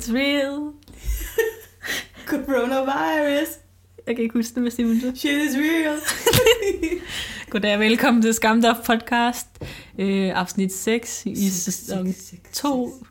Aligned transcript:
It's 0.00 0.12
real. 0.12 0.72
Coronavirus. 2.46 3.48
Jeg 4.06 4.16
kan 4.16 4.22
ikke 4.22 4.38
huske 4.38 4.54
det 4.54 4.62
med 4.62 4.70
Simon. 4.70 5.16
Shit 5.16 5.32
is 5.32 5.56
real. 5.56 5.98
Goddag 7.50 7.74
og 7.74 7.80
velkommen 7.80 8.22
til 8.22 8.34
Skamdorf 8.34 8.76
podcast, 8.86 9.46
øh, 9.98 10.38
afsnit 10.38 10.72
6 10.72 11.26
i 11.26 11.48
sæson 11.50 12.14
2. 12.52 13.04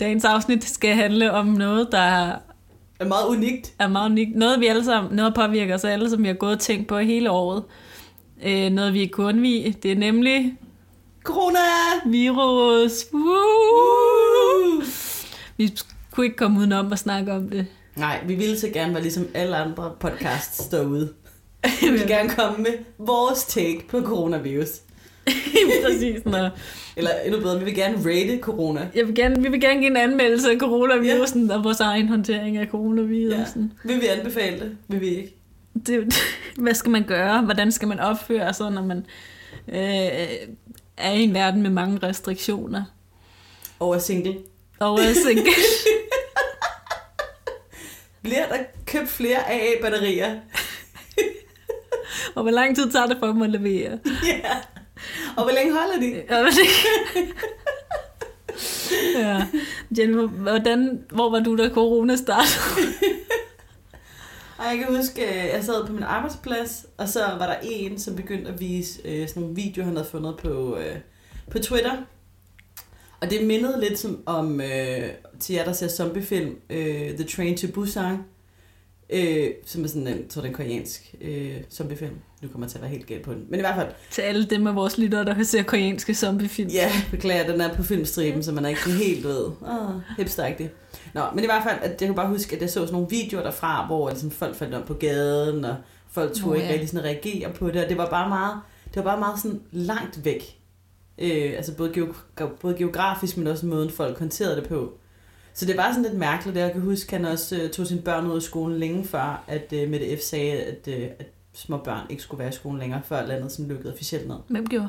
Dagens 0.00 0.24
afsnit 0.24 0.64
skal 0.64 0.94
handle 0.94 1.32
om 1.32 1.46
noget, 1.46 1.88
der 1.92 1.98
er 3.00 3.04
meget 3.04 3.26
unikt. 3.28 3.74
er 3.78 3.88
meget 3.88 4.10
unikt. 4.10 4.36
Noget, 4.36 4.60
vi 4.60 4.66
alle 4.66 4.84
sammen, 4.84 5.16
noget 5.16 5.34
påvirker 5.34 5.74
os 5.74 5.84
alle, 5.84 6.10
som 6.10 6.22
vi 6.22 6.28
har 6.28 6.34
gået 6.34 6.52
og 6.52 6.60
tænkt 6.60 6.88
på 6.88 6.98
hele 6.98 7.30
året. 7.30 7.64
Øh, 8.44 8.70
noget, 8.70 8.92
vi 8.92 9.00
ikke 9.00 9.12
kunne 9.12 9.26
undvige. 9.26 9.76
Det 9.82 9.92
er 9.92 9.96
nemlig 9.96 10.58
Corona! 11.26 11.58
virus. 12.06 13.06
Woo! 13.12 14.82
Vi 15.56 15.72
kunne 16.10 16.26
ikke 16.26 16.36
komme 16.36 16.58
udenom 16.58 16.92
at 16.92 16.98
snakke 16.98 17.32
om 17.32 17.48
det. 17.48 17.66
Nej, 17.96 18.20
vi 18.26 18.34
ville 18.34 18.58
så 18.58 18.68
gerne 18.68 18.92
være 18.94 19.02
ligesom 19.02 19.28
alle 19.34 19.56
andre 19.56 19.92
podcasts 20.00 20.68
derude. 20.68 21.12
Vi 21.80 21.90
vil 21.90 22.06
gerne 22.06 22.28
komme 22.28 22.58
med 22.58 22.72
vores 22.98 23.44
take 23.44 23.84
på 23.88 24.02
coronavirus. 24.02 24.68
Præcis. 25.84 26.24
Når 26.24 26.50
Eller 26.96 27.10
endnu 27.24 27.40
bedre, 27.40 27.58
vi 27.58 27.64
vil 27.64 27.74
gerne 27.74 27.96
rate 27.96 28.38
corona. 28.42 28.88
jeg 28.94 29.06
vil 29.06 29.14
gerne, 29.14 29.42
vi 29.42 29.48
vil 29.48 29.60
gerne 29.60 29.80
give 29.80 29.90
en 29.90 29.96
anmeldelse 29.96 30.50
af 30.50 30.58
coronavirusen 30.58 31.50
og 31.50 31.64
vores 31.64 31.80
egen 31.80 32.08
håndtering 32.08 32.56
af 32.56 32.66
coronavirusen. 32.66 33.72
Vil 33.84 34.00
vi 34.00 34.06
anbefale 34.06 34.60
det? 34.60 34.76
Vil 34.88 35.00
vi 35.00 35.06
ikke? 35.06 35.34
Det, 35.86 36.14
hvad 36.62 36.74
skal 36.74 36.90
man 36.90 37.04
gøre? 37.04 37.42
Hvordan 37.42 37.72
skal 37.72 37.88
man 37.88 38.00
opføre 38.00 38.54
sig, 38.54 38.70
når 38.70 38.82
man 38.82 39.06
øh, 39.68 40.56
er 40.96 41.12
i 41.12 41.22
en 41.22 41.34
verden 41.34 41.62
med 41.62 41.70
mange 41.70 41.98
restriktioner? 42.02 42.84
Og 43.78 43.94
er 43.94 43.98
single. 43.98 44.38
Og 44.78 45.00
er 45.00 45.14
single. 45.14 45.52
Bliver 48.22 48.48
der 48.48 48.58
købt 48.86 49.08
flere 49.08 49.50
AA-batterier? 49.52 50.40
og 52.34 52.42
hvor 52.42 52.50
lang 52.50 52.76
tid 52.76 52.90
tager 52.90 53.06
det 53.06 53.16
for 53.20 53.26
dem 53.26 53.42
at 53.42 53.50
levere? 53.50 53.98
Ja. 54.26 54.56
Og 55.36 55.42
hvor 55.42 55.52
længe 55.52 55.72
holder 55.72 56.00
de? 56.00 56.22
Ja. 59.16 59.46
Jennifer, 59.98 60.26
hvordan, 60.26 61.04
hvor 61.10 61.30
var 61.30 61.40
du, 61.40 61.56
da 61.56 61.68
corona 61.68 62.16
startede? 62.16 62.86
Og 64.58 64.64
jeg 64.64 64.78
kan 64.78 64.96
huske, 64.96 65.26
at 65.26 65.54
jeg 65.54 65.64
sad 65.64 65.86
på 65.86 65.92
min 65.92 66.02
arbejdsplads, 66.02 66.86
og 66.98 67.08
så 67.08 67.20
var 67.20 67.46
der 67.46 67.56
en, 67.62 67.98
som 67.98 68.16
begyndte 68.16 68.50
at 68.50 68.60
vise 68.60 69.00
øh, 69.04 69.28
sådan 69.28 69.42
nogle 69.42 69.56
videoer, 69.56 69.86
han 69.86 69.96
havde 69.96 70.08
fundet 70.08 70.36
på, 70.36 70.76
øh, 70.76 70.96
på 71.50 71.58
Twitter. 71.58 71.96
Og 73.20 73.30
det 73.30 73.46
mindede 73.46 73.80
lidt 73.80 73.98
som 73.98 74.22
om, 74.26 74.60
øh, 74.60 75.10
til 75.40 75.54
jer, 75.54 75.64
der 75.64 75.72
ser 75.72 75.88
zombiefilm, 75.88 76.56
øh, 76.70 77.16
The 77.16 77.24
Train 77.24 77.56
to 77.56 77.66
Busan, 77.74 78.18
øh, 79.10 79.50
som 79.66 79.84
er 79.84 79.88
sådan 79.88 80.06
en, 80.06 80.28
tror, 80.28 80.42
det 80.42 80.48
er 80.48 80.50
en 80.50 80.56
koreansk 80.56 81.14
øh, 81.20 81.56
zombiefilm. 81.70 82.14
Nu 82.42 82.48
kommer 82.48 82.66
jeg 82.66 82.70
til 82.70 82.78
at 82.78 82.82
være 82.82 82.90
helt 82.90 83.06
galt 83.06 83.22
på 83.22 83.32
den. 83.32 83.44
Men 83.48 83.60
i 83.60 83.62
hvert 83.62 83.74
fald, 83.74 83.88
Til 84.10 84.22
alle 84.22 84.44
dem 84.44 84.66
af 84.66 84.74
vores 84.74 84.98
lyttere, 84.98 85.24
der 85.24 85.42
ser 85.42 85.62
koreanske 85.62 86.14
zombiefilm. 86.14 86.68
Ja, 86.70 86.92
beklager, 87.10 87.50
den 87.52 87.60
er 87.60 87.74
på 87.74 87.82
filmstriben, 87.82 88.42
så 88.42 88.52
man 88.52 88.64
er 88.64 88.68
ikke 88.68 88.80
sådan 88.82 88.98
helt 88.98 89.24
ved. 89.24 89.44
Åh, 89.46 89.94
hipsteragtig. 90.18 90.70
Nå, 91.14 91.22
men 91.34 91.44
i 91.44 91.46
hvert 91.46 91.62
fald, 91.62 91.78
at 91.82 92.00
jeg 92.00 92.08
kan 92.08 92.14
bare 92.14 92.28
huske, 92.28 92.56
at 92.56 92.62
jeg 92.62 92.70
så 92.70 92.74
sådan 92.74 92.92
nogle 92.92 93.08
videoer 93.10 93.42
derfra, 93.42 93.86
hvor 93.86 94.08
liksom, 94.10 94.30
folk 94.30 94.56
faldt 94.56 94.74
om 94.74 94.82
på 94.86 94.94
gaden, 94.94 95.64
og 95.64 95.76
folk 96.10 96.34
turde 96.34 96.56
ikke 96.56 96.66
ja. 96.66 96.72
rigtig 96.72 96.88
sådan 96.88 97.04
reagere 97.04 97.52
på 97.52 97.70
det, 97.70 97.82
og 97.84 97.88
det 97.88 97.96
var 97.96 98.10
bare 98.10 98.28
meget, 98.28 98.60
det 98.94 98.96
var 98.96 99.02
bare 99.02 99.18
meget 99.18 99.40
sådan 99.42 99.60
langt 99.72 100.24
væk. 100.24 100.58
Øh, 101.18 101.52
altså 101.56 101.76
både, 101.76 101.92
geog- 101.92 102.48
både 102.60 102.74
geografisk, 102.78 103.36
men 103.36 103.46
også 103.46 103.66
måden 103.66 103.90
folk 103.90 104.18
håndterede 104.18 104.56
det 104.56 104.68
på. 104.68 104.98
Så 105.56 105.66
det 105.66 105.76
var 105.76 105.90
sådan 105.90 106.02
lidt 106.02 106.14
mærkeligt, 106.14 106.56
og 106.56 106.62
jeg 106.62 106.72
kan 106.72 106.80
huske, 106.80 107.16
at 107.16 107.22
han 107.22 107.32
også 107.32 107.56
øh, 107.56 107.70
tog 107.70 107.86
sine 107.86 108.02
børn 108.02 108.26
ud 108.26 108.36
af 108.36 108.42
skolen 108.42 108.78
længe 108.78 109.04
før, 109.04 109.44
at 109.46 109.72
øh, 109.72 109.90
Mette 109.90 110.16
F. 110.16 110.20
sagde, 110.20 110.52
at, 110.52 110.88
øh, 110.88 111.08
at 111.18 111.26
små 111.52 111.76
børn 111.76 112.06
ikke 112.10 112.22
skulle 112.22 112.38
være 112.38 112.48
i 112.48 112.52
skolen 112.52 112.80
længere, 112.80 113.02
før 113.04 113.26
landet 113.26 113.52
sådan 113.52 113.68
lukkede 113.68 113.92
officielt 113.92 114.28
ned. 114.28 114.36
Hvem 114.48 114.66
gjorde? 114.66 114.88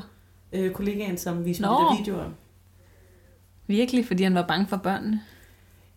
Øh, 0.52 0.70
kollegaen, 0.72 1.18
som 1.18 1.44
viste 1.44 1.62
mig 1.62 1.70
Nå. 1.70 1.74
de 1.74 1.80
der 1.80 1.98
videoer. 1.98 2.30
Virkelig, 3.66 4.06
fordi 4.06 4.22
han 4.22 4.34
var 4.34 4.46
bange 4.46 4.66
for 4.66 4.76
børnene. 4.76 5.20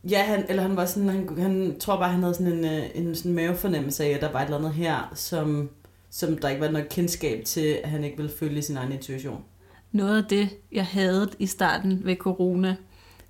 Ja, 0.09 0.23
han, 0.23 0.45
eller 0.49 0.61
han 0.61 0.75
var 0.75 0.85
sådan, 0.85 1.09
han, 1.09 1.29
han 1.37 1.79
tror 1.79 1.97
bare, 1.97 2.11
han 2.11 2.21
havde 2.21 2.35
sådan 2.35 2.53
en, 2.53 2.65
øh, 2.65 2.83
en 2.95 3.15
sådan 3.15 3.33
mavefornemmelse 3.33 4.03
af, 4.03 4.09
at 4.09 4.21
der 4.21 4.31
var 4.31 4.39
et 4.39 4.45
eller 4.45 4.57
andet 4.57 4.73
her, 4.73 5.11
som, 5.15 5.69
som 6.09 6.37
der 6.37 6.49
ikke 6.49 6.61
var 6.61 6.71
nok 6.71 6.85
kendskab 6.89 7.45
til, 7.45 7.77
at 7.83 7.89
han 7.89 8.03
ikke 8.03 8.17
ville 8.17 8.31
følge 8.39 8.61
sin 8.61 8.77
egen 8.77 8.91
intuition. 8.91 9.43
Noget 9.91 10.23
af 10.23 10.29
det, 10.29 10.49
jeg 10.71 10.85
havde 10.85 11.29
i 11.39 11.45
starten 11.45 12.01
ved 12.05 12.15
corona, 12.15 12.75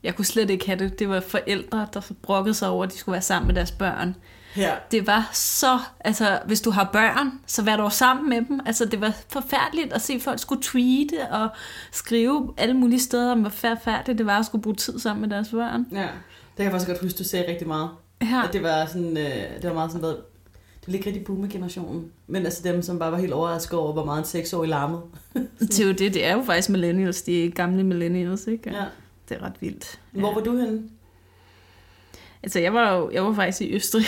jeg 0.04 0.16
kunne 0.16 0.26
slet 0.26 0.50
ikke 0.50 0.66
have 0.66 0.80
det, 0.80 1.00
det 1.00 1.10
var 1.10 1.20
forældre, 1.20 1.88
der 1.94 2.02
brokkede 2.22 2.54
sig 2.54 2.70
over, 2.70 2.84
at 2.84 2.92
de 2.92 2.98
skulle 2.98 3.14
være 3.14 3.22
sammen 3.22 3.48
med 3.48 3.56
deres 3.56 3.72
børn. 3.72 4.16
Her. 4.56 4.76
Det 4.92 5.08
var 5.08 5.30
så, 5.34 5.80
altså 6.00 6.40
hvis 6.46 6.62
du 6.62 6.72
har 6.72 6.90
børn, 6.94 7.32
så 7.48 7.64
vær 7.64 7.78
dog 7.78 7.92
sammen 7.92 8.30
med 8.30 8.42
dem. 8.42 8.60
Altså 8.66 8.86
det 8.86 9.02
var 9.02 9.14
forfærdeligt 9.30 9.94
at 9.94 10.02
se 10.02 10.20
folk 10.20 10.40
skulle 10.40 10.62
tweete 10.64 11.28
og 11.32 11.50
skrive 11.92 12.54
alle 12.58 12.74
mulige 12.74 13.00
steder 13.00 13.32
om, 13.32 13.40
hvor 13.40 13.50
forfærdeligt 13.50 14.18
det 14.18 14.26
var 14.26 14.40
at 14.40 14.46
skulle 14.46 14.62
bruge 14.62 14.76
tid 14.76 15.00
sammen 15.00 15.22
med 15.22 15.30
deres 15.30 15.50
børn. 15.50 15.88
Ja. 15.92 16.02
Det 16.02 16.10
kan 16.58 16.64
jeg 16.64 16.72
faktisk 16.72 16.88
godt 16.88 17.02
huske, 17.02 17.18
du 17.18 17.24
sagde 17.24 17.52
rigtig 17.52 17.68
meget. 17.68 17.90
Ja, 18.22 18.42
At 18.48 18.54
det 18.54 18.64
var 18.64 18.86
sådan, 18.86 19.18
øh, 19.18 19.26
det 19.62 19.64
var 19.64 19.74
meget 19.74 19.92
sådan 19.92 20.02
noget, 20.02 20.18
det 20.54 20.88
var 20.88 20.94
ikke 20.94 21.06
rigtig 21.06 21.24
boomer-generationen. 21.24 22.12
Men 22.28 22.46
altså 22.46 22.64
dem, 22.64 22.82
som 22.82 23.00
bare 23.00 23.12
var 23.12 23.18
helt 23.18 23.34
overrasket 23.34 23.80
over, 23.80 23.94
hvor 23.94 24.06
meget 24.06 24.20
en 24.20 24.26
seksårig 24.26 24.70
larmede. 24.70 25.02
det 25.60 25.80
er 25.80 25.86
jo 25.86 25.92
det, 25.92 26.14
det 26.14 26.26
er 26.26 26.34
jo 26.34 26.44
faktisk 26.44 26.70
millennials, 26.70 27.22
de 27.22 27.52
gamle 27.56 27.84
millennials, 27.84 28.48
ikke? 28.48 28.70
Ja. 28.70 28.84
Det 29.32 29.40
er 29.40 29.46
ret 29.46 29.54
vildt. 29.62 30.00
Hvor 30.12 30.34
var 30.34 30.42
du 30.42 30.58
henne? 30.58 30.82
Altså 32.44 32.60
jeg 32.60 32.74
var 32.74 32.94
jo, 32.96 33.12
jeg 33.12 33.24
var 33.24 33.34
faktisk 33.34 33.62
i 33.62 33.76
Østrig. 33.76 34.04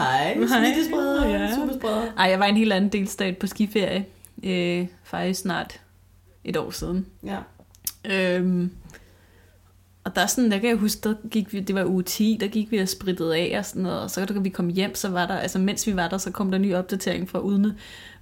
Hej, 0.00 0.34
Hej. 0.34 0.46
smittespreder, 0.46 1.28
Ja. 1.28 1.54
superspreder. 1.54 2.12
Ej, 2.18 2.24
jeg 2.30 2.38
var 2.40 2.46
i 2.46 2.48
en 2.48 2.56
helt 2.56 2.72
anden 2.72 2.92
delstat 2.92 3.38
på 3.38 3.46
skiferie. 3.46 4.04
Øh, 4.44 4.86
faktisk 5.04 5.40
snart 5.40 5.80
et 6.44 6.56
år 6.56 6.70
siden. 6.70 7.06
Ja. 7.24 7.38
Øhm, 8.04 8.70
og 10.06 10.16
der 10.16 10.22
er 10.22 10.26
sådan, 10.26 10.50
der 10.50 10.58
kan 10.58 10.68
jeg 10.68 10.76
huske, 10.76 11.00
der 11.08 11.14
gik 11.30 11.52
vi, 11.52 11.60
det 11.60 11.74
var 11.74 11.84
uge 11.84 12.02
10, 12.02 12.38
der 12.40 12.46
gik 12.46 12.70
vi 12.70 12.78
og 12.78 12.88
sprittede 12.88 13.36
af 13.36 13.58
og 13.58 13.64
sådan 13.64 13.82
noget, 13.82 14.00
og 14.00 14.10
så 14.10 14.24
da 14.24 14.38
vi 14.38 14.48
kom 14.48 14.68
hjem, 14.68 14.94
så 14.94 15.08
var 15.08 15.26
der, 15.26 15.34
altså 15.34 15.58
mens 15.58 15.86
vi 15.86 15.96
var 15.96 16.08
der, 16.08 16.18
så 16.18 16.30
kom 16.30 16.50
der 16.50 16.56
en 16.56 16.62
ny 16.62 16.74
opdatering 16.74 17.28
fra 17.28 17.38
uden, 17.38 17.72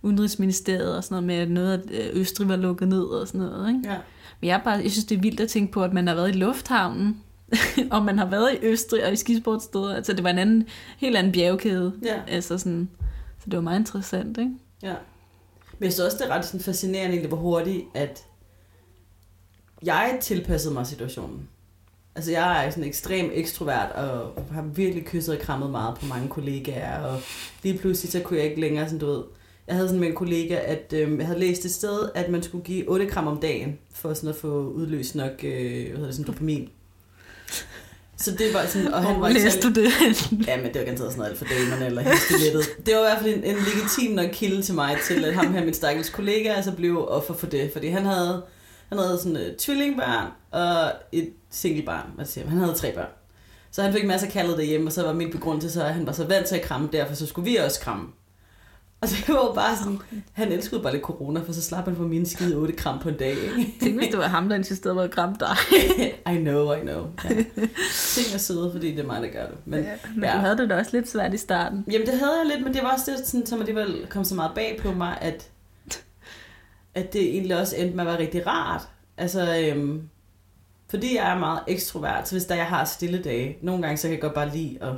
Udenrigsministeriet 0.03 0.97
og 0.97 1.05
sådan 1.05 1.15
noget 1.15 1.27
med, 1.27 1.35
at 1.35 1.51
noget 1.51 1.73
af 1.73 1.81
øh, 1.91 2.21
Østrig 2.21 2.49
var 2.49 2.57
lukket 2.57 2.89
ned 2.89 3.03
og 3.03 3.29
sådan 3.29 3.41
noget, 3.41 3.69
ikke? 3.69 3.81
ja. 3.91 3.97
Men 4.41 4.49
jeg, 4.49 4.61
bare, 4.65 4.75
jeg 4.75 4.91
synes, 4.91 5.05
det 5.05 5.17
er 5.17 5.21
vildt 5.21 5.41
at 5.41 5.49
tænke 5.49 5.73
på, 5.73 5.85
at 5.85 5.93
man 5.93 6.07
har 6.07 6.15
været 6.15 6.29
i 6.29 6.39
lufthavnen, 6.39 7.23
og 7.91 8.03
man 8.05 8.19
har 8.19 8.27
været 8.27 8.53
i 8.53 8.67
Østrig 8.67 9.07
og 9.07 9.13
i 9.13 9.17
skisportsteder, 9.17 9.95
altså 9.95 10.13
det 10.13 10.25
var 10.25 10.31
en 10.31 10.39
anden, 10.39 10.67
helt 10.99 11.17
anden 11.17 11.33
bjergkæde, 11.33 11.93
Ja. 12.05 12.21
altså 12.29 12.59
sådan, 12.59 12.89
så 13.39 13.45
det 13.45 13.57
var 13.57 13.63
meget 13.63 13.79
interessant, 13.79 14.39
ikke? 14.39 14.51
Ja. 14.83 14.95
Men 15.79 15.85
jeg 15.85 15.93
synes 15.93 16.05
også, 16.07 16.17
det 16.21 16.31
er 16.31 16.37
ret 16.37 16.45
sådan 16.45 16.61
fascinerende, 16.61 17.11
egentlig, 17.11 17.29
hvor 17.29 17.39
hurtigt, 17.39 17.85
at 17.95 18.25
jeg 19.83 20.19
tilpassede 20.21 20.75
mig 20.75 20.87
situationen. 20.87 21.49
Altså, 22.17 22.31
jeg 22.31 22.67
er 22.67 22.71
sådan 22.71 22.85
ekstrem 22.85 23.31
ekstrovert, 23.35 23.93
og 23.93 24.43
har 24.53 24.63
virkelig 24.63 25.05
kysset 25.05 25.37
og 25.37 25.41
krammet 25.41 25.71
meget 25.71 25.99
på 25.99 26.07
mange 26.07 26.29
kollegaer, 26.29 27.01
og 27.01 27.21
lige 27.63 27.79
pludselig, 27.79 28.13
så 28.13 28.21
kunne 28.21 28.39
jeg 28.39 28.49
ikke 28.49 28.61
længere, 28.61 28.85
sådan 28.85 28.99
du 28.99 29.07
ved, 29.07 29.23
jeg 29.67 29.77
havde 29.77 29.89
sådan 29.89 30.01
med 30.01 30.09
en 30.09 30.15
kollega, 30.15 30.59
at 30.65 30.93
øh, 30.93 31.19
jeg 31.19 31.27
havde 31.27 31.41
læst 31.41 31.65
et 31.65 31.71
sted, 31.71 32.09
at 32.15 32.31
man 32.31 32.43
skulle 32.43 32.65
give 32.65 32.89
8 32.89 33.07
gram 33.07 33.27
om 33.27 33.41
dagen, 33.41 33.79
for 33.95 34.15
sådan 34.15 34.31
at 34.31 34.37
få 34.37 34.69
udløst 34.69 35.15
nok, 35.15 35.33
øh, 35.43 35.87
hvad 35.87 35.91
hedder 35.91 36.07
det, 36.07 36.15
sådan 36.15 36.27
dopamin. 36.27 36.69
Så 38.17 38.31
det 38.31 38.55
var 38.55 38.67
sådan, 38.67 38.95
og 38.95 39.03
han 39.03 39.13
var 39.13 39.19
Hvor 39.19 39.29
ikke 39.29 39.41
læste 39.41 39.69
du 39.69 39.81
det? 39.81 39.91
Ja, 40.47 40.57
men 40.57 40.67
det 40.67 40.75
var 40.75 40.85
garanteret 40.85 41.13
sådan 41.13 41.19
noget 41.19 41.39
for 41.39 41.45
damerne 41.45 41.87
eller 41.87 42.03
hestelettet. 42.03 42.87
Det 42.87 42.95
var 42.95 43.01
i 43.01 43.05
hvert 43.05 43.23
fald 43.23 43.35
en, 43.35 43.45
en 43.45 43.57
legitim 43.57 44.13
nok 44.13 44.31
kilde 44.33 44.63
til 44.63 44.75
mig 44.75 44.97
til, 45.07 45.25
at 45.25 45.35
ham 45.35 45.53
her, 45.53 45.65
min 45.65 45.75
stakkels 45.75 46.11
kollega, 46.11 46.53
altså 46.53 46.73
blev 46.73 47.07
offer 47.09 47.35
for 47.35 47.47
det. 47.47 47.71
Fordi 47.73 47.89
han 47.89 48.05
havde, 48.05 48.43
han 48.89 48.99
havde 48.99 49.19
sådan 49.19 49.37
et 49.37 49.57
tvillingebarn 49.59 50.29
og 50.55 50.93
et 51.13 51.31
singlebarn. 51.51 52.11
Hvad 52.15 52.25
siger? 52.25 52.49
Han 52.49 52.59
havde 52.59 52.75
tre 52.75 52.95
børn. 52.95 53.09
Så 53.71 53.83
han 53.83 53.93
fik 53.93 54.07
masser 54.07 54.27
af 54.27 54.33
kaldet 54.33 54.59
derhjemme, 54.59 54.87
og 54.89 54.93
så 54.93 55.03
var 55.03 55.13
min 55.13 55.31
begrundelse 55.31 55.71
så, 55.71 55.85
at 55.85 55.95
han 55.95 56.07
var 56.07 56.13
så 56.13 56.25
vant 56.27 56.47
til 56.47 56.57
at 56.57 56.63
kramme, 56.63 56.89
derfor 56.93 57.15
så 57.15 57.27
skulle 57.27 57.51
vi 57.51 57.57
også 57.57 57.81
kramme. 57.81 58.07
Og 59.01 59.09
det 59.09 59.29
var 59.29 59.53
bare 59.55 59.77
sådan, 59.77 59.99
han 60.33 60.53
elskede 60.53 60.83
bare 60.83 60.93
lidt 60.93 61.03
corona, 61.05 61.41
for 61.41 61.53
så 61.53 61.63
slap 61.63 61.85
han 61.85 61.97
for 61.97 62.03
mine 62.03 62.27
skide 62.27 62.57
8 62.57 62.73
kram 62.75 62.99
på 62.99 63.09
en 63.09 63.17
dag. 63.17 63.31
Ikke? 63.31 63.75
Tænk, 63.83 63.99
hvis 63.99 64.09
det 64.09 64.19
var 64.19 64.27
ham, 64.29 64.49
der 64.49 64.57
insisterede 64.57 64.97
på 64.97 65.01
at 65.01 65.11
kramme 65.11 65.37
dig. 65.41 65.57
I 66.35 66.37
know, 66.39 66.73
I 66.73 66.81
know. 66.81 67.07
Ja. 67.25 67.29
Ting 68.15 68.35
er 68.35 68.39
søde, 68.39 68.73
fordi 68.73 68.91
det 68.91 68.99
er 69.01 69.07
mig, 69.07 69.23
der 69.23 69.29
gør 69.29 69.47
det. 69.47 69.57
Men, 69.65 69.85
Men 70.15 70.25
Ja. 70.25 70.33
du 70.33 70.39
havde 70.39 70.57
det 70.57 70.71
da 70.71 70.77
også 70.79 70.91
lidt 70.97 71.09
svært 71.11 71.35
i 71.35 71.37
starten. 71.37 71.85
Jamen 71.91 72.07
det 72.07 72.19
havde 72.19 72.39
jeg 72.39 72.47
lidt, 72.55 72.65
men 72.65 72.75
det 72.75 72.83
var 72.83 72.93
også 72.93 73.11
det, 73.11 73.27
sådan, 73.27 73.47
som 73.47 73.61
alligevel 73.61 74.07
kom 74.11 74.25
så 74.25 74.35
meget 74.35 74.51
bag 74.55 74.79
på 74.83 74.93
mig, 74.93 75.19
at, 75.21 75.49
at 76.95 77.13
det 77.13 77.23
egentlig 77.23 77.61
også 77.61 77.77
endte 77.77 77.97
med 77.97 78.05
at 78.05 78.11
være 78.11 78.19
rigtig 78.19 78.47
rart. 78.47 78.83
Altså, 79.17 79.59
øhm, 79.59 80.03
fordi 80.95 81.17
jeg 81.17 81.31
er 81.31 81.39
meget 81.39 81.61
ekstrovert, 81.67 82.29
så 82.29 82.35
hvis 82.35 82.45
der 82.45 82.55
jeg 82.55 82.67
har 82.67 82.85
stille 82.85 83.23
dage, 83.23 83.57
nogle 83.63 83.83
gange 83.83 83.97
så 83.97 84.03
kan 84.03 84.13
jeg 84.13 84.21
godt 84.21 84.35
bare 84.35 84.51
lide 84.57 84.79
at 84.81 84.93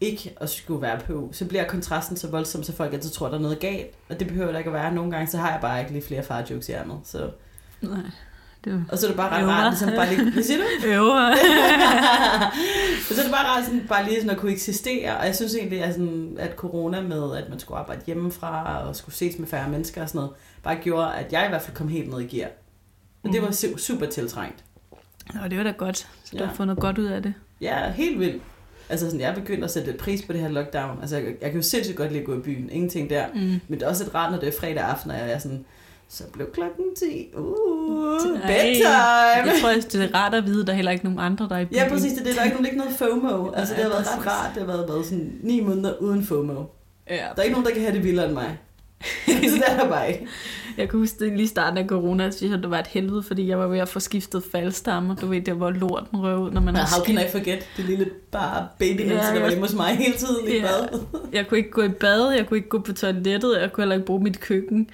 ikke 0.00 0.34
at 0.40 0.50
skulle 0.50 0.82
være 0.82 1.00
på, 1.06 1.28
så 1.32 1.44
bliver 1.44 1.64
kontrasten 1.64 2.16
så 2.16 2.28
voldsom, 2.30 2.62
så 2.62 2.72
folk 2.76 2.92
altid 2.92 3.10
tror, 3.10 3.28
der 3.28 3.34
er 3.34 3.40
noget 3.40 3.60
galt. 3.60 3.86
Og 4.08 4.20
det 4.20 4.28
behøver 4.28 4.50
der 4.52 4.58
ikke 4.58 4.68
at 4.70 4.74
være. 4.74 4.94
Nogle 4.94 5.10
gange, 5.10 5.26
så 5.30 5.38
har 5.38 5.50
jeg 5.50 5.60
bare 5.60 5.80
ikke 5.80 5.92
lige 5.92 6.02
flere 6.02 6.22
far 6.22 6.44
jokes 6.50 6.68
i 6.68 6.72
ærmet. 6.72 6.98
Så 7.04 7.30
Nej. 7.80 7.98
Det 8.64 8.72
var... 8.72 8.82
Og 8.92 8.98
så 8.98 9.06
er 9.06 9.10
det 9.10 9.16
bare 9.16 9.30
ret 9.36 9.42
Øver. 9.42 9.52
rart, 9.52 9.72
ligesom 9.72 9.88
bare 9.96 10.14
lige... 10.14 10.30
Hvad 10.32 10.42
siger 10.42 10.58
du? 10.58 10.86
Øver. 10.88 11.30
Og 13.08 13.14
så 13.14 13.20
er 13.20 13.24
det 13.24 13.32
bare 13.32 13.46
rart 13.46 13.64
sådan, 13.64 13.86
bare 13.88 14.04
lige 14.04 14.16
sådan 14.16 14.30
at 14.30 14.36
kunne 14.38 14.52
eksistere. 14.52 15.16
Og 15.18 15.26
jeg 15.26 15.36
synes 15.36 15.54
egentlig, 15.54 15.82
at, 15.84 15.92
sådan, 15.94 16.36
at 16.38 16.54
corona 16.56 17.00
med, 17.00 17.36
at 17.36 17.48
man 17.48 17.58
skulle 17.58 17.78
arbejde 17.78 18.02
hjemmefra 18.06 18.82
og 18.88 18.96
skulle 18.96 19.14
ses 19.14 19.38
med 19.38 19.48
færre 19.48 19.68
mennesker 19.70 20.02
og 20.02 20.08
sådan 20.08 20.18
noget, 20.18 20.32
bare 20.62 20.76
gjorde, 20.76 21.14
at 21.14 21.32
jeg 21.32 21.46
i 21.46 21.48
hvert 21.48 21.62
fald 21.62 21.76
kom 21.76 21.88
helt 21.88 22.10
ned 22.10 22.20
i 22.20 22.26
gear. 22.36 22.48
Og 23.24 23.32
det 23.32 23.40
Mm. 23.40 23.46
var 23.46 23.52
su- 23.52 23.78
super 23.78 24.06
tiltrængt. 24.06 24.64
Nå, 25.34 25.40
det 25.48 25.58
var 25.58 25.64
da 25.64 25.70
godt. 25.70 25.96
Så 25.98 26.06
du 26.32 26.36
Ja. 26.38 26.46
har 26.46 26.54
fundet 26.54 26.78
godt 26.78 26.98
ud 26.98 27.04
af 27.06 27.22
det. 27.22 27.34
Ja, 27.60 27.90
helt 27.90 28.18
vildt. 28.20 28.42
Altså 28.88 29.06
sådan, 29.06 29.20
jeg 29.20 29.30
er 29.30 29.34
begyndt 29.34 29.64
at 29.64 29.70
sætte 29.70 29.92
pris 29.92 30.22
på 30.22 30.32
det 30.32 30.40
her 30.40 30.48
lockdown. 30.48 30.98
Altså, 31.00 31.16
jeg, 31.16 31.24
jeg 31.26 31.50
kan 31.50 31.60
jo 31.60 31.62
sindssygt 31.62 31.96
godt 31.96 32.08
lide 32.08 32.20
at 32.20 32.26
gå 32.26 32.36
i 32.36 32.40
byen. 32.40 32.68
Ingenting 32.72 33.10
der. 33.10 33.24
Mm. 33.34 33.40
Men 33.40 33.60
det 33.70 33.82
er 33.82 33.88
også 33.88 34.04
et 34.04 34.14
rart, 34.14 34.32
når 34.32 34.38
det 34.38 34.48
er 34.48 34.52
fredag 34.60 34.78
aften, 34.84 35.10
og 35.10 35.16
jeg 35.18 35.30
er 35.32 35.38
sådan, 35.38 35.64
så 36.08 36.24
blev 36.32 36.52
klokken 36.52 36.84
10. 36.98 37.28
Uh, 37.36 37.44
bedtime! 38.22 38.88
Jeg 38.88 39.52
tror, 39.62 39.68
det 39.92 39.94
er 39.94 40.14
rart 40.14 40.34
at 40.34 40.46
vide, 40.46 40.60
at 40.60 40.66
der 40.66 40.72
er 40.72 40.76
heller 40.76 40.92
ikke 40.92 41.04
nogen 41.04 41.18
andre, 41.18 41.48
der 41.48 41.56
er 41.56 41.60
i 41.60 41.64
byen. 41.64 41.76
Ja, 41.76 41.88
præcis. 41.88 42.12
Det, 42.12 42.26
det, 42.26 42.34
der 42.34 42.40
er 42.40 42.44
ikke, 42.44 42.56
nogen- 42.56 42.66
ikke 42.66 42.78
noget 42.78 42.92
FOMO. 42.92 43.50
Altså, 43.50 43.74
det 43.74 43.82
har 43.82 43.90
været 43.90 44.06
ret 44.16 44.26
rart. 44.26 44.50
Det 44.54 44.62
har 44.62 44.66
været, 44.66 44.88
været 44.88 45.04
sådan 45.04 45.32
ni 45.42 45.60
måneder 45.60 45.94
uden 45.98 46.24
FOMO. 46.24 46.64
Ja. 47.10 47.14
Der 47.16 47.20
er 47.36 47.42
ikke 47.42 47.52
nogen, 47.52 47.66
der 47.66 47.72
kan 47.72 47.82
have 47.82 47.94
det 47.94 48.04
vildere 48.04 48.24
end 48.26 48.34
mig. 48.34 48.58
så 49.26 49.54
det 49.56 49.62
er 49.68 49.76
der 49.80 49.88
bare 49.88 50.08
ikke. 50.12 50.26
Jeg 50.80 50.88
kan 50.88 50.98
huske, 50.98 51.24
det 51.24 51.36
lige 51.36 51.48
starten 51.48 51.78
af 51.78 51.86
corona, 51.86 52.30
synes 52.30 52.50
jeg, 52.52 52.62
det 52.62 52.70
var 52.70 52.78
et 52.78 52.86
helvede, 52.86 53.22
fordi 53.22 53.48
jeg 53.48 53.58
var 53.58 53.66
ved 53.66 53.78
at 53.78 53.88
få 53.88 54.00
skiftet 54.00 54.42
faldstammer. 54.52 55.14
Du 55.14 55.26
ved, 55.26 55.40
det 55.40 55.60
var 55.60 55.70
lorten 55.70 56.20
røv 56.22 56.38
ud, 56.38 56.50
når 56.50 56.60
man 56.60 56.74
Men 56.74 56.76
har 56.76 56.96
how 56.96 57.04
can 57.04 57.16
skift. 57.16 57.28
I 57.34 57.38
forget? 57.38 57.66
Det 57.76 57.84
lille 57.84 58.06
bare 58.30 58.68
baby 58.78 59.00
Ja, 59.00 59.06
ja, 59.06 59.14
der 59.14 59.32
var 59.32 59.38
ja. 59.38 59.48
hjemme 59.48 59.64
hos 59.66 59.74
mig 59.74 59.86
hele 59.96 60.14
tiden 60.16 60.48
i 60.48 60.52
Ja. 60.56 60.62
bad. 60.62 60.98
Jeg 61.32 61.46
kunne 61.48 61.58
ikke 61.58 61.70
gå 61.70 61.82
i 61.82 61.88
bad, 61.88 62.30
jeg 62.32 62.46
kunne 62.46 62.56
ikke 62.56 62.68
gå 62.68 62.78
på 62.78 62.92
toilettet, 62.92 63.60
jeg 63.60 63.72
kunne 63.72 63.82
heller 63.82 63.94
ikke 63.94 64.06
bruge 64.06 64.22
mit 64.22 64.40
køkken. 64.40 64.88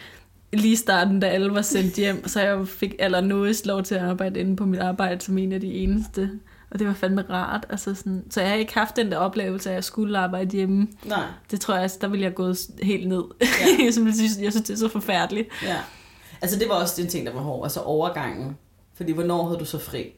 Lige 0.52 0.76
starten, 0.76 1.20
da 1.20 1.26
alle 1.26 1.54
var 1.54 1.62
sendt 1.62 1.94
hjem, 1.94 2.28
så 2.28 2.40
jeg 2.40 2.68
fik 2.68 2.94
allernådigst 2.98 3.66
lov 3.66 3.82
til 3.82 3.94
at 3.94 4.00
arbejde 4.00 4.40
inde 4.40 4.56
på 4.56 4.64
mit 4.64 4.80
arbejde 4.80 5.20
som 5.20 5.38
en 5.38 5.52
af 5.52 5.60
de 5.60 5.74
eneste. 5.74 6.30
Og 6.76 6.80
det 6.80 6.86
var 6.88 6.94
fandme 6.94 7.24
rart. 7.30 7.66
Altså 7.70 7.94
sådan, 7.94 8.24
så 8.30 8.40
jeg 8.40 8.50
har 8.50 8.56
ikke 8.56 8.74
haft 8.74 8.96
den 8.96 9.10
der 9.10 9.16
oplevelse 9.18 9.68
at 9.70 9.74
jeg 9.74 9.84
skulle 9.84 10.18
arbejde 10.18 10.56
hjemme. 10.56 10.88
Nej, 11.04 11.24
Det 11.50 11.60
tror 11.60 11.74
jeg, 11.74 11.82
altså, 11.82 11.98
der 12.00 12.08
ville 12.08 12.24
jeg 12.24 12.34
gå 12.34 12.54
helt 12.82 13.08
ned. 13.08 13.22
Ja. 13.40 13.46
jeg, 13.84 13.92
synes, 13.92 14.16
jeg 14.42 14.52
synes, 14.52 14.66
det 14.66 14.70
er 14.70 14.76
så 14.78 14.88
forfærdeligt. 14.88 15.48
ja. 15.62 15.76
Altså, 16.42 16.58
det 16.58 16.68
var 16.68 16.74
også 16.74 17.02
den 17.02 17.10
ting, 17.10 17.26
der 17.26 17.32
var 17.32 17.40
hård. 17.40 17.64
Altså 17.66 17.80
overgangen. 17.80 18.56
Fordi 18.94 19.12
hvornår 19.12 19.44
havde 19.46 19.58
du 19.58 19.64
så 19.64 19.78
fri? 19.78 20.12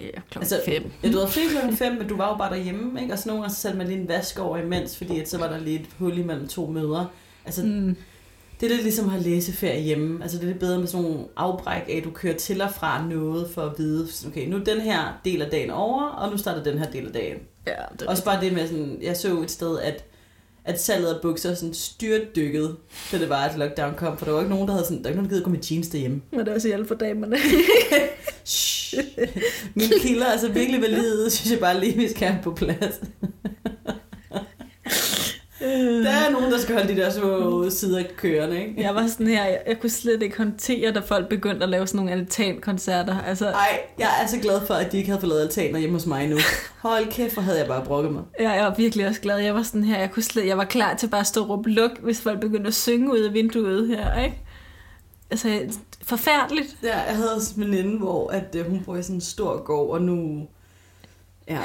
Ja, 0.00 0.10
klokken 0.10 0.40
Altså, 0.40 0.60
fem. 0.66 0.90
Ja, 1.02 1.08
du 1.12 1.16
havde 1.18 1.28
fri 1.30 1.40
klokken 1.50 1.76
5, 1.76 1.92
men 1.92 2.08
du 2.08 2.16
var 2.16 2.28
jo 2.28 2.36
bare 2.36 2.50
derhjemme, 2.56 3.02
ikke? 3.02 3.12
Og 3.12 3.18
så 3.18 3.28
nogle 3.28 3.42
gange 3.42 3.54
så 3.54 3.60
satte 3.60 3.78
man 3.78 3.86
lige 3.86 4.00
en 4.00 4.08
vask 4.08 4.38
over 4.38 4.56
imens, 4.58 4.96
fordi 4.96 5.20
at 5.20 5.28
så 5.30 5.38
var 5.38 5.48
der 5.48 5.58
lige 5.58 5.80
et 5.80 5.86
hul 5.98 6.18
imellem 6.18 6.48
to 6.48 6.66
møder. 6.66 7.06
Altså, 7.44 7.62
Mm. 7.64 7.96
Det 8.60 8.66
er 8.66 8.70
lidt 8.70 8.82
ligesom 8.82 9.04
at 9.04 9.10
have 9.10 9.22
læseferie 9.22 9.80
hjemme. 9.80 10.22
Altså, 10.22 10.38
det 10.38 10.44
er 10.44 10.48
lidt 10.48 10.58
bedre 10.58 10.78
med 10.78 10.86
sådan 10.86 11.04
nogle 11.04 11.24
afbræk 11.36 11.82
af, 11.88 11.96
at 11.96 12.04
du 12.04 12.10
kører 12.10 12.36
til 12.36 12.62
og 12.62 12.74
fra 12.74 13.06
noget 13.06 13.50
for 13.50 13.62
at 13.62 13.78
vide, 13.78 14.08
okay, 14.26 14.48
nu 14.48 14.56
er 14.56 14.64
den 14.64 14.80
her 14.80 15.20
del 15.24 15.42
af 15.42 15.50
dagen 15.50 15.70
over, 15.70 16.02
og 16.02 16.30
nu 16.30 16.36
starter 16.36 16.62
den 16.62 16.78
her 16.78 16.90
del 16.90 17.06
af 17.06 17.12
dagen. 17.12 17.36
Ja, 17.66 17.72
det, 17.98 18.02
Også 18.08 18.24
bare 18.24 18.40
det 18.40 18.52
med 18.52 18.68
sådan, 18.68 18.98
jeg 19.02 19.16
så 19.16 19.40
et 19.42 19.50
sted, 19.50 19.78
at, 19.78 20.04
at 20.64 20.80
salget 20.80 21.14
af 21.14 21.20
bukser 21.22 21.54
sådan 21.54 21.74
styrtdykkede, 21.74 22.76
da 23.12 23.18
det 23.18 23.28
var, 23.28 23.44
at 23.44 23.58
lockdown 23.58 23.94
kom, 23.94 24.18
for 24.18 24.24
der 24.24 24.32
var 24.32 24.40
ikke 24.40 24.50
nogen, 24.50 24.68
der 24.68 24.74
havde 24.74 24.86
sådan, 24.86 24.98
der 24.98 25.02
var 25.02 25.08
ikke 25.08 25.16
nogen, 25.16 25.30
der 25.30 25.36
gider 25.36 25.44
gå 25.44 25.50
med 25.50 25.62
jeans 25.70 25.88
derhjemme. 25.88 26.22
men 26.30 26.40
det 26.40 26.48
er 26.48 26.54
også 26.54 26.68
hjælp 26.68 26.88
for 26.88 26.94
damerne. 26.94 27.36
Shh. 28.44 28.98
Mine 29.74 29.94
kilder 30.00 30.26
er 30.26 30.30
altså 30.30 30.48
virkelig 30.48 30.82
valide, 30.82 31.30
synes 31.34 31.52
jeg 31.52 31.60
bare 31.60 31.80
lige, 31.80 31.96
vi 31.96 32.08
skal 32.08 32.28
have 32.28 32.42
på 32.42 32.54
plads. 32.54 33.00
Der 36.04 36.10
er 36.10 36.30
nogen, 36.30 36.52
der 36.52 36.58
skal 36.58 36.74
holde 36.74 36.88
de 36.94 37.00
der 37.00 37.10
små 37.10 37.70
sider 37.70 38.02
kørende, 38.16 38.60
ikke? 38.60 38.82
Jeg 38.82 38.94
var 38.94 39.06
sådan 39.06 39.26
her, 39.26 39.44
jeg, 39.44 39.62
jeg 39.66 39.80
kunne 39.80 39.90
slet 39.90 40.22
ikke 40.22 40.36
håndtere, 40.36 40.92
da 40.92 41.00
folk 41.00 41.28
begyndte 41.28 41.62
at 41.62 41.68
lave 41.68 41.86
sådan 41.86 41.96
nogle 42.06 42.12
altankoncerter. 42.12 43.18
Altså, 43.20 43.46
Ej, 43.46 43.80
jeg 43.98 44.08
er 44.22 44.26
så 44.26 44.38
glad 44.38 44.66
for, 44.66 44.74
at 44.74 44.92
de 44.92 44.96
ikke 44.96 45.08
havde 45.08 45.20
fået 45.20 45.28
lavet 45.28 45.42
altaner 45.42 45.78
hjemme 45.78 45.96
hos 45.96 46.06
mig 46.06 46.28
nu. 46.28 46.36
Hold 46.78 47.10
kæft, 47.12 47.34
hvor 47.34 47.42
havde 47.42 47.58
jeg 47.58 47.66
bare 47.66 47.84
brokket 47.84 48.12
mig. 48.12 48.22
jeg, 48.40 48.54
jeg 48.56 48.64
var 48.64 48.74
virkelig 48.74 49.06
også 49.08 49.20
glad. 49.20 49.38
Jeg 49.38 49.54
var 49.54 49.62
sådan 49.62 49.84
her, 49.84 49.98
jeg, 49.98 50.10
kunne 50.10 50.22
slet, 50.22 50.46
jeg 50.46 50.58
var 50.58 50.64
klar 50.64 50.94
til 50.94 51.08
bare 51.08 51.20
at 51.20 51.26
stå 51.26 51.42
og 51.42 51.48
råbe 51.48 51.70
luk, 51.70 51.90
hvis 52.02 52.20
folk 52.20 52.40
begyndte 52.40 52.68
at 52.68 52.74
synge 52.74 53.12
ud 53.12 53.18
af 53.18 53.32
vinduet 53.32 53.88
her, 53.88 54.22
ikke? 54.22 54.40
Altså, 55.30 55.60
forfærdeligt. 56.02 56.76
Ja, 56.82 56.98
jeg 56.98 57.16
havde 57.16 57.34
også 57.34 57.52
en 57.56 57.62
veninde, 57.62 57.98
hvor 57.98 58.30
at, 58.30 58.56
øh, 58.56 58.70
hun 58.70 58.80
bor 58.84 58.96
i 58.96 59.02
sådan 59.02 59.16
en 59.16 59.20
stor 59.20 59.62
gård, 59.64 59.90
og 59.90 60.02
nu... 60.02 60.46
Ja. 61.48 61.58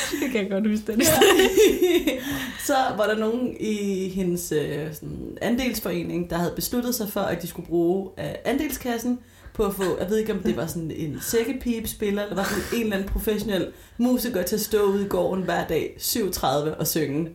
Det 0.22 0.30
kan 0.32 0.42
jeg 0.42 0.50
godt 0.50 0.70
huske 0.70 0.92
den. 0.92 1.00
ja. 1.00 1.06
så 2.66 2.74
var 2.96 3.06
der 3.06 3.16
nogen 3.16 3.56
i 3.60 4.08
hendes 4.08 4.52
øh, 4.52 4.94
sådan, 4.94 5.38
andelsforening, 5.42 6.30
der 6.30 6.36
havde 6.36 6.52
besluttet 6.56 6.94
sig 6.94 7.08
for, 7.08 7.20
at 7.20 7.42
de 7.42 7.46
skulle 7.46 7.68
bruge 7.68 8.10
øh, 8.18 8.34
andelskassen 8.44 9.18
på 9.54 9.64
at 9.64 9.74
få, 9.74 9.98
jeg 10.00 10.10
ved 10.10 10.16
ikke 10.16 10.32
om 10.32 10.42
det 10.42 10.56
var 10.56 10.66
sådan 10.66 10.90
en 10.90 11.18
sækkepipespiller, 11.20 12.22
eller 12.22 12.36
var 12.36 12.44
sådan 12.44 12.78
en 12.78 12.82
eller 12.82 12.96
anden 12.96 13.08
professionel 13.08 13.72
musiker 13.98 14.42
til 14.42 14.56
at 14.56 14.60
stå 14.60 14.82
ude 14.82 15.04
i 15.04 15.08
gården 15.08 15.44
hver 15.44 15.66
dag, 15.66 15.94
37 15.98 16.74
og 16.74 16.86
synge. 16.86 17.30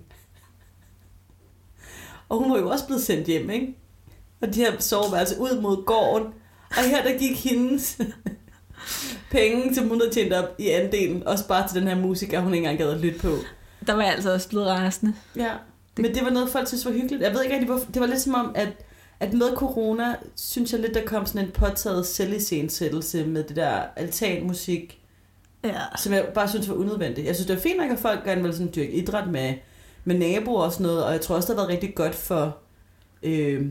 Og 2.30 2.38
hun 2.38 2.52
var 2.52 2.58
jo 2.58 2.70
også 2.70 2.86
blevet 2.86 3.04
sendt 3.04 3.28
hjem, 3.28 3.50
ikke? 3.50 3.78
Og 4.42 4.54
de 4.54 4.60
her 4.60 4.80
soveværelser 4.80 5.40
ud 5.40 5.62
mod 5.62 5.86
gården. 5.86 6.28
Og 6.70 6.84
her 6.84 7.04
der 7.04 7.18
gik 7.18 7.44
hendes 7.44 7.98
penge, 9.34 9.76
som 9.76 9.88
hun 9.88 10.00
havde 10.00 10.12
tjent 10.14 10.34
op 10.34 10.46
i 10.60 10.70
andelen, 10.70 11.28
også 11.28 11.48
bare 11.48 11.68
til 11.68 11.80
den 11.82 11.88
her 11.88 11.96
musiker, 11.96 12.40
hun 12.40 12.54
ikke 12.54 12.64
engang 12.68 12.78
gad 12.78 12.90
at 12.96 13.00
lytte 13.02 13.20
på. 13.20 13.36
Der 13.88 13.94
var 13.94 14.02
jeg 14.04 14.14
altså 14.14 14.34
også 14.34 14.50
blevet 14.50 14.68
rasende. 14.68 15.14
Ja, 15.36 15.52
men 15.98 16.16
det 16.16 16.24
var 16.24 16.30
noget, 16.30 16.50
folk 16.50 16.68
synes 16.68 16.86
var 16.86 16.92
hyggeligt. 16.92 17.22
Jeg 17.22 17.34
ved 17.34 17.44
ikke 17.44 17.56
rigtig, 17.56 17.70
hvorfor. 17.70 17.92
Det 17.92 18.00
var 18.00 18.06
lidt 18.08 18.22
som 18.22 18.34
om, 18.34 18.52
at, 18.56 18.68
at 19.20 19.34
med 19.34 19.56
corona, 19.56 20.16
synes 20.36 20.72
jeg 20.74 20.80
lidt, 20.82 20.94
der 20.94 21.06
kom 21.06 21.26
sådan 21.26 21.46
en 21.46 21.52
påtaget 21.52 22.06
selvisensættelse 22.06 23.26
med 23.26 23.44
det 23.44 23.56
der 23.56 23.72
altanmusik, 23.96 25.00
Ja. 25.64 25.80
som 26.00 26.14
jeg 26.14 26.26
bare 26.34 26.50
synes 26.50 26.70
var 26.70 26.76
unødvendigt. 26.76 27.28
Jeg 27.28 27.36
synes, 27.36 27.48
det 27.48 27.56
var 27.56 27.62
fint 27.62 27.78
nok, 27.78 27.92
at 27.92 28.00
folk 28.00 28.24
gerne 28.24 28.42
ville 28.42 28.56
sådan 28.58 28.72
dyrke 28.76 28.92
idræt 28.92 29.28
med, 29.32 29.54
med 30.06 30.18
naboer 30.18 30.62
og 30.64 30.72
sådan 30.72 30.86
noget, 30.86 31.04
og 31.04 31.12
jeg 31.12 31.22
tror 31.22 31.36
også, 31.36 31.48
det 31.48 31.60
har 31.60 31.66
været 31.66 31.74
rigtig 31.76 31.96
godt 31.96 32.16
for 32.16 32.58
øh, 33.24 33.66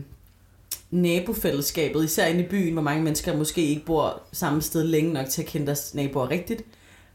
nabofællesskabet, 0.93 2.03
især 2.03 2.25
inde 2.25 2.43
i 2.43 2.47
byen, 2.47 2.73
hvor 2.73 2.81
mange 2.81 3.03
mennesker 3.03 3.37
måske 3.37 3.61
ikke 3.61 3.85
bor 3.85 4.21
samme 4.31 4.61
sted 4.61 4.83
længe 4.83 5.13
nok 5.13 5.25
til 5.29 5.41
at 5.41 5.47
kende 5.47 5.67
deres 5.67 5.93
naboer 5.95 6.29
rigtigt. 6.29 6.61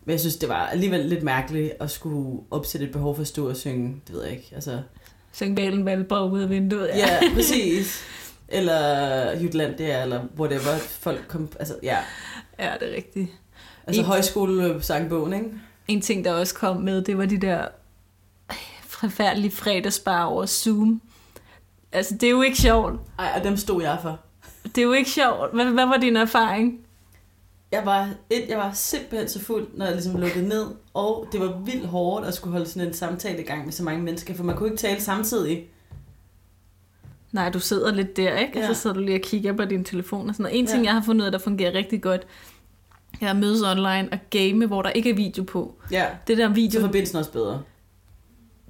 Men 0.05 0.11
jeg 0.13 0.21
synes, 0.21 0.37
det 0.37 0.49
var 0.49 0.67
alligevel 0.67 1.01
lidt 1.05 1.23
mærkeligt 1.23 1.73
at 1.81 1.91
skulle 1.91 2.41
opsætte 2.51 2.87
et 2.87 2.93
behov 2.93 3.15
for 3.15 3.21
at 3.23 3.27
stå 3.29 3.49
og 3.49 3.57
synge. 3.57 3.97
Det 4.07 4.15
ved 4.15 4.23
jeg 4.23 4.33
ikke. 4.33 4.49
Altså, 4.55 4.81
Syng 5.33 5.57
Valen 5.57 5.85
Valborg 5.85 6.33
ud 6.33 6.41
af 6.41 6.51
vinduet. 6.51 6.89
Ja, 6.89 6.97
ja 6.99 7.19
præcis. 7.35 8.03
Eller 8.49 9.41
Jutlandia, 9.41 10.03
eller 10.03 10.21
whatever. 10.39 10.79
Folk 10.79 11.25
kom, 11.29 11.49
altså, 11.59 11.75
ja. 11.83 11.97
ja, 12.59 12.73
det 12.81 12.93
er 12.93 12.97
rigtigt. 12.97 13.29
Altså 13.87 14.01
En- 14.01 14.07
højskolesangbogen, 14.07 15.33
ikke? 15.33 15.47
En 15.89 16.01
ting, 16.01 16.25
der 16.25 16.33
også 16.33 16.55
kom 16.55 16.77
med, 16.77 17.03
det 17.03 17.19
var 17.19 17.27
de 17.27 17.39
der 17.41 17.65
forfærdelige 18.87 19.51
fredagsbar 19.51 20.25
over 20.25 20.47
Zoom. 20.47 21.03
Altså, 21.93 22.15
det 22.15 22.23
er 22.27 22.31
jo 22.31 22.43
ikke 22.43 22.59
sjovt. 22.59 23.01
Ej, 23.19 23.33
og 23.37 23.45
dem 23.45 23.57
stod 23.57 23.83
jeg 23.83 23.99
for. 24.03 24.19
Det 24.65 24.79
er 24.79 24.83
jo 24.83 24.93
ikke 24.93 25.11
sjovt. 25.11 25.55
Hvad, 25.55 25.65
hvad 25.65 25.87
var 25.87 25.97
din 25.97 26.17
erfaring? 26.17 26.81
Jeg 27.73 27.83
var, 27.87 28.09
et, 28.31 28.45
jeg 28.49 28.59
var 28.59 28.73
simpelthen 28.73 29.29
så 29.29 29.41
fuld, 29.45 29.67
når 29.75 29.85
jeg 29.85 29.95
ligesom 29.95 30.21
lukkede 30.21 30.49
ned, 30.49 30.67
og 30.95 31.27
det 31.33 31.41
var 31.41 31.59
vildt 31.65 31.87
hårdt 31.87 32.27
at 32.27 32.35
skulle 32.35 32.53
holde 32.53 32.67
sådan 32.71 32.89
en 32.89 32.95
samtale 32.95 33.43
i 33.43 33.45
gang 33.47 33.65
med 33.65 33.73
så 33.73 33.83
mange 33.83 34.03
mennesker, 34.03 34.35
for 34.35 34.45
man 34.45 34.57
kunne 34.57 34.69
ikke 34.69 34.79
tale 34.81 35.01
samtidig. 35.01 35.67
Nej, 37.33 37.51
du 37.51 37.61
sidder 37.61 37.95
lidt 37.95 38.17
der, 38.17 38.37
ikke? 38.39 38.53
Og 38.59 38.61
Ja. 38.63 38.67
så 38.67 38.75
sidder 38.75 38.97
du 38.97 39.03
lige 39.03 39.17
og 39.17 39.21
kigger 39.23 39.53
på 39.53 39.65
din 39.65 39.85
telefon 39.85 40.29
og 40.29 40.35
sådan 40.35 40.43
noget. 40.45 40.59
En 40.59 40.67
ting, 40.67 40.83
Ja. 40.83 40.87
jeg 40.89 40.95
har 40.95 41.03
fundet 41.07 41.21
ud 41.23 41.27
af, 41.27 41.33
der 41.33 41.39
fungerer 41.39 41.75
rigtig 41.75 42.03
godt, 42.03 42.27
jeg 43.21 43.37
mødes 43.37 43.63
online 43.63 44.09
og 44.13 44.19
game, 44.31 44.67
hvor 44.67 44.83
der 44.83 44.91
ikke 44.91 45.11
er 45.11 45.15
video 45.15 45.43
på. 45.43 45.75
Ja, 45.91 46.07
Det 46.27 46.39
der 46.39 46.49
så 46.49 46.55
video, 46.55 46.81
forbindelsen 46.81 47.19
også 47.19 47.33
bedre. 47.33 47.63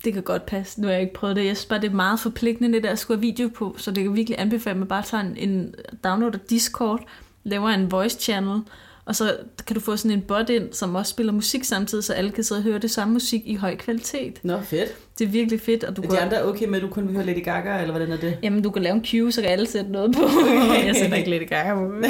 Det 0.05 0.13
kan 0.13 0.23
godt 0.23 0.47
passe. 0.47 0.81
Nu 0.81 0.87
har 0.87 0.93
jeg 0.93 1.03
ikke 1.03 1.15
prøvet 1.15 1.37
det. 1.37 1.45
Jeg 1.45 1.57
synes 1.57 1.67
bare, 1.67 1.81
det 1.81 1.91
er 1.91 1.95
meget 1.95 2.21
forpligtende, 2.21 2.73
det 2.73 2.83
der 2.83 2.91
at 2.91 2.99
skulle 2.99 3.19
have 3.19 3.27
video 3.27 3.49
på. 3.49 3.75
Så 3.79 3.91
det 3.91 4.05
kan 4.05 4.15
virkelig 4.17 4.41
anbefale, 4.41 4.71
at 4.71 4.79
man 4.79 4.89
bare 4.89 5.03
tager 5.03 5.25
en, 5.25 5.37
en 5.37 5.75
downloader 6.05 6.39
Discord, 6.51 7.01
laver 7.45 7.69
en 7.69 7.91
voice 7.91 8.21
channel, 8.21 8.61
og 9.05 9.17
så 9.17 9.37
kan 9.67 9.75
du 9.75 9.81
få 9.81 9.97
sådan 9.97 10.11
en 10.11 10.23
bot 10.23 10.51
ind, 10.51 10.73
som 10.73 10.95
også 10.95 11.11
spiller 11.11 11.33
musik 11.33 11.65
samtidig, 11.65 12.05
så 12.05 12.13
alle 12.13 12.31
kan 12.31 12.45
sidde 12.45 12.59
og 12.59 12.63
høre 12.63 12.79
det 12.79 12.91
samme 12.91 13.13
musik 13.13 13.43
i 13.45 13.55
høj 13.55 13.77
kvalitet. 13.77 14.39
Nå, 14.43 14.61
fedt. 14.61 15.19
Det 15.19 15.25
er 15.25 15.29
virkelig 15.29 15.61
fedt, 15.61 15.85
og 15.85 15.97
du 15.97 16.03
Er 16.03 16.07
kan... 16.07 16.17
de 16.17 16.21
andre 16.21 16.45
okay 16.45 16.67
med, 16.67 16.77
at 16.77 16.83
du 16.83 16.89
kun 16.89 17.07
vil 17.07 17.17
høre 17.17 17.27
Lady 17.27 17.45
Gaga, 17.45 17.81
eller 17.81 17.91
hvordan 17.91 18.13
er 18.13 18.17
det? 18.17 18.39
Jamen, 18.43 18.63
du 18.63 18.71
kan 18.71 18.83
lave 18.83 18.95
en 18.95 19.05
queue, 19.05 19.33
så 19.33 19.41
kan 19.41 19.51
alle 19.51 19.67
sætte 19.67 19.91
noget 19.91 20.15
på. 20.15 20.23
jeg 20.87 20.97
sætter 20.97 21.17
ikke 21.17 21.31
lidt 21.31 21.43
i 21.43 21.47
gang. 21.47 22.05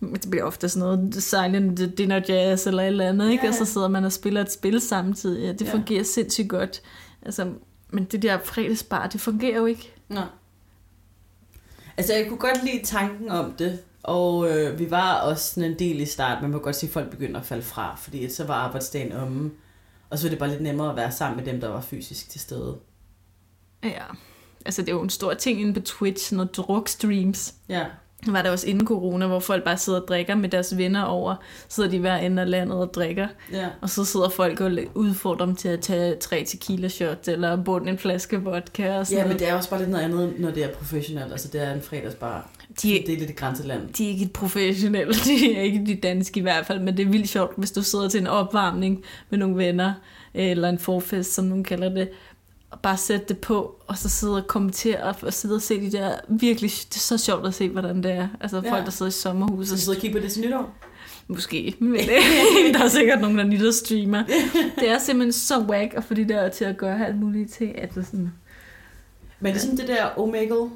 Det 0.00 0.30
bliver 0.30 0.44
ofte 0.44 0.68
sådan 0.68 0.88
noget 0.98 1.22
silent 1.22 1.98
dinner 1.98 2.20
jazz 2.28 2.66
eller 2.66 2.82
et 2.82 2.86
eller 2.86 3.08
andet, 3.08 3.30
ikke? 3.30 3.44
Ja. 3.44 3.48
Og 3.50 3.54
så 3.54 3.64
sidder 3.64 3.88
man 3.88 4.04
og 4.04 4.12
spiller 4.12 4.40
et 4.40 4.52
spil 4.52 4.80
samtidig. 4.80 5.44
Ja, 5.46 5.52
det 5.52 5.66
Ja. 5.66 5.72
fungerer 5.72 6.02
sindssygt 6.04 6.48
godt. 6.48 6.82
Altså, 7.22 7.52
men 7.90 8.04
det 8.04 8.22
der 8.22 8.38
fredagsbar, 8.44 9.06
det 9.06 9.20
fungerer 9.20 9.56
jo 9.58 9.66
ikke. 9.66 9.92
Nå. 10.08 10.20
Altså, 11.96 12.14
jeg 12.14 12.26
kunne 12.28 12.38
godt 12.38 12.64
lide 12.64 12.84
tanken 12.84 13.30
om 13.30 13.52
det, 13.52 13.78
og 14.02 14.50
øh, 14.50 14.78
vi 14.78 14.90
var 14.90 15.14
også 15.20 15.54
sådan 15.54 15.70
en 15.70 15.78
del 15.78 16.00
i 16.00 16.04
start, 16.06 16.42
man 16.42 16.50
må 16.50 16.58
godt 16.58 16.76
sige, 16.76 16.88
at 16.88 16.92
folk 16.92 17.10
begynder 17.10 17.40
at 17.40 17.46
falde 17.46 17.62
fra, 17.62 17.96
fordi 17.96 18.30
så 18.30 18.44
var 18.44 18.54
arbejdsdagen 18.54 19.12
omme, 19.12 19.50
og 20.10 20.18
så 20.18 20.24
var 20.26 20.30
det 20.30 20.38
bare 20.38 20.48
lidt 20.48 20.60
nemmere 20.60 20.90
at 20.90 20.96
være 20.96 21.12
sammen 21.12 21.36
med 21.44 21.52
dem, 21.52 21.60
der 21.60 21.68
var 21.68 21.80
fysisk 21.80 22.30
til 22.30 22.40
stede. 22.40 22.76
Ja, 23.84 24.02
altså 24.66 24.82
det 24.82 24.88
er 24.88 24.92
jo 24.92 25.02
en 25.02 25.10
stor 25.10 25.34
ting 25.34 25.60
inde 25.60 25.74
på 25.74 25.80
Twitch, 25.80 26.34
når 26.34 26.44
drukstreams. 26.44 27.54
Ja. 27.68 27.86
Var 28.26 28.42
der 28.42 28.50
også 28.50 28.66
inden 28.66 28.86
corona, 28.86 29.26
hvor 29.26 29.38
folk 29.38 29.64
bare 29.64 29.76
sidder 29.78 30.00
og 30.00 30.08
drikker 30.08 30.34
med 30.34 30.48
deres 30.48 30.76
venner 30.76 31.02
over. 31.02 31.34
Sidder 31.68 31.90
de 31.90 31.98
hver 31.98 32.16
ende 32.16 32.42
af 32.42 32.50
landet 32.50 32.78
og 32.78 32.94
drikker. 32.94 33.28
Ja. 33.52 33.66
Og 33.80 33.90
så 33.90 34.04
sidder 34.04 34.28
folk 34.28 34.60
og 34.60 34.72
udfordrer 34.94 35.46
dem 35.46 35.56
til 35.56 35.68
at 35.68 35.80
tage 35.80 36.14
tre 36.16 36.44
tequila 36.46 36.88
shots, 36.88 37.28
eller 37.28 37.56
bunde 37.64 37.90
en 37.90 37.98
flaske 37.98 38.42
vodka 38.42 38.98
og 38.98 39.06
sådan 39.06 39.18
ja, 39.18 39.24
men 39.24 39.28
noget. 39.28 39.40
det 39.40 39.48
er 39.48 39.54
også 39.54 39.70
bare 39.70 39.80
lidt 39.80 39.90
noget 39.90 40.04
andet, 40.04 40.32
når 40.38 40.50
det 40.50 40.64
er 40.64 40.68
professionelt. 40.68 41.32
Altså, 41.32 41.48
det 41.48 41.62
er 41.62 41.72
en 41.72 41.82
fredagsbar. 41.82 42.50
De, 42.82 42.88
Det 43.06 43.14
er 43.14 43.18
lidt 43.18 43.30
et 43.30 43.36
grænseland. 43.36 43.88
de 43.92 44.04
er 44.04 44.08
ikke 44.08 44.24
et 44.24 44.32
professionelle, 44.32 45.14
de 45.26 45.56
er 45.56 45.62
ikke 45.62 45.86
de 45.86 45.94
danske 45.94 46.38
i 46.40 46.42
hvert 46.42 46.66
fald, 46.66 46.80
men 46.80 46.96
det 46.96 47.06
er 47.06 47.10
vildt 47.10 47.28
sjovt, 47.28 47.52
hvis 47.56 47.70
du 47.72 47.82
sidder 47.82 48.08
til 48.08 48.20
en 48.20 48.26
opvarmning 48.26 49.02
med 49.30 49.38
nogle 49.38 49.56
venner, 49.56 49.92
eller 50.34 50.68
en 50.68 50.78
forfest, 50.78 51.34
som 51.34 51.44
nogen 51.44 51.64
kalder 51.64 51.88
det, 51.88 52.08
og 52.70 52.80
bare 52.80 52.96
sætte 52.96 53.26
det 53.28 53.38
på, 53.38 53.74
og 53.86 53.98
så 53.98 54.08
sidde 54.08 54.36
og 54.36 54.46
kommentere, 54.46 55.02
og- 55.02 55.32
sidde 55.32 55.54
og 55.54 55.62
se 55.62 55.80
de 55.80 55.92
der, 55.92 56.14
virkelig, 56.28 56.70
det 56.70 56.96
er 56.96 57.00
så 57.00 57.18
sjovt 57.18 57.46
at 57.46 57.54
se, 57.54 57.68
hvordan 57.68 58.02
det 58.02 58.12
er. 58.12 58.28
Altså 58.40 58.60
Ja. 58.64 58.72
folk, 58.72 58.84
der 58.84 58.90
sidder 58.90 59.08
i 59.10 59.12
sommerhus, 59.12 59.68
Så 59.68 59.76
sidder 59.78 59.98
og 59.98 60.02
kigger 60.02 60.20
på 60.20 60.22
det 60.24 60.32
til 60.32 60.42
nytår? 60.46 60.74
Måske, 61.28 61.74
men 61.78 61.94
der 62.74 62.84
er 62.84 62.88
sikkert 62.88 63.20
nogen, 63.20 63.38
der 63.38 63.44
nytter 63.44 63.70
streamer. 63.70 64.22
Det 64.80 64.88
er 64.90 64.98
simpelthen 64.98 65.32
så 65.32 65.58
whack 65.60 65.94
at 65.94 66.04
få 66.04 66.14
de 66.14 66.28
der 66.28 66.48
til 66.48 66.64
at 66.64 66.76
gøre 66.76 67.06
alt 67.06 67.16
muligt 67.20 67.52
til. 67.52 67.72
Altså 67.78 68.02
sådan, 68.02 68.32
Men 69.40 69.52
det 69.52 69.56
er 69.58 69.62
sådan 69.62 69.76
det 69.76 69.88
der 69.88 70.04
Omegle. 70.18 70.70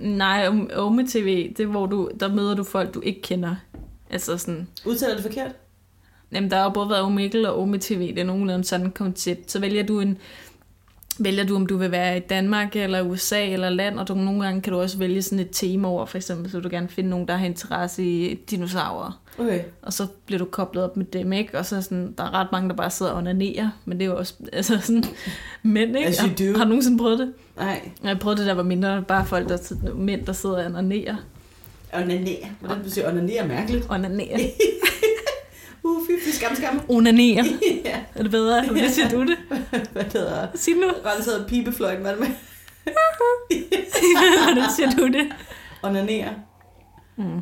nej, 0.00 0.48
om- 0.48 0.70
Ome 0.76 1.06
TV, 1.08 1.48
det 1.56 1.60
er 1.62 1.66
hvor 1.66 1.86
du, 1.86 2.10
der 2.20 2.28
møder 2.34 2.54
du 2.54 2.64
folk, 2.64 2.94
du 2.94 3.00
ikke 3.00 3.22
kender. 3.22 3.54
Altså 4.10 4.38
sådan, 4.38 4.68
Udtaler 4.86 5.14
det 5.14 5.22
forkert? 5.22 5.52
jamen 6.32 6.50
der 6.50 6.56
har 6.56 6.64
jo 6.64 6.70
både 6.70 6.88
været 6.88 7.02
Omegle 7.02 7.50
og 7.52 7.58
Ome 7.62 7.78
TV, 7.78 8.08
det 8.14 8.18
er 8.18 8.24
nogenlunde 8.24 8.64
sådan 8.64 8.86
et 8.86 8.94
koncept. 8.94 9.50
Så 9.50 9.60
vælger 9.60 9.82
du 9.82 10.00
en, 10.00 10.18
vælger 11.18 11.44
du, 11.44 11.56
om 11.56 11.66
du 11.66 11.76
vil 11.76 11.90
være 11.90 12.16
i 12.16 12.20
Danmark 12.20 12.76
eller 12.76 13.02
USA 13.02 13.46
eller 13.46 13.70
land, 13.70 13.98
og 13.98 14.08
du, 14.08 14.14
nogle 14.14 14.44
gange 14.44 14.62
kan 14.62 14.72
du 14.72 14.80
også 14.80 14.98
vælge 14.98 15.22
sådan 15.22 15.38
et 15.38 15.48
tema 15.52 15.88
over, 15.88 16.06
for 16.06 16.16
eksempel, 16.16 16.50
så 16.50 16.56
vil 16.56 16.64
du 16.64 16.68
gerne 16.68 16.88
finde 16.88 17.10
nogen, 17.10 17.28
der 17.28 17.36
har 17.36 17.46
interesse 17.46 18.04
i 18.04 18.34
dinosaurer. 18.34 19.20
Okay. 19.38 19.60
Og 19.82 19.92
så 19.92 20.06
bliver 20.26 20.38
du 20.38 20.44
koblet 20.44 20.84
op 20.84 20.96
med 20.96 21.04
dem, 21.04 21.32
ikke? 21.32 21.58
Og 21.58 21.66
så 21.66 21.82
sådan, 21.82 22.14
der 22.18 22.24
er 22.24 22.34
ret 22.34 22.52
mange, 22.52 22.68
der 22.68 22.74
bare 22.74 22.90
sidder 22.90 23.12
og 23.12 23.18
onanerer, 23.18 23.70
men 23.84 23.98
det 23.98 24.04
er 24.04 24.10
jo 24.10 24.16
også 24.18 24.34
altså 24.52 24.78
sådan, 24.80 25.04
mænd, 25.62 25.96
ikke? 25.96 26.08
As 26.08 26.16
you 26.16 26.28
do. 26.28 26.58
Har 26.58 26.64
du 26.64 26.68
nogensinde 26.68 26.98
prøvet 26.98 27.18
det? 27.18 27.32
Nej. 27.56 27.90
Jeg 28.02 28.10
har 28.10 28.18
prøvet 28.18 28.38
det, 28.38 28.46
der 28.46 28.54
var 28.54 28.62
mindre, 28.62 29.04
bare 29.08 29.26
folk, 29.26 29.48
der, 29.48 29.94
mænd, 29.94 30.26
der 30.26 30.32
sidder 30.32 30.56
og 30.56 30.66
onanerer. 30.66 31.16
Onanere. 31.92 32.48
Hvordan 32.60 32.84
du 32.84 32.90
siger 32.90 33.08
onanere 33.08 33.36
er 33.36 33.46
mærkeligt. 33.46 33.86
Onanerer. 33.90 34.38
Uh, 35.84 36.06
fy, 36.06 36.10
fy, 36.24 36.28
skam, 36.30 36.56
skam. 36.56 36.80
Onanerer. 36.88 37.44
ja. 37.84 38.00
Er 38.14 38.22
det 38.22 38.30
bedre? 38.30 38.66
Hvad 38.66 38.88
siger 38.90 39.08
du 39.08 39.26
det? 39.26 39.36
Hvad 39.92 40.04
hedder 40.04 40.46
Sig 40.54 40.74
nu. 40.74 40.86
Renset 41.06 41.44
pibefløjt, 41.48 41.98
hvad 41.98 42.16
med? 42.16 42.26
Hvordan 44.44 44.64
siger 44.76 44.90
du 44.90 45.06
det? 45.06 45.32
Onanere. 45.82 46.28
Mm. 47.16 47.40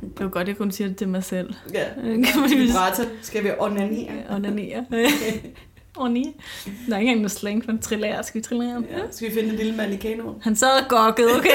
Det 0.00 0.20
var 0.24 0.28
godt, 0.28 0.48
jeg 0.48 0.56
kunne 0.56 0.72
sige 0.72 0.88
det 0.88 0.96
til 0.96 1.08
mig 1.08 1.24
selv. 1.24 1.54
Ja. 1.74 1.84
Kan 2.04 2.40
man 2.40 2.50
jo 2.50 2.56
Vibrator. 2.56 3.04
Skal 3.22 3.44
vi 3.44 3.50
onanere? 3.58 4.08
Onanere. 4.30 4.84
Onanere. 5.96 6.32
Der 6.88 6.94
er 6.94 6.98
ikke 6.98 7.10
engang 7.10 7.16
noget 7.16 7.30
slang 7.30 7.64
for 7.64 7.72
en 7.72 7.78
trillær. 7.78 8.22
Skal 8.22 8.38
vi 8.38 8.44
trillere 8.44 8.70
ham? 8.70 8.84
Ja. 8.90 8.98
Skal 9.10 9.28
vi 9.28 9.34
finde 9.34 9.48
en 9.48 9.56
lille 9.56 9.76
mand 9.76 9.92
i 9.92 9.96
kanoen? 9.96 10.34
Han 10.42 10.56
sad 10.56 10.82
og 10.82 10.88
gokkede, 10.88 11.36
okay? 11.38 11.50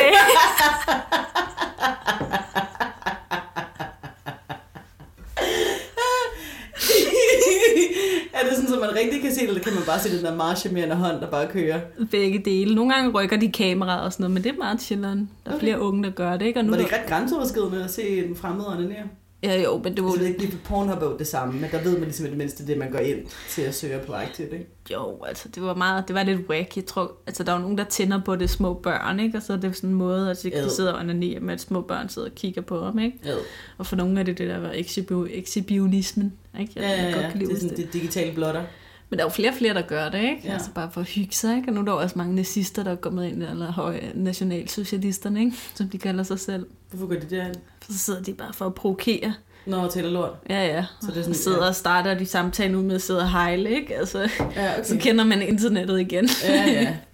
Det 9.05 9.13
man 9.13 9.15
rigtig 9.15 9.21
kan 9.21 9.31
se 9.35 9.41
det, 9.41 9.47
eller 9.47 9.61
kan 9.63 9.73
man 9.73 9.83
bare 9.87 9.99
se 9.99 10.17
den 10.17 10.25
der 10.25 10.35
meget 10.35 10.57
charmerende 10.57 10.95
hånd, 10.95 11.21
der 11.21 11.29
bare 11.29 11.47
kører? 11.47 11.79
Begge 12.11 12.39
dele. 12.45 12.75
Nogle 12.75 12.93
gange 12.93 13.11
rykker 13.11 13.37
de 13.37 13.51
kameraet 13.51 14.01
og 14.05 14.13
sådan 14.13 14.23
noget, 14.23 14.33
men 14.33 14.43
det 14.43 14.49
er 14.51 14.57
meget 14.57 14.81
chilleren. 14.81 15.29
Der 15.45 15.51
er 15.51 15.55
Okay. 15.55 15.65
flere 15.65 15.81
unge, 15.81 16.03
der 16.03 16.09
gør 16.09 16.37
det, 16.37 16.45
ikke? 16.45 16.59
Og 16.59 16.65
nu 16.65 16.69
Var 16.71 16.77
det 16.77 16.83
er 16.83 16.87
ikke 16.87 16.99
ret 17.01 17.09
grænseoverskridende 17.09 17.83
at 17.83 17.91
se 17.91 18.25
en 18.25 18.35
fremmed 18.35 18.65
onanere? 18.67 19.03
Ja, 19.43 19.61
jo, 19.63 19.81
men 19.83 19.95
det 19.95 20.03
var 20.03 20.11
Det 20.11 20.21
er 20.21 20.27
ikke 20.27 20.39
lige 20.39 20.51
på 20.51 20.57
Pornhub 20.65 21.01
er 21.03 21.17
det 21.17 21.27
samme, 21.27 21.53
men 21.61 21.69
der 21.71 21.83
ved 21.83 21.91
man 21.93 22.03
ligesom 22.03 22.25
i 22.25 22.29
det 22.29 22.37
mindste 22.37 22.67
det, 22.67 22.77
man 22.77 22.91
går 22.91 22.99
ind 22.99 23.19
til 23.49 23.61
at 23.61 23.75
søge 23.75 23.99
på 24.07 24.13
aktivt, 24.13 24.53
ikke? 24.53 24.65
jo, 24.93 25.23
altså 25.27 25.49
det 25.49 25.63
var 25.63 25.73
meget, 25.75 26.07
det 26.07 26.15
var 26.15 26.23
lidt 26.23 26.49
wack. 26.49 26.75
Jeg 26.77 26.85
tror, 26.85 27.11
altså 27.27 27.43
der 27.43 27.51
var 27.51 27.59
nogen, 27.59 27.77
der 27.77 27.83
tænder 27.83 28.21
på 28.25 28.35
det 28.35 28.49
små 28.49 28.73
børn, 28.73 29.19
ikke? 29.19 29.37
Og 29.37 29.43
så 29.43 29.53
er 29.53 29.57
det 29.57 29.75
sådan 29.75 29.89
en 29.89 29.95
måde, 29.95 30.31
at 30.31 30.43
de 30.43 30.55
Ad. 30.55 30.61
kan 30.61 30.71
sidde 30.71 30.93
og 30.93 30.99
onanere 30.99 31.39
med, 31.39 31.53
at 31.53 31.61
små 31.61 31.81
børn 31.81 32.09
sidder 32.09 32.27
og 32.27 32.35
kigger 32.35 32.61
på 32.61 32.87
dem, 32.87 32.99
ikke? 32.99 33.19
Ja, 33.25 33.31
Og 33.77 33.85
for 33.85 33.95
nogle 33.95 34.19
er 34.19 34.23
det 34.23 34.37
det 34.37 34.49
der 34.49 34.59
var 34.59 34.69
exhibi- 34.69 35.39
exhibitionismen, 35.39 36.33
ikke? 36.59 36.73
Jeg 36.75 36.83
ja, 36.83 37.05
ja. 37.05 37.11
godt 37.11 37.23
ja. 37.25 37.29
kan 37.29 37.39
lide 37.39 37.49
Det 37.49 37.55
er 37.55 37.59
sådan 37.61 37.77
det. 37.77 37.85
det 37.85 37.93
digitale 37.93 38.33
blotter. 38.35 38.61
Men 39.09 39.19
der 39.19 39.25
er 39.25 39.29
jo 39.29 39.33
flere 39.33 39.49
og 39.49 39.55
flere, 39.55 39.73
der 39.73 39.81
gør 39.81 40.09
det, 40.09 40.21
ikke? 40.21 40.41
Ja. 40.45 40.53
Altså 40.53 40.69
bare 40.75 40.91
for 40.91 41.01
at 41.01 41.07
hygge 41.07 41.35
sig, 41.35 41.55
ikke? 41.57 41.69
Og 41.69 41.73
nu 41.73 41.81
er 41.81 41.85
der 41.85 41.91
også 41.91 42.17
mange 42.17 42.35
nazister, 42.35 42.83
der 42.83 42.91
er 42.91 42.95
kommet 42.95 43.25
ind, 43.27 43.43
eller 43.43 43.71
høje 43.71 44.11
nationalsocialisterne, 44.15 45.39
ikke? 45.39 45.57
Som 45.75 45.89
de 45.89 45.97
kalder 45.97 46.23
sig 46.23 46.39
selv. 46.39 46.65
Hvorfor 46.89 47.07
går 47.07 47.15
det 47.15 47.29
der? 47.29 47.45
For 47.81 47.91
så 47.91 47.97
sidder 47.97 48.21
de 48.21 48.33
bare 48.33 48.53
for 48.53 48.65
at 48.65 48.75
provokere. 48.75 49.33
Når 49.65 49.87
taler 49.87 50.09
lort. 50.09 50.31
Ja, 50.49 50.65
ja. 50.67 50.85
Så 51.01 51.07
det 51.07 51.17
er 51.17 51.21
sådan, 51.21 51.29
og 51.29 51.35
sidder 51.35 51.61
ja. 51.63 51.67
og 51.67 51.75
starter 51.75 52.13
de 52.17 52.25
samtaler 52.25 52.77
ud 52.77 52.83
med 52.83 52.95
at 52.95 53.01
sidde 53.01 53.19
og 53.19 53.31
hejle, 53.31 53.69
ikke? 53.69 53.95
Altså, 53.97 54.19
Ja, 54.55 54.73
okay. 54.73 54.83
så 54.83 54.97
kender 54.99 55.23
man 55.23 55.41
internettet 55.41 55.99
igen. 55.99 56.29
Ja, 56.43 56.63
ja. 56.71 56.95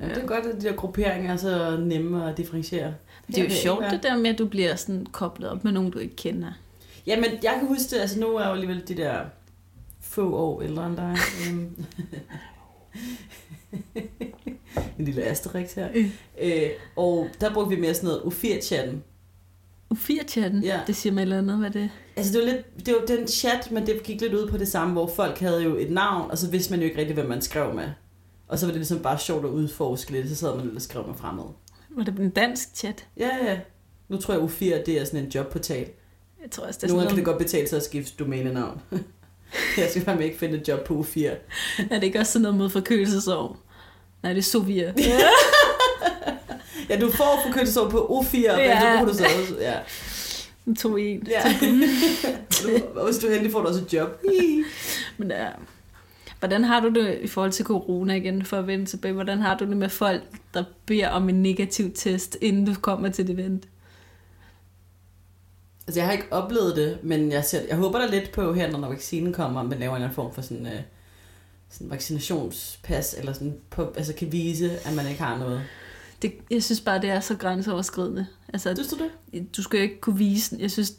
Ja, 0.00 0.08
det 0.08 0.16
er 0.16 0.26
godt, 0.26 0.46
at 0.46 0.62
de 0.62 0.68
der 0.68 0.72
grupperinger 0.72 1.32
er 1.32 1.36
så 1.36 1.76
nemme 1.80 2.30
at 2.30 2.36
differentiere. 2.36 2.94
Det 3.26 3.38
er 3.38 3.44
jo 3.44 3.50
sjovt, 3.50 3.84
det 3.90 4.02
der 4.02 4.16
med, 4.16 4.30
at 4.30 4.38
du 4.38 4.46
bliver 4.46 4.76
sådan 4.76 5.06
koblet 5.12 5.50
op 5.50 5.64
med 5.64 5.72
nogen, 5.72 5.90
du 5.90 5.98
ikke 5.98 6.16
kender. 6.16 6.48
Ja, 7.06 7.16
men 7.16 7.24
jeg 7.42 7.56
kan 7.58 7.68
huske 7.68 7.84
det, 7.90 8.00
altså 8.00 8.20
nu 8.20 8.26
er 8.26 8.46
jo 8.46 8.52
alligevel 8.52 8.82
de 8.88 8.96
der 8.96 9.18
få 10.16 10.34
år 10.36 10.62
ældre 10.62 10.86
end 10.86 10.96
dig. 10.96 11.16
Øhm. 11.48 11.84
en 14.98 15.04
lille 15.04 15.22
asterix 15.22 15.74
her. 15.74 15.88
Øh. 15.94 16.10
Øh, 16.42 16.70
og 16.96 17.28
der 17.40 17.54
brugte 17.54 17.74
vi 17.74 17.80
mere 17.80 17.94
sådan 17.94 18.08
noget 18.08 18.20
U4-chatten. 18.20 19.02
U4-chatten, 19.94 20.62
Ja. 20.62 20.80
det 20.86 20.96
siger 20.96 21.12
mig 21.12 21.22
eller 21.22 21.38
andet, 21.38 21.56
hvad 21.58 21.68
er 21.68 21.72
det? 21.72 21.90
Altså 22.16 22.32
det 22.32 22.40
var 22.40 22.52
lidt, 22.52 22.86
det 22.86 22.94
var 23.00 23.16
den 23.16 23.28
chat, 23.28 23.70
men 23.72 23.86
det 23.86 24.02
gik 24.02 24.20
lidt 24.20 24.34
ud 24.34 24.48
på 24.48 24.56
det 24.56 24.68
samme, 24.68 24.92
hvor 24.92 25.06
folk 25.06 25.38
havde 25.38 25.62
jo 25.62 25.76
et 25.76 25.90
navn, 25.90 26.30
og 26.30 26.38
så 26.38 26.50
vidste 26.50 26.72
man 26.72 26.80
jo 26.80 26.86
ikke 26.86 26.98
rigtig, 26.98 27.14
hvem 27.14 27.28
man 27.28 27.42
skrev 27.42 27.74
med. 27.74 27.88
Og 28.48 28.58
så 28.58 28.66
var 28.66 28.72
det 28.72 28.78
ligesom 28.78 28.98
bare 28.98 29.18
sjovt 29.18 29.44
at 29.44 29.50
udforske 29.50 30.12
lidt, 30.12 30.28
så 30.28 30.34
sad 30.34 30.56
man 30.56 30.64
lidt 30.64 30.76
og 30.76 30.82
skrev 30.82 31.06
med 31.06 31.14
fremmed. 31.14 31.44
Var 31.90 32.04
det 32.04 32.18
en 32.18 32.30
dansk 32.30 32.68
chat? 32.74 33.06
Ja, 33.16 33.30
ja. 33.44 33.60
Nu 34.08 34.16
tror 34.16 34.34
jeg 34.34 34.42
U4, 34.42 34.84
det 34.86 35.00
er 35.00 35.04
sådan 35.04 35.24
en 35.24 35.30
jobportal. 35.30 35.88
Jeg 36.42 36.50
tror 36.50 36.66
også, 36.66 36.78
det 36.78 36.84
er 36.84 36.88
Nogle 36.88 37.02
sådan 37.02 37.08
kan 37.08 37.16
det 37.16 37.24
godt 37.24 37.38
betale 37.38 37.68
sig 37.68 37.76
at 37.76 37.84
skifte 37.84 38.24
domænenavn. 38.24 38.80
jeg 39.78 39.90
skal 39.90 40.02
fandme 40.04 40.24
ikke 40.24 40.38
finde 40.38 40.58
et 40.58 40.68
job 40.68 40.84
på 40.84 41.00
U4. 41.00 41.26
er 41.28 41.34
det 41.94 42.02
ikke 42.02 42.18
også 42.18 42.32
sådan 42.32 42.42
noget 42.42 42.58
mod 42.58 42.70
forkølelsesår? 42.70 43.58
Nej, 44.22 44.32
det 44.32 44.38
er 44.38 44.42
Sovia. 44.44 44.92
Ja, 46.88 47.00
du 47.00 47.10
får 47.10 47.40
forkølelsesår 47.46 47.90
på 47.90 47.98
U4, 48.22 48.38
ja. 48.40 48.56
men 48.56 48.64
Ja. 48.64 48.80
så 48.80 48.98
får 48.98 49.04
du 49.06 49.14
så 49.14 49.24
også... 49.24 49.56
Ja. 49.60 49.74
Den 50.64 50.76
tog 50.76 51.00
en. 51.00 51.26
ja. 51.30 51.58
Hvis 53.04 53.18
du 53.18 53.26
endelig 53.26 53.52
får 53.52 53.60
du 53.62 53.66
også 53.68 53.80
et 53.80 53.92
job. 53.92 54.22
Men 55.18 55.30
ja. 55.30 55.46
Hvordan 56.38 56.64
har 56.64 56.80
du 56.80 56.88
det 56.88 57.18
i 57.22 57.26
forhold 57.26 57.52
til 57.52 57.64
corona 57.64 58.14
igen, 58.14 58.44
for 58.44 58.56
at 58.58 58.66
vende 58.66 58.86
tilbage? 58.86 59.12
Hvordan 59.14 59.38
har 59.38 59.56
du 59.58 59.64
det 59.64 59.76
med 59.76 59.88
folk, 59.88 60.22
der 60.54 60.64
beder 60.86 61.08
om 61.08 61.28
en 61.28 61.42
negativ 61.42 61.90
test, 61.94 62.36
inden 62.40 62.66
du 62.66 62.74
kommer 62.80 63.08
til 63.08 63.26
det 63.26 63.34
event? 63.40 63.64
Altså, 65.86 66.00
jeg 66.00 66.06
har 66.06 66.12
ikke 66.12 66.32
oplevet 66.32 66.76
det, 66.76 66.98
men 67.02 67.32
jeg, 67.32 67.44
ser, 67.44 67.60
jeg 67.68 67.76
håber 67.76 67.98
da 67.98 68.06
lidt 68.06 68.32
på 68.32 68.52
her, 68.52 68.70
når 68.70 68.88
vaccinen 68.88 69.32
kommer, 69.32 69.60
om 69.60 69.66
man 69.66 69.78
laver 69.78 69.90
en 69.92 69.96
eller 69.96 70.06
anden 70.06 70.14
form 70.14 70.34
for 70.34 70.42
sådan, 70.42 70.66
øh, 70.66 70.80
sådan 71.70 71.90
vaccinationspas, 71.90 73.14
eller 73.18 73.32
sådan 73.32 73.56
på, 73.70 73.92
altså 73.96 74.14
kan 74.14 74.32
vise, 74.32 74.78
at 74.86 74.94
man 74.94 75.08
ikke 75.08 75.22
har 75.22 75.38
noget. 75.38 75.62
Det, 76.22 76.32
jeg 76.50 76.62
synes 76.62 76.80
bare, 76.80 77.00
det 77.00 77.10
er 77.10 77.20
så 77.20 77.36
grænseoverskridende. 77.36 78.26
Altså, 78.52 78.74
Synes 78.74 78.88
du 78.88 78.98
det? 79.32 79.56
du 79.56 79.62
skal 79.62 79.76
jo 79.76 79.82
ikke 79.82 80.00
kunne 80.00 80.18
vise, 80.18 80.56
jeg 80.60 80.70
synes, 80.70 80.92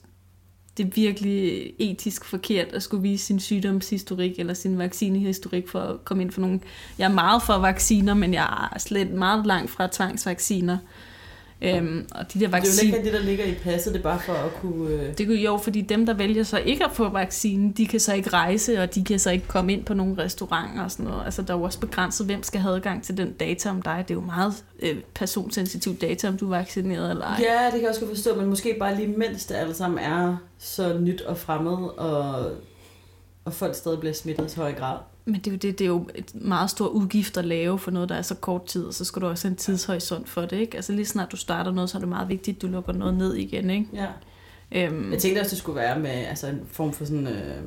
det 0.78 0.86
er 0.86 0.90
virkelig 0.96 1.74
etisk 1.80 2.26
forkert 2.26 2.68
at 2.68 2.84
skulle 2.84 3.04
vise 3.04 3.26
sin 3.26 3.40
sygdomshistorik 3.40 4.40
eller 4.40 4.54
sin 4.54 4.78
vaccinehistorik 4.78 5.68
for 5.68 5.80
at 5.80 6.06
komme 6.06 6.24
ind 6.24 6.32
for 6.32 6.42
nogle... 6.42 6.60
Jeg 6.98 7.06
er 7.06 7.14
meget 7.14 7.44
for 7.44 7.54
vacciner, 7.54 8.14
men 8.14 8.34
jeg 8.34 8.70
er 8.72 8.80
slet 8.80 9.12
meget 9.12 9.46
langt 9.46 9.72
fra 9.72 9.88
tvangsvacciner. 9.92 10.78
Øhm, 11.62 12.08
og 12.12 12.34
de 12.34 12.40
der 12.40 12.48
Det 12.48 12.56
er 12.56 12.88
jo 12.90 12.96
ikke 12.96 13.04
det, 13.04 13.14
der 13.14 13.20
ligger 13.20 13.46
i 13.46 13.54
passet, 13.54 13.94
det 13.94 14.00
er 14.00 14.04
bare 14.04 14.20
for 14.20 14.34
at 14.34 14.54
kunne... 14.62 14.90
Øh... 14.90 15.18
Det 15.18 15.30
er 15.30 15.42
jo, 15.42 15.58
fordi 15.58 15.82
dem, 15.82 16.06
der 16.06 16.14
vælger 16.14 16.44
så 16.44 16.58
ikke 16.58 16.86
at 16.86 16.92
få 16.94 17.10
vaccinen, 17.10 17.72
de 17.72 17.88
kan 17.88 18.00
så 18.00 18.14
ikke 18.14 18.30
rejse, 18.30 18.82
og 18.82 18.96
de 18.96 19.04
kan 19.04 19.20
så 19.20 19.32
ikke 19.32 19.48
komme 19.48 19.74
ind 19.74 19.86
på 19.86 19.94
nogle 19.94 20.24
restauranter 20.24 20.84
og 20.84 20.92
sådan 20.92 21.06
noget. 21.06 21.26
Altså, 21.26 21.42
der 21.42 21.54
er 21.54 21.58
jo 21.58 21.64
også 21.64 21.80
begrænset, 21.80 22.26
hvem 22.26 22.44
skal 22.44 22.62
have 22.62 22.76
adgang 22.76 23.04
til 23.04 23.18
den 23.18 23.34
data 23.34 23.70
om 23.70 23.82
dig. 23.82 24.06
Det 24.08 24.14
er 24.14 24.16
jo 24.16 24.26
meget 24.26 24.64
øh, 24.80 24.98
personsensitiv 25.14 25.96
data, 25.96 26.28
om 26.28 26.38
du 26.38 26.46
er 26.46 26.58
vaccineret 26.58 27.12
eller 27.12 27.26
ej. 27.26 27.42
Ja, 27.50 27.66
det 27.66 27.72
kan 27.72 27.82
jeg 27.82 27.90
også 27.90 28.02
godt 28.02 28.12
forstå, 28.12 28.36
men 28.36 28.46
måske 28.46 28.76
bare 28.80 28.96
lige 28.96 29.08
mens 29.08 29.46
det 29.46 29.56
alle 29.56 29.74
sammen 29.74 30.00
er 30.00 30.38
så 30.58 31.00
nyt 31.00 31.22
og 31.22 31.38
fremmed, 31.38 31.78
og, 31.98 32.52
og 33.46 33.54
folk 33.54 33.76
stadig 33.76 34.00
bliver 34.00 34.14
smittet 34.14 34.54
i 34.54 34.60
høj 34.60 34.74
grad. 34.74 34.98
Men 35.28 35.36
det 35.36 35.48
er, 35.48 35.52
jo 35.52 35.58
det, 35.58 35.80
det 35.80 35.86
er 35.86 35.90
jo 35.90 36.10
et 36.16 36.36
meget 36.36 36.70
stor 36.70 36.88
udgift 36.88 37.38
at 37.38 37.46
lave 37.46 37.80
for 37.80 37.92
noget, 37.92 38.10
der 38.10 38.16
er 38.16 38.22
så 38.22 38.36
kort 38.36 38.66
tid, 38.66 38.86
og 38.86 38.94
så 38.94 39.06
skal 39.06 39.22
du 39.22 39.28
også 39.28 39.48
have 39.48 39.52
en 39.52 39.58
tidshorisont 39.58 40.30
for 40.30 40.42
det, 40.42 40.58
ikke? 40.58 40.76
Altså 40.76 40.94
lige 40.94 41.06
snart 41.06 41.32
du 41.32 41.38
starter 41.38 41.72
noget, 41.72 41.90
så 41.90 41.98
er 41.98 42.00
det 42.00 42.10
meget 42.10 42.30
vigtigt, 42.30 42.56
at 42.56 42.62
du 42.62 42.68
lukker 42.68 42.94
noget 42.94 43.14
ned 43.18 43.34
igen, 43.36 43.70
ikke? 43.70 43.88
Ja. 43.94 44.08
Øhm, 44.72 45.12
Jeg 45.12 45.20
tænkte 45.20 45.40
også, 45.40 45.50
det 45.50 45.58
skulle 45.58 45.76
være 45.76 46.00
med 46.00 46.10
altså 46.10 46.48
en 46.48 46.62
form 46.72 46.94
for 46.94 47.06
sådan... 47.06 47.28
Øh, 47.28 47.62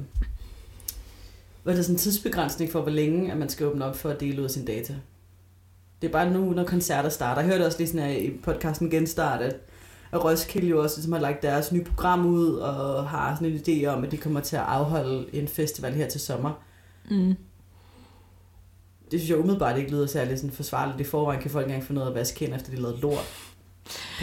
hvad 1.63 1.73
er 1.75 1.77
det 1.77 1.85
sådan 1.85 1.95
en 1.95 1.99
tidsbegrænsning 1.99 2.73
for, 2.73 2.81
hvor 2.81 2.91
længe 2.91 3.33
at 3.33 3.39
man 3.39 3.49
skal 3.49 3.67
åbne 3.67 3.85
op 3.85 3.97
for 3.97 4.09
at 4.11 4.21
dele 4.21 4.39
ud 4.41 4.45
af 4.45 4.51
sine 4.51 4.67
data? 4.67 4.95
Det 6.03 6.09
er 6.09 6.13
bare 6.13 6.31
nu, 6.31 6.51
når 6.51 6.65
koncerter 6.65 7.09
starter. 7.09 7.43
Jeg 7.43 7.51
hørte 7.51 7.67
også 7.67 7.79
lige 7.79 7.89
sådan 7.89 8.07
her 8.07 8.17
i 8.17 8.31
podcasten 8.43 8.91
Genstart, 8.91 9.41
at, 9.43 9.57
at 10.13 10.25
Roskilde 10.25 10.69
jo 10.69 10.83
også 10.83 10.97
ligesom 10.97 11.13
har 11.13 11.21
lagt 11.21 11.43
deres 11.43 11.73
nye 11.73 11.85
program 11.85 12.27
ud, 12.27 12.55
og 12.55 13.09
har 13.09 13.35
sådan 13.35 13.53
en 13.53 13.59
idé 13.59 13.87
om, 13.87 14.05
at 14.05 14.11
de 14.11 14.17
kommer 14.17 14.41
til 14.41 14.57
at 14.57 14.63
afholde 14.63 15.27
en 15.33 15.49
festival 15.49 15.93
her 15.93 16.09
til 16.09 16.21
sommer. 16.21 16.53
Mm. 17.11 17.35
Det 19.11 19.21
synes 19.21 19.31
jeg 19.31 19.39
umiddelbart 19.39 19.79
ikke 19.79 19.91
lyder 19.91 20.07
særlig 20.07 20.39
sådan 20.39 20.51
forsvarligt. 20.51 21.01
I 21.01 21.05
forvejen 21.05 21.41
kan 21.43 21.51
folk 21.51 21.65
ikke 21.65 21.75
engang 21.75 21.87
få 21.87 21.93
noget 21.93 22.09
at 22.09 22.15
vaske 22.15 22.41
hænder, 22.41 22.57
efter 22.57 22.71
de 22.71 22.77
lavede 22.77 23.01
lort 23.01 23.25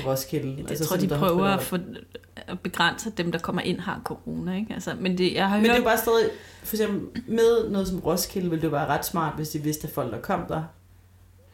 på 0.01 0.09
Roskilde. 0.09 0.55
Jeg 0.57 0.69
altså, 0.69 0.85
tror, 0.85 0.97
de 0.97 1.07
prøver 1.07 1.45
at, 1.45 1.61
få, 1.61 1.77
at 2.35 2.59
begrænse, 2.59 3.09
dem, 3.09 3.31
der 3.31 3.39
kommer 3.39 3.61
ind, 3.61 3.79
har 3.79 4.01
corona. 4.03 4.55
Ikke? 4.55 4.73
Altså, 4.73 4.95
men 4.99 5.17
det, 5.17 5.33
jeg 5.33 5.49
har 5.49 5.57
men 5.57 5.65
hørt... 5.65 5.75
det 5.75 5.81
er 5.81 5.85
bare 5.85 5.97
stadig, 5.97 6.29
for 6.63 6.75
eksempel 6.75 7.23
med 7.27 7.69
noget 7.69 7.87
som 7.87 7.99
Roskilde, 7.99 8.49
ville 8.49 8.61
det 8.61 8.71
være 8.71 8.85
ret 8.85 9.05
smart, 9.05 9.35
hvis 9.35 9.49
de 9.49 9.59
vidste, 9.59 9.87
at 9.87 9.93
folk, 9.93 10.11
der 10.11 10.21
kom 10.21 10.45
der, 10.47 10.63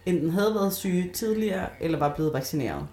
enten 0.05 0.29
havde 0.29 0.55
været 0.55 0.73
syge 0.73 1.11
tidligere, 1.13 1.67
eller 1.81 1.99
var 1.99 2.15
blevet 2.15 2.33
vaccineret. 2.33 2.87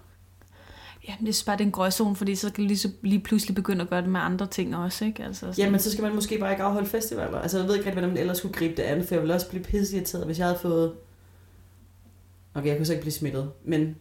Ja, 1.07 1.13
det 1.19 1.29
er 1.29 1.43
bare 1.45 1.57
den 1.57 1.67
er 1.67 1.71
gråzone, 1.71 2.15
fordi 2.15 2.35
så 2.35 2.51
kan 2.51 2.63
lige, 2.63 2.93
lige 3.01 3.19
pludselig 3.19 3.55
begynde 3.55 3.81
at 3.81 3.89
gøre 3.89 4.01
det 4.01 4.09
med 4.09 4.19
andre 4.19 4.47
ting 4.47 4.75
også, 4.75 5.05
ikke? 5.05 5.23
Altså, 5.23 5.39
sådan. 5.39 5.55
Jamen, 5.57 5.79
så 5.79 5.91
skal 5.91 6.01
man 6.01 6.15
måske 6.15 6.37
bare 6.39 6.51
ikke 6.51 6.63
afholde 6.63 6.87
festivaler. 6.89 7.39
Altså, 7.39 7.57
jeg 7.57 7.67
ved 7.67 7.75
ikke 7.75 7.85
rigtig, 7.85 7.99
hvordan 7.99 8.09
man 8.09 8.17
ellers 8.17 8.37
skulle 8.37 8.53
gribe 8.53 8.75
det 8.75 8.83
an, 8.83 9.07
for 9.07 9.15
jeg 9.15 9.21
ville 9.21 9.33
også 9.33 9.49
blive 9.49 9.63
pisseirriteret, 9.63 10.25
hvis 10.25 10.39
jeg 10.39 10.47
havde 10.47 10.59
fået... 10.59 10.93
Okay, 12.53 12.67
jeg 12.67 12.77
kunne 12.77 12.85
så 12.85 12.93
ikke 12.93 13.01
blive 13.01 13.13
smittet, 13.13 13.51
men 13.63 13.95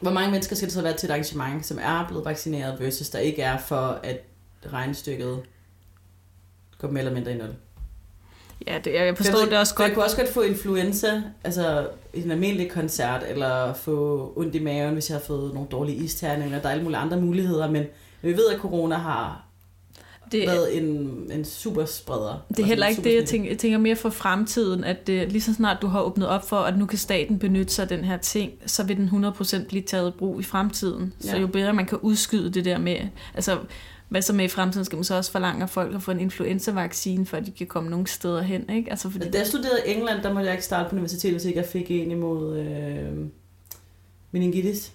hvor 0.00 0.10
mange 0.10 0.30
mennesker 0.30 0.56
skal 0.56 0.66
det 0.66 0.74
så 0.74 0.82
være 0.82 0.96
til 0.96 1.06
et 1.06 1.10
arrangement, 1.10 1.66
som 1.66 1.78
er 1.82 2.08
blevet 2.08 2.24
vaccineret, 2.24 2.80
versus 2.80 3.10
der 3.10 3.18
ikke 3.18 3.42
er, 3.42 3.58
for 3.58 4.00
at 4.02 4.20
regnestykket 4.66 5.42
går 6.78 6.88
mere 6.88 6.98
eller 6.98 7.14
mindre 7.14 7.32
i 7.32 7.38
nul? 7.38 7.54
Ja, 8.66 8.78
det, 8.84 8.94
jeg 8.94 9.16
forstår 9.16 9.38
jeg 9.38 9.50
det 9.50 9.58
også 9.58 9.74
godt. 9.74 9.88
Jeg 9.88 9.94
kunne 9.94 10.04
også 10.04 10.16
godt 10.16 10.28
få 10.28 10.42
influenza, 10.42 11.22
altså 11.44 11.88
en 12.14 12.30
almindelig 12.30 12.70
koncert, 12.70 13.24
eller 13.28 13.74
få 13.74 14.32
ondt 14.36 14.54
i 14.54 14.62
maven, 14.62 14.92
hvis 14.92 15.10
jeg 15.10 15.18
har 15.18 15.24
fået 15.24 15.54
nogle 15.54 15.68
dårlige 15.68 15.96
isterninger. 15.96 16.60
Der 16.60 16.68
er 16.68 16.72
alle 16.72 16.84
mulige 16.84 16.98
andre 16.98 17.20
muligheder, 17.20 17.70
men 17.70 17.84
vi 18.22 18.32
ved, 18.32 18.46
at 18.54 18.60
corona 18.60 18.94
har 18.94 19.47
det, 20.32 20.46
været 20.46 20.76
en, 20.76 20.86
en 21.32 21.44
super 21.44 21.84
spreder. 21.84 22.46
Det 22.48 22.58
er 22.58 22.64
heller 22.64 22.86
ikke 22.86 23.02
det, 23.02 23.14
jeg 23.14 23.24
tænker, 23.24 23.50
jeg 23.50 23.58
tænker 23.58 23.78
mere 23.78 23.96
for 23.96 24.10
fremtiden, 24.10 24.84
at 24.84 25.06
det, 25.06 25.32
lige 25.32 25.42
så 25.42 25.54
snart 25.54 25.82
du 25.82 25.86
har 25.86 26.02
åbnet 26.02 26.28
op 26.28 26.48
for, 26.48 26.56
at 26.56 26.78
nu 26.78 26.86
kan 26.86 26.98
staten 26.98 27.38
benytte 27.38 27.72
sig 27.72 27.82
af 27.82 27.88
den 27.88 28.04
her 28.04 28.16
ting, 28.16 28.52
så 28.66 28.84
vil 28.84 28.96
den 28.96 29.24
100% 29.24 29.66
blive 29.68 29.82
taget 29.82 30.08
i 30.08 30.18
brug 30.18 30.40
i 30.40 30.42
fremtiden. 30.42 31.12
Ja. 31.24 31.30
Så 31.30 31.36
jo 31.36 31.46
bedre 31.46 31.72
man 31.72 31.86
kan 31.86 31.98
udskyde 32.02 32.50
det 32.50 32.64
der 32.64 32.78
med, 32.78 32.96
altså 33.34 33.58
hvad 34.08 34.22
så 34.22 34.32
med 34.32 34.44
i 34.44 34.48
fremtiden, 34.48 34.84
skal 34.84 34.96
man 34.96 35.04
så 35.04 35.14
også 35.14 35.32
forlange 35.32 35.62
af 35.62 35.70
folk 35.70 35.94
at 35.94 36.02
få 36.02 36.10
en 36.10 36.20
influenza-vaccine, 36.20 37.26
for 37.26 37.36
at 37.36 37.46
de 37.46 37.50
kan 37.50 37.66
komme 37.66 37.90
nogle 37.90 38.06
steder 38.06 38.42
hen, 38.42 38.70
ikke? 38.70 38.90
Altså, 38.90 39.10
fordi... 39.10 39.30
Da 39.30 39.38
jeg 39.38 39.46
studerede 39.46 39.80
i 39.86 39.90
England, 39.90 40.22
der 40.22 40.32
måtte 40.32 40.46
jeg 40.46 40.54
ikke 40.54 40.64
starte 40.64 40.88
på 40.88 40.94
universitetet, 40.94 41.34
hvis 41.34 41.44
ikke 41.44 41.58
jeg 41.58 41.66
fik 41.66 41.90
en 41.90 42.10
imod 42.10 42.58
øh, 42.58 43.26
meningitis. 44.30 44.92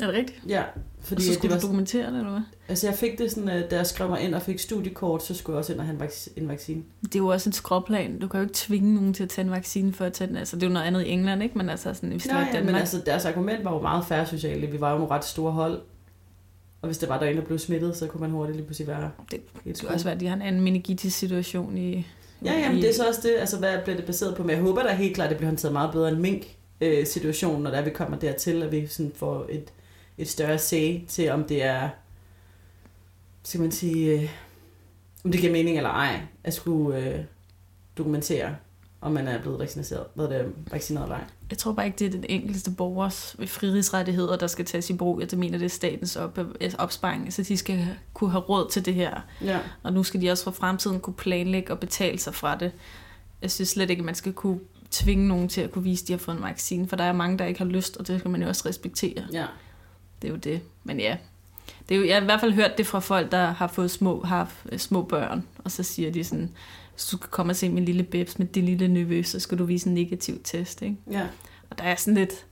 Er 0.00 0.06
det 0.06 0.14
rigtigt? 0.14 0.40
Ja. 0.48 0.62
Fordi 1.00 1.20
og 1.20 1.22
så 1.22 1.34
skulle 1.34 1.42
det 1.42 1.50
var, 1.50 1.60
du 1.60 1.66
dokumentere 1.66 2.10
det, 2.10 2.18
eller 2.18 2.30
hvad? 2.30 2.40
Altså 2.68 2.86
jeg 2.86 2.96
fik 2.96 3.18
det 3.18 3.30
sådan, 3.30 3.48
at 3.48 3.70
da 3.70 3.76
jeg 3.76 3.86
skrev 3.86 4.08
mig 4.08 4.20
ind 4.20 4.34
og 4.34 4.42
fik 4.42 4.58
studiekort, 4.58 5.22
så 5.22 5.34
skulle 5.34 5.54
jeg 5.54 5.58
også 5.58 5.72
ind 5.72 5.80
og 5.80 5.86
have 5.86 6.02
en, 6.02 6.10
en 6.36 6.48
vaccine. 6.48 6.82
Det 7.02 7.14
er 7.14 7.18
jo 7.18 7.26
også 7.26 7.48
en 7.48 7.52
skråplan. 7.52 8.18
Du 8.18 8.28
kan 8.28 8.40
jo 8.40 8.44
ikke 8.44 8.54
tvinge 8.54 8.94
nogen 8.94 9.14
til 9.14 9.22
at 9.22 9.28
tage 9.28 9.44
en 9.44 9.50
vaccine 9.50 9.92
for 9.92 10.04
at 10.04 10.12
tage 10.12 10.28
den. 10.28 10.36
Altså 10.36 10.56
det 10.56 10.62
er 10.62 10.66
jo 10.66 10.72
noget 10.72 10.86
andet 10.86 11.02
i 11.02 11.08
England, 11.08 11.42
ikke? 11.42 11.58
Men 11.58 11.68
altså 11.68 11.94
sådan, 11.94 12.10
hvis 12.10 12.26
Nå, 12.26 12.32
det 12.32 12.40
var 12.40 12.48
ja, 12.54 12.62
men 12.62 12.74
altså 12.74 13.02
deres 13.06 13.24
argument 13.24 13.64
var 13.64 13.74
jo 13.74 13.80
meget 13.80 14.04
færre 14.04 14.26
socialt. 14.26 14.72
Vi 14.72 14.80
var 14.80 14.92
jo 14.92 14.98
nogle 14.98 15.14
ret 15.14 15.24
store 15.24 15.52
hold. 15.52 15.80
Og 16.82 16.86
hvis 16.86 16.98
det 16.98 17.08
var 17.08 17.18
der 17.18 17.26
en, 17.26 17.36
der 17.36 17.42
blev 17.42 17.58
smittet, 17.58 17.96
så 17.96 18.06
kunne 18.06 18.20
man 18.20 18.30
hurtigt 18.30 18.56
lige 18.56 18.66
pludselig 18.66 18.88
være... 18.88 19.10
Det 19.30 19.40
kunne 19.80 19.90
også 19.90 20.04
være, 20.04 20.14
at 20.14 20.20
de 20.20 20.26
har 20.26 20.36
en 20.36 20.42
anden 20.42 20.62
meningitis-situation 20.62 21.78
i... 21.78 22.06
Ja, 22.44 22.52
jamen, 22.52 22.82
det 22.82 22.90
er 22.90 22.94
så 22.94 23.08
også 23.08 23.20
det. 23.22 23.34
Altså, 23.38 23.58
hvad 23.58 23.78
bliver 23.84 23.96
det 23.96 24.06
baseret 24.06 24.36
på? 24.36 24.42
Men 24.42 24.50
jeg 24.50 24.60
håber 24.60 24.82
da 24.82 24.94
helt 24.94 25.14
klart, 25.14 25.26
at 25.26 25.30
det 25.30 25.36
bliver 25.36 25.48
håndteret 25.48 25.72
meget 25.72 25.92
bedre 25.92 26.08
end 26.08 26.18
mink-situationen, 26.18 27.62
når 27.62 27.70
der 27.70 27.82
vi 27.82 27.90
kommer 27.90 28.18
dertil, 28.18 28.62
at 28.62 28.72
vi 28.72 28.86
sådan 28.86 29.12
får 29.16 29.46
et 29.48 29.72
et 30.18 30.28
større 30.28 30.58
say 30.58 31.06
til, 31.08 31.30
om 31.30 31.44
det 31.44 31.62
er, 31.62 31.88
skal 33.42 33.60
man 33.60 33.72
sige, 33.72 34.20
øh, 34.20 34.30
om 35.24 35.32
det 35.32 35.40
giver 35.40 35.52
mening 35.52 35.76
eller 35.76 35.90
ej, 35.90 36.20
at 36.44 36.54
skulle 36.54 36.98
øh, 36.98 37.24
dokumentere, 37.98 38.56
om 39.00 39.12
man 39.12 39.28
er 39.28 39.40
blevet 39.40 39.58
vaccineret, 39.58 40.06
hvad 40.14 40.28
det 40.28 40.36
er, 40.36 40.44
vaccineret 40.70 41.04
eller 41.04 41.16
ej. 41.16 41.24
Jeg 41.50 41.58
tror 41.58 41.72
bare 41.72 41.86
ikke, 41.86 41.98
det 41.98 42.06
er 42.06 42.10
den 42.10 42.24
enkelte 42.28 42.70
borgers 42.70 43.36
frihedsrettigheder, 43.46 44.36
der 44.36 44.46
skal 44.46 44.64
tages 44.64 44.90
i 44.90 44.96
brug. 44.96 45.20
Jeg 45.20 45.38
mener, 45.38 45.58
det 45.58 45.64
er 45.64 45.68
statens 45.68 46.16
op, 46.16 46.38
opsparing, 46.78 47.32
så 47.32 47.42
de 47.42 47.56
skal 47.56 47.86
kunne 48.14 48.30
have 48.30 48.42
råd 48.42 48.70
til 48.70 48.84
det 48.84 48.94
her. 48.94 49.20
Ja. 49.44 49.60
Og 49.82 49.92
nu 49.92 50.02
skal 50.02 50.20
de 50.20 50.30
også 50.30 50.44
for 50.44 50.50
fremtiden 50.50 51.00
kunne 51.00 51.14
planlægge 51.14 51.72
og 51.72 51.80
betale 51.80 52.18
sig 52.18 52.34
fra 52.34 52.56
det. 52.56 52.72
Jeg 53.42 53.50
synes 53.50 53.68
slet 53.68 53.90
ikke, 53.90 54.00
at 54.00 54.06
man 54.06 54.14
skal 54.14 54.32
kunne 54.32 54.60
tvinge 54.90 55.28
nogen 55.28 55.48
til 55.48 55.60
at 55.60 55.72
kunne 55.72 55.84
vise, 55.84 56.02
at 56.02 56.08
de 56.08 56.12
har 56.12 56.18
fået 56.18 56.36
en 56.36 56.42
vaccine, 56.42 56.88
for 56.88 56.96
der 56.96 57.04
er 57.04 57.12
mange, 57.12 57.38
der 57.38 57.44
ikke 57.44 57.58
har 57.58 57.66
lyst, 57.66 57.96
og 57.96 58.06
det 58.06 58.18
skal 58.18 58.30
man 58.30 58.42
jo 58.42 58.48
også 58.48 58.68
respektere. 58.68 59.26
Ja 59.32 59.46
det 60.24 60.30
er 60.30 60.34
jo 60.34 60.38
det. 60.54 60.60
Men 60.84 61.00
ja, 61.00 61.16
det 61.88 61.94
er 61.94 61.98
jo, 61.98 62.06
jeg 62.06 62.14
har 62.14 62.22
i 62.22 62.24
hvert 62.24 62.40
fald 62.40 62.52
hørt 62.52 62.78
det 62.78 62.86
fra 62.86 63.00
folk, 63.00 63.32
der 63.32 63.46
har 63.46 63.66
fået 63.66 63.90
små, 63.90 64.22
har 64.22 64.52
små 64.76 65.02
børn, 65.02 65.44
og 65.58 65.70
så 65.70 65.82
siger 65.82 66.10
de 66.10 66.24
sådan, 66.24 66.50
hvis 66.92 67.06
du 67.06 67.16
kan 67.16 67.28
komme 67.30 67.52
og 67.52 67.56
se 67.56 67.68
min 67.68 67.84
lille 67.84 68.02
bebs 68.02 68.38
med 68.38 68.46
det 68.46 68.64
lille 68.64 68.88
nevø, 68.88 69.22
så 69.22 69.40
skal 69.40 69.58
du 69.58 69.64
vise 69.64 69.88
en 69.88 69.94
negativ 69.94 70.40
test. 70.44 70.82
Ikke? 70.82 70.96
Ja. 71.10 71.22
Og 71.70 71.78
der 71.78 71.84
er 71.84 71.94
sådan 71.96 72.14
lidt, 72.14 72.46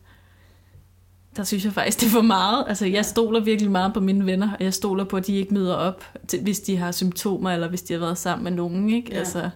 der 1.37 1.45
synes 1.45 1.65
jeg 1.65 1.73
faktisk, 1.73 2.01
det 2.01 2.07
er 2.07 2.11
for 2.11 2.23
meget. 2.23 2.65
Altså, 2.69 2.87
jeg 2.87 3.05
stoler 3.05 3.41
virkelig 3.41 3.71
meget 3.71 3.95
på 3.95 4.01
mine 4.01 4.27
venner, 4.27 4.53
og 4.53 4.65
jeg 4.65 4.75
stoler 4.75 5.05
på, 5.05 5.17
at 5.17 5.27
de 5.27 5.37
ikke 5.37 5.55
møder 5.55 5.75
op, 5.75 6.05
til, 6.29 6.43
hvis 6.43 6.61
de 6.61 6.77
har 6.77 6.93
symptomer, 6.93 7.51
eller 7.51 7.69
hvis 7.69 7.83
de 7.83 7.93
har 7.93 8.01
været 8.01 8.19
sammen 8.19 8.45
med 8.45 8.53
nogen. 8.53 8.91
Ikke? 8.91 9.11
Ja. 9.13 9.19
Altså, 9.19 9.51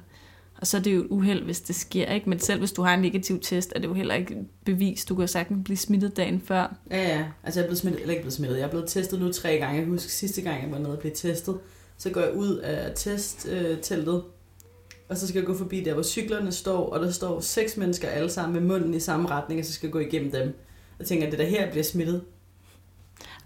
og 0.60 0.66
så 0.66 0.76
er 0.76 0.80
det 0.80 0.94
jo 0.94 1.00
et 1.00 1.06
uheld, 1.10 1.44
hvis 1.44 1.60
det 1.60 1.76
sker, 1.76 2.12
ikke? 2.12 2.28
Men 2.28 2.38
selv 2.38 2.58
hvis 2.58 2.72
du 2.72 2.82
har 2.82 2.94
en 2.94 3.00
negativ 3.00 3.40
test, 3.40 3.72
er 3.76 3.80
det 3.80 3.88
jo 3.88 3.94
heller 3.94 4.14
ikke 4.14 4.36
bevis. 4.64 5.04
Du 5.04 5.14
kan 5.14 5.28
sagtens 5.28 5.64
blive 5.64 5.76
smittet 5.76 6.16
dagen 6.16 6.40
før. 6.40 6.76
Ja, 6.90 7.02
ja. 7.02 7.24
Altså 7.44 7.60
jeg 7.60 7.64
er 7.64 7.68
blevet 7.68 7.78
smittet, 7.78 8.00
eller 8.00 8.12
ikke 8.12 8.22
blevet 8.22 8.34
smittet. 8.34 8.56
Jeg 8.56 8.64
er 8.64 8.70
blevet 8.70 8.88
testet 8.88 9.20
nu 9.20 9.32
tre 9.32 9.58
gange. 9.58 9.80
Jeg 9.80 9.88
husker 9.88 10.10
sidste 10.10 10.42
gang, 10.42 10.62
jeg 10.62 10.70
var 10.70 10.78
nede 10.78 10.92
og 10.92 10.98
blev 10.98 11.12
testet. 11.14 11.58
Så 11.98 12.10
går 12.10 12.20
jeg 12.20 12.34
ud 12.34 12.56
af 12.56 12.92
testteltet, 12.94 14.22
og 15.08 15.16
så 15.16 15.28
skal 15.28 15.38
jeg 15.38 15.46
gå 15.46 15.54
forbi 15.54 15.80
der, 15.80 15.94
hvor 15.94 16.02
cyklerne 16.02 16.52
står, 16.52 16.90
og 16.90 17.00
der 17.00 17.10
står 17.10 17.40
seks 17.40 17.76
mennesker 17.76 18.08
alle 18.08 18.30
sammen 18.30 18.52
med 18.62 18.78
munden 18.78 18.94
i 18.94 19.00
samme 19.00 19.28
retning, 19.28 19.60
og 19.60 19.66
så 19.66 19.72
skal 19.72 19.86
jeg 19.86 19.92
gå 19.92 19.98
igennem 19.98 20.30
dem. 20.30 20.54
Og 20.98 21.06
tænker, 21.06 21.26
at 21.26 21.32
det 21.32 21.38
der 21.38 21.46
her 21.46 21.70
bliver 21.70 21.84
smittet. 21.84 22.22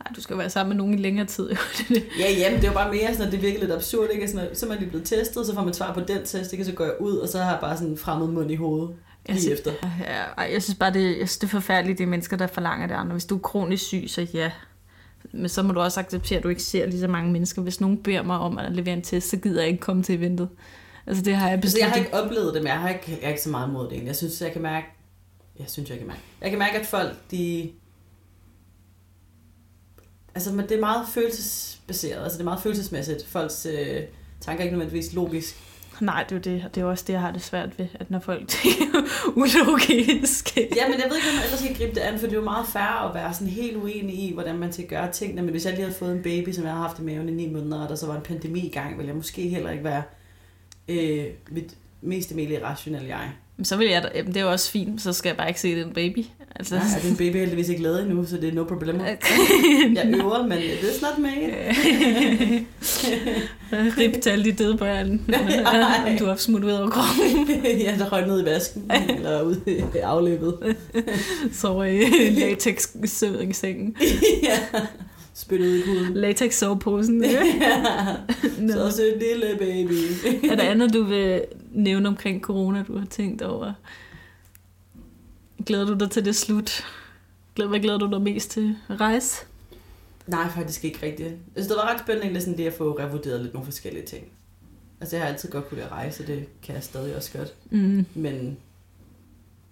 Ej, 0.06 0.12
du 0.16 0.20
skal 0.20 0.38
være 0.38 0.50
sammen 0.50 0.68
med 0.68 0.76
nogen 0.76 0.94
i 0.94 1.02
længere 1.02 1.26
tid. 1.26 1.50
ja, 2.20 2.30
ja, 2.38 2.52
men 2.52 2.60
det 2.60 2.68
var 2.68 2.74
bare 2.74 2.92
mere 2.92 3.12
sådan, 3.12 3.26
at 3.26 3.32
det 3.32 3.42
virkede 3.42 3.60
lidt 3.60 3.72
absurd. 3.72 4.08
Ikke? 4.12 4.28
Sådan, 4.28 4.48
at, 4.48 4.58
så 4.58 4.66
er 4.66 4.70
man 4.70 4.78
lige 4.78 4.88
blevet 4.88 5.06
testet, 5.06 5.46
så 5.46 5.54
får 5.54 5.64
man 5.64 5.74
svar 5.74 5.94
på 5.94 6.00
den 6.00 6.24
test, 6.24 6.52
ikke? 6.52 6.64
så 6.64 6.72
går 6.72 6.84
jeg 6.84 7.00
ud, 7.00 7.16
og 7.16 7.28
så 7.28 7.38
har 7.38 7.50
jeg 7.50 7.60
bare 7.60 7.76
sådan 7.76 7.90
en 7.90 7.98
fremmed 7.98 8.28
mund 8.28 8.50
i 8.50 8.54
hovedet. 8.54 8.88
Lige 8.88 9.34
jeg 9.34 9.42
synes, 9.42 9.58
efter. 9.58 9.72
Ja, 10.38 10.42
jeg 10.42 10.62
synes 10.62 10.78
bare, 10.78 10.92
det, 10.92 11.04
jeg 11.04 11.14
synes, 11.16 11.38
det 11.38 11.46
er 11.46 11.50
forfærdeligt, 11.50 12.00
er 12.00 12.06
mennesker, 12.06 12.36
der 12.36 12.46
forlanger 12.46 12.86
det 12.86 12.94
andre. 12.94 13.12
Hvis 13.12 13.24
du 13.24 13.36
er 13.36 13.40
kronisk 13.40 13.84
syg, 13.84 14.04
så 14.06 14.26
ja. 14.34 14.50
Men 15.32 15.48
så 15.48 15.62
må 15.62 15.72
du 15.72 15.80
også 15.80 16.00
acceptere, 16.00 16.38
at 16.38 16.42
du 16.42 16.48
ikke 16.48 16.62
ser 16.62 16.86
lige 16.86 17.00
så 17.00 17.08
mange 17.08 17.32
mennesker. 17.32 17.62
Hvis 17.62 17.80
nogen 17.80 18.02
beder 18.02 18.22
mig 18.22 18.38
om 18.38 18.58
at 18.58 18.72
levere 18.72 18.94
en 18.94 19.02
test, 19.02 19.30
så 19.30 19.36
gider 19.36 19.60
jeg 19.60 19.70
ikke 19.70 19.80
komme 19.80 20.02
til 20.02 20.14
eventet. 20.14 20.48
Altså 21.06 21.22
det 21.22 21.34
har 21.36 21.48
jeg 21.48 21.60
besluttet. 21.60 21.84
Altså, 21.84 21.98
jeg 21.98 22.04
har 22.04 22.18
ikke 22.20 22.24
oplevet 22.24 22.54
det, 22.54 22.62
men 22.62 22.68
jeg 22.68 22.80
har 22.80 22.88
ikke, 22.88 23.04
jeg 23.08 23.18
har 23.22 23.28
ikke 23.28 23.42
så 23.42 23.50
meget 23.50 23.70
mod 23.70 23.90
det. 23.90 24.04
Jeg 24.04 24.16
synes, 24.16 24.40
jeg 24.40 24.52
kan 24.52 24.62
mærke, 24.62 24.86
jeg 25.58 25.66
synes, 25.68 25.90
jeg 25.90 25.98
kan 25.98 26.06
mærke. 26.06 26.20
Jeg 26.40 26.50
kan 26.50 26.58
mærke, 26.58 26.78
at 26.78 26.86
folk, 26.86 27.16
de 27.30 27.70
altså, 30.40 30.52
men 30.52 30.68
det 30.68 30.76
er 30.76 30.80
meget 30.80 31.08
følelsesbaseret, 31.08 32.22
altså 32.22 32.38
det 32.38 32.40
er 32.40 32.44
meget 32.44 32.62
følelsesmæssigt. 32.62 33.26
Folks 33.26 33.66
øh, 33.66 34.02
tanker 34.40 34.60
er 34.60 34.64
ikke 34.64 34.76
nødvendigvis 34.76 35.12
logisk. 35.12 35.56
Nej, 36.00 36.24
det 36.28 36.32
er 36.32 36.52
jo 36.52 36.56
det, 36.56 36.74
det 36.74 36.80
er 36.80 36.84
også 36.84 37.04
det, 37.06 37.12
jeg 37.12 37.20
har 37.20 37.32
det 37.32 37.42
svært 37.42 37.78
ved, 37.78 37.86
at 37.94 38.10
når 38.10 38.18
folk 38.20 38.48
tænker 38.62 39.00
ulogisk. 39.36 40.56
ja, 40.56 40.88
men 40.88 41.00
jeg 41.00 41.06
ved 41.08 41.16
ikke, 41.16 41.26
hvordan 41.26 41.34
man 41.34 41.44
ellers 41.44 41.60
skal 41.60 41.76
gribe 41.76 41.94
det 41.94 42.00
an, 42.00 42.18
for 42.18 42.26
det 42.26 42.32
er 42.32 42.38
jo 42.38 42.44
meget 42.44 42.66
færre 42.66 43.08
at 43.08 43.14
være 43.14 43.34
sådan 43.34 43.48
helt 43.48 43.76
uenig 43.76 44.18
i, 44.18 44.32
hvordan 44.34 44.58
man 44.58 44.72
skal 44.72 44.86
gøre 44.86 45.12
tingene. 45.12 45.42
Men 45.42 45.50
hvis 45.50 45.64
jeg 45.64 45.72
lige 45.72 45.82
havde 45.82 45.98
fået 45.98 46.12
en 46.12 46.22
baby, 46.22 46.52
som 46.52 46.64
jeg 46.64 46.72
har 46.72 46.82
haft 46.82 46.98
i 46.98 47.02
maven 47.02 47.28
i 47.28 47.32
ni 47.32 47.52
måneder, 47.52 47.82
og 47.82 47.88
der 47.88 47.94
så 47.94 48.06
var 48.06 48.16
en 48.16 48.22
pandemi 48.22 48.60
i 48.60 48.70
gang, 48.70 48.96
ville 48.96 49.08
jeg 49.08 49.16
måske 49.16 49.48
heller 49.48 49.70
ikke 49.70 49.84
være 49.84 50.02
øh, 50.88 51.26
mit 51.50 51.76
mest 52.02 52.30
almindelige 52.30 52.64
rationelle 52.64 53.08
jeg. 53.08 53.30
Så 53.62 53.76
vil 53.76 53.88
jeg, 53.88 54.10
jamen, 54.14 54.34
det 54.34 54.40
er 54.40 54.44
jo 54.44 54.50
også 54.50 54.70
fint, 54.70 55.02
så 55.02 55.12
skal 55.12 55.28
jeg 55.28 55.36
bare 55.36 55.48
ikke 55.48 55.60
se 55.60 55.82
den 55.82 55.92
baby. 55.92 56.24
Altså. 56.56 56.74
Nej, 56.74 56.84
den 57.02 57.16
baby 57.16 57.36
er 57.36 57.40
heldigvis 57.40 57.68
ikke 57.68 57.82
lavet 57.82 58.02
endnu, 58.02 58.26
så 58.26 58.36
det 58.36 58.48
er 58.48 58.52
no 58.52 58.64
problem. 58.64 59.00
jeg 59.00 60.06
øver, 60.06 60.42
men 60.42 60.58
det 60.58 60.72
er 60.72 61.10
not 61.10 61.18
made. 61.18 61.54
Rip 64.00 64.22
til 64.22 64.30
alle 64.30 64.44
de 64.44 64.52
døde 64.52 64.76
børn. 64.76 65.20
du 66.18 66.26
har 66.26 66.36
smuttet 66.36 66.68
ud 66.68 66.72
over 66.72 66.90
kroppen. 66.90 67.48
ja, 67.64 67.94
der 67.98 68.12
røg 68.12 68.26
ned 68.26 68.42
i 68.42 68.44
vasken, 68.44 68.90
eller 68.90 69.42
ud 69.42 69.56
i 69.94 69.98
afløbet. 69.98 70.76
Så 71.52 71.82
i 71.82 72.30
latex 72.30 72.86
i 73.04 73.52
sengen. 73.52 73.96
ja 74.42 74.58
spyttet 75.34 75.66
ud 75.66 75.78
i 75.78 75.82
huden. 75.86 76.14
Latex 76.14 76.54
soveposen. 76.54 77.24
ja. 77.24 77.42
no. 78.58 78.72
Så 78.72 78.84
også 78.84 79.02
en 79.02 79.18
lille 79.18 79.56
baby. 79.58 79.98
er 80.50 80.56
der 80.56 80.62
andet, 80.70 80.92
du 80.94 81.02
vil 81.04 81.44
nævne 81.72 82.08
omkring 82.08 82.42
corona, 82.42 82.84
du 82.88 82.98
har 82.98 83.06
tænkt 83.06 83.42
over? 83.42 83.72
Glæder 85.66 85.86
du 85.86 85.94
dig 85.94 86.10
til 86.10 86.24
det 86.24 86.36
slut? 86.36 86.84
Hvad 87.68 87.80
glæder 87.80 87.98
du 87.98 88.10
dig 88.10 88.22
mest 88.22 88.50
til? 88.50 88.76
Rejse? 88.90 89.44
Nej, 90.26 90.48
faktisk 90.48 90.84
ikke 90.84 91.06
rigtigt. 91.06 91.34
Altså, 91.56 91.68
det 91.68 91.76
var 91.76 91.92
ret 91.94 92.00
spændende 92.00 92.40
sådan 92.40 92.56
det 92.58 92.66
at 92.66 92.72
få 92.72 92.98
revurderet 92.98 93.40
lidt 93.40 93.54
nogle 93.54 93.64
forskellige 93.64 94.06
ting. 94.06 94.24
Altså, 95.00 95.16
jeg 95.16 95.24
har 95.24 95.32
altid 95.32 95.50
godt 95.50 95.68
kunne 95.68 95.76
lide 95.76 95.86
at 95.86 95.92
rejse, 95.92 96.22
og 96.22 96.26
det 96.26 96.46
kan 96.62 96.74
jeg 96.74 96.82
stadig 96.82 97.16
også 97.16 97.38
godt. 97.38 97.54
Mm. 97.70 98.06
Men 98.14 98.56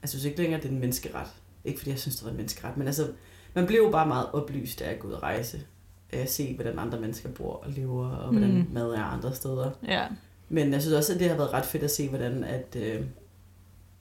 Jeg 0.03 0.09
synes 0.09 0.25
ikke 0.25 0.38
længere, 0.38 0.61
det 0.61 0.68
er 0.68 0.73
en 0.73 0.81
menneskeret. 0.81 1.27
Ikke 1.68 1.78
fordi 1.78 1.90
jeg 1.90 1.98
synes, 1.98 2.16
det 2.16 2.24
var 2.24 2.31
en 2.31 2.37
menneskeret, 2.37 2.76
men 2.76 2.87
altså, 2.87 3.09
man 3.54 3.66
blev 3.66 3.81
jo 3.85 3.90
bare 3.90 4.07
meget 4.07 4.26
oplyst 4.33 4.81
af 4.83 4.90
at 4.90 4.98
gå 4.98 5.09
ud 5.09 5.12
og 5.12 5.22
rejse. 5.22 5.61
Af 6.12 6.18
at 6.20 6.31
se, 6.33 6.54
hvordan 6.54 6.78
andre 6.78 7.00
mennesker 7.00 7.28
bor 7.28 7.52
og 7.52 7.70
lever, 7.70 8.09
og 8.11 8.31
hvordan 8.33 8.54
Mm. 8.59 8.66
mad 8.72 8.90
er 8.90 9.02
andre 9.02 9.35
steder. 9.35 9.70
Ja. 9.88 10.07
Men 10.48 10.72
jeg 10.72 10.81
synes 10.83 10.94
også, 10.94 11.14
at 11.14 11.20
det 11.20 11.28
har 11.28 11.37
været 11.37 11.52
ret 11.52 11.64
fedt 11.66 11.83
at 11.83 11.90
se, 11.90 12.09
hvordan 12.09 12.44
at 12.44 12.76
øh, 12.76 13.04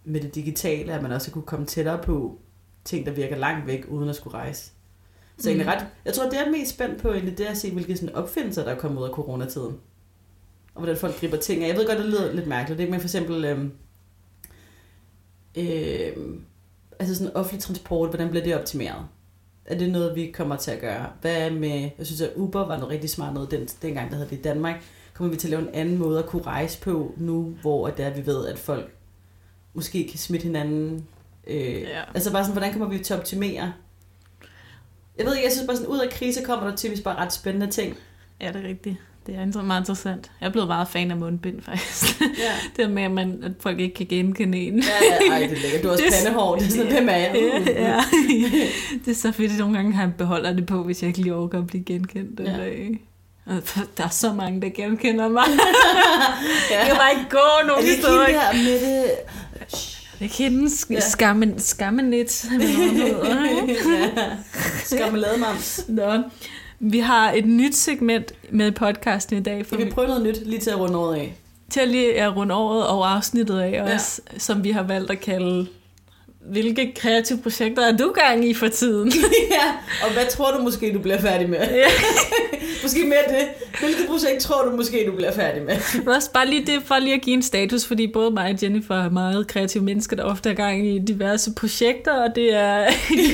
med 0.03 0.21
det 0.21 0.35
digitale, 0.35 0.93
at 0.93 1.01
man 1.01 1.11
også 1.11 1.31
kunne 1.31 1.43
komme 1.43 1.65
tættere 1.65 2.03
på 2.03 2.39
ting, 2.85 3.05
der 3.05 3.11
virker 3.11 3.35
langt 3.37 3.67
væk, 3.67 3.85
uden 3.89 4.09
at 4.09 4.15
skulle 4.15 4.33
rejse. 4.37 4.71
Så 5.37 5.53
Mm. 5.53 5.59
ret, 5.65 5.85
jeg 6.05 6.13
tror, 6.13 6.23
det 6.29 6.33
jeg 6.33 6.47
er 6.47 6.51
mest 6.51 6.73
spændt 6.73 7.01
på, 7.01 7.11
egentlig, 7.11 7.37
det 7.37 7.45
er 7.47 7.51
at 7.51 7.57
se, 7.57 7.71
hvilke 7.73 7.97
sådan 7.97 8.15
opfindelser, 8.15 8.63
der 8.63 8.71
er 8.71 8.79
kommet 8.79 8.99
ud 9.01 9.05
af 9.07 9.11
coronatiden. 9.13 9.77
Og 10.75 10.81
hvordan 10.81 10.97
folk 10.97 11.19
griber 11.19 11.37
ting 11.37 11.63
af. 11.63 11.67
Jeg 11.67 11.77
ved 11.77 11.87
godt, 11.87 11.97
det 11.97 12.05
lyder 12.05 12.33
lidt 12.33 12.47
mærkeligt, 12.47 12.79
ikke? 12.79 12.91
men 12.91 12.99
for 12.99 13.07
eksempel, 13.07 13.45
øhm, 13.45 13.71
øhm, 15.57 16.41
altså 16.99 17.15
sådan 17.15 17.35
offentlig 17.35 17.61
transport, 17.63 18.09
hvordan 18.09 18.29
bliver 18.29 18.43
det 18.43 18.55
optimeret? 18.55 19.05
Er 19.65 19.77
det 19.77 19.91
noget, 19.91 20.15
vi 20.15 20.31
kommer 20.31 20.55
til 20.55 20.71
at 20.71 20.79
gøre? 20.79 21.05
Hvad 21.21 21.51
med, 21.51 21.89
jeg 21.97 22.05
synes, 22.05 22.21
at 22.21 22.31
Uber 22.35 22.65
var 22.65 22.75
noget 22.77 22.89
rigtig 22.89 23.09
smart 23.09 23.33
noget, 23.33 23.51
den, 23.51 23.65
dengang, 23.81 24.09
der 24.09 24.15
havde 24.15 24.29
det 24.29 24.37
i 24.37 24.41
Danmark. 24.41 24.83
Kommer 25.13 25.31
vi 25.33 25.37
til 25.39 25.47
at 25.47 25.51
lave 25.51 25.61
en 25.61 25.73
anden 25.73 25.97
måde 25.97 26.19
at 26.19 26.25
kunne 26.25 26.41
rejse 26.41 26.79
på 26.81 27.13
nu, 27.17 27.57
hvor 27.61 27.87
det 27.89 28.05
er, 28.05 28.13
vi 28.13 28.25
ved, 28.25 28.47
at 28.47 28.57
folk 28.59 28.93
måske 29.73 30.07
kan 30.09 30.17
smitte 30.19 30.43
hinanden? 30.43 31.07
Øh, 31.47 31.81
Ja. 31.81 32.03
Altså 32.13 32.31
bare 32.31 32.43
sådan, 32.43 32.53
hvordan 32.53 32.71
kommer 32.73 32.87
vi 32.87 33.03
til 33.03 33.13
at 33.13 33.19
optimere? 33.19 33.73
Jeg 35.17 35.25
ved 35.25 35.35
ikke, 35.35 35.45
jeg 35.45 35.51
synes 35.51 35.67
bare 35.67 35.77
sådan, 35.77 35.91
ud 35.91 35.99
af 35.99 36.09
krise 36.09 36.43
kommer 36.43 36.69
der 36.69 36.75
typisk 36.75 37.03
bare 37.03 37.15
ret 37.15 37.33
spændende 37.33 37.67
ting. 37.71 37.97
Ja, 38.41 38.51
det 38.51 38.63
er 38.65 38.67
rigtigt. 38.67 38.95
Det 39.27 39.35
er 39.55 39.61
meget 39.61 39.81
interessant. 39.81 40.31
Jeg 40.41 40.47
er 40.47 40.51
blevet 40.51 40.67
meget 40.67 40.87
fan 40.87 41.11
af 41.11 41.17
mundbind, 41.17 41.61
faktisk. 41.61 42.21
Ja. 42.21 42.25
det 42.77 42.85
er 42.85 42.89
med, 42.89 43.03
at, 43.03 43.11
man, 43.11 43.39
at 43.43 43.51
folk 43.59 43.79
ikke 43.79 43.95
kan 43.95 44.05
genkende 44.05 44.57
en. 44.57 44.79
Ja, 44.79 44.85
ja, 45.25 45.31
ej, 45.31 45.39
det 45.39 45.57
er 45.57 45.61
lækkert. 45.61 45.81
Du 45.83 45.87
har 45.87 45.91
også 45.93 46.03
Det 46.07 46.13
er- 46.13 46.23
pandehår. 46.25 46.55
Det 46.55 46.65
er 46.67 46.69
sådan, 46.71 46.91
hvem 46.91 47.09
er 47.09 47.15
jeg? 47.15 47.35
Ja, 47.67 47.81
ja. 47.83 48.01
det 49.05 49.11
er 49.11 49.15
så 49.15 49.31
fedt, 49.31 49.51
at 49.51 49.57
nogle 49.59 49.75
gange 49.75 49.93
har 49.93 50.03
jeg 50.03 50.13
beholder 50.17 50.53
det 50.53 50.65
på, 50.65 50.83
hvis 50.83 51.01
jeg 51.01 51.07
ikke 51.07 51.21
lige 51.21 51.35
overgår 51.35 51.57
at 51.57 51.67
blive 51.67 51.83
genkendt. 51.83 52.39
Ja. 52.39 52.51
Ja. 52.65 52.87
Og 53.45 53.61
Der 53.97 54.03
er 54.03 54.09
så 54.09 54.33
mange, 54.33 54.61
der 54.61 54.69
genkender 54.69 55.27
mig. 55.29 55.43
ja. 56.71 56.77
Jeg 56.79 56.85
kan 56.87 56.95
bare 56.95 57.11
ikke 57.11 57.29
gå 57.29 57.37
Er 57.37 57.67
nogen 57.67 57.83
det 57.83 57.89
ikke 57.91 58.03
steder. 58.03 58.25
hende 58.25 58.39
der 58.39 58.53
med 58.53 58.73
det? 58.73 59.05
Det 59.69 60.19
er 60.19 60.23
ikke 60.23 60.35
hende. 60.35 60.65
Sk- 60.65 60.93
Ja. 60.93 60.99
Skammen, 60.99 61.59
skammen 61.59 62.09
lidt. 62.11 62.45
eller 62.51 62.65
ja. 64.17 64.25
Skammelademams. 64.83 65.81
Nå. 65.87 66.11
Vi 66.79 66.99
har 66.99 67.31
et 67.31 67.45
nyt 67.45 67.75
segment 67.75 68.33
med 68.51 68.71
podcasten 68.71 69.37
i 69.37 69.41
dag, 69.41 69.65
for 69.65 69.75
Skal 69.75 69.85
vi 69.85 69.91
prøve 69.91 70.07
noget 70.07 70.23
nyt 70.23 70.47
lige 70.47 70.59
til 70.59 70.69
at 70.69 70.79
runde 70.79 70.97
året 70.97 71.15
af? 71.15 71.35
til 71.69 71.79
at 71.79 71.87
lige 71.87 72.21
at 72.21 72.35
runde 72.35 72.55
året 72.55 72.87
og 72.87 73.11
afsnittet 73.15 73.59
af 73.59 73.71
ja. 73.71 73.97
som 74.37 74.63
vi 74.63 74.71
har 74.71 74.83
valgt 74.83 75.11
at 75.11 75.19
kalde, 75.19 75.67
hvilke 76.51 76.93
kreative 76.95 77.37
projekter 77.37 77.81
er 77.81 77.97
du 77.97 78.13
gang 78.15 78.45
i 78.45 78.53
for 78.53 78.67
tiden? 78.67 79.13
ja, 79.51 79.67
og 80.03 80.13
hvad 80.13 80.25
tror 80.31 80.51
du 80.51 80.63
måske, 80.63 80.93
du 80.93 80.99
bliver 80.99 81.21
færdig 81.21 81.49
med? 81.49 81.59
Ja. 81.59 81.87
måske 82.83 83.03
mere 83.05 83.39
det. 83.39 83.47
Hvilket 83.79 84.07
projekt 84.07 84.41
tror 84.41 84.63
du 84.63 84.75
måske, 84.75 85.05
du 85.07 85.15
bliver 85.15 85.31
færdig 85.31 85.63
med? 85.63 85.75
Men 85.97 86.07
også 86.07 86.31
bare 86.31 86.47
lige 86.47 86.65
det, 86.65 86.83
for 86.85 86.99
lige 86.99 87.15
at 87.15 87.21
give 87.21 87.33
en 87.33 87.41
status, 87.41 87.85
fordi 87.85 88.07
både 88.07 88.31
mig 88.31 88.53
og 88.53 88.63
Jennifer 88.63 88.95
er 88.95 89.09
meget 89.09 89.47
kreative 89.47 89.83
mennesker, 89.83 90.15
der 90.15 90.23
ofte 90.23 90.49
er 90.49 90.53
gang 90.53 90.87
i 90.87 90.99
diverse 90.99 91.53
projekter, 91.53 92.11
og 92.11 92.35
det 92.35 92.53
er, 92.53 92.85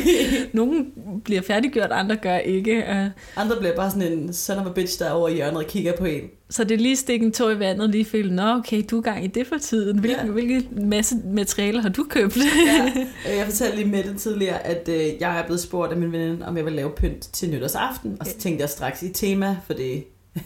nogle 0.53 0.85
bliver 1.25 1.41
færdiggjort, 1.41 1.91
andre 1.91 2.15
gør 2.15 2.37
ikke. 2.37 2.75
Øh, 2.75 3.05
Andre 3.35 3.55
bliver 3.59 3.75
bare 3.75 3.91
sådan 3.91 4.11
en 4.11 4.33
son 4.33 4.57
of 4.57 4.65
a 4.65 4.69
bitch, 4.69 4.99
der 4.99 5.05
er 5.05 5.11
over 5.11 5.29
i 5.29 5.33
hjørnet 5.33 5.57
og 5.57 5.67
kigger 5.67 5.93
på 5.97 6.05
en. 6.05 6.21
Så 6.49 6.63
det 6.63 6.75
er 6.75 6.79
lige 6.79 6.95
stikke 6.95 7.25
en 7.25 7.31
tog 7.31 7.53
i 7.53 7.59
vandet, 7.59 7.89
lige 7.89 8.05
føle, 8.05 8.35
nå 8.35 8.43
okay, 8.57 8.83
du 8.91 8.97
er 8.97 9.01
gang 9.01 9.23
i 9.23 9.27
det 9.27 9.47
for 9.47 9.57
tiden. 9.57 9.99
Hvilke, 9.99 10.21
ja. 10.25 10.31
hvilke 10.31 10.67
masse 10.71 11.15
materialer 11.25 11.81
har 11.81 11.89
du 11.89 12.03
købt? 12.03 12.37
Ja. 12.67 13.02
Øh, 13.29 13.35
Jeg 13.37 13.45
fortalte 13.45 13.75
lige 13.77 13.87
med 13.89 14.03
det 14.03 14.19
tidligere, 14.21 14.65
at 14.67 14.89
øh, 14.89 15.21
jeg 15.21 15.39
er 15.39 15.45
blevet 15.45 15.61
spurgt 15.61 15.91
af 15.91 15.97
min 15.97 16.11
veninde, 16.11 16.45
om 16.45 16.57
jeg 16.57 16.65
vil 16.65 16.73
lave 16.73 16.91
pynt 16.95 17.29
til 17.33 17.49
nytårsaften. 17.49 18.17
Og 18.19 18.25
så 18.25 18.37
tænkte 18.37 18.61
jeg 18.61 18.69
straks 18.69 19.03
i 19.03 19.09
tema, 19.09 19.57
for 19.65 19.73
det, 19.73 20.03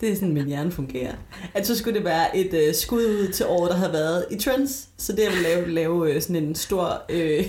det 0.00 0.08
er 0.10 0.14
sådan, 0.14 0.32
min 0.34 0.46
hjerne 0.46 0.72
fungerer. 0.72 1.14
At 1.54 1.66
så 1.66 1.76
skulle 1.78 1.98
det 1.98 2.04
være 2.04 2.36
et 2.36 2.54
øh, 2.54 2.74
skud 2.74 3.04
ud 3.04 3.28
til 3.32 3.46
året, 3.46 3.70
der 3.70 3.76
havde 3.76 3.92
været 3.92 4.24
i 4.30 4.36
Trends. 4.38 4.88
Så 4.98 5.12
det 5.12 5.22
jeg 5.22 5.30
ville 5.32 5.42
lave, 5.48 5.70
lave 5.70 6.12
øh, 6.14 6.22
sådan 6.22 6.36
en 6.36 6.54
stor, 6.54 7.02
øh, 7.08 7.46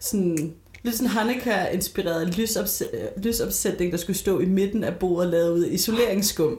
sådan, 0.00 0.54
lidt 0.82 0.96
sådan 0.96 1.10
Hanukkah-inspireret 1.10 2.38
lysopsæt, 2.38 2.86
øh, 2.92 3.24
lysopsætning, 3.24 3.92
der 3.92 3.98
skulle 3.98 4.16
stå 4.18 4.40
i 4.40 4.46
midten 4.46 4.84
af 4.84 4.96
bordet, 4.96 5.30
lavet 5.30 5.52
ud 5.52 5.66
isoleringsskum. 5.66 6.58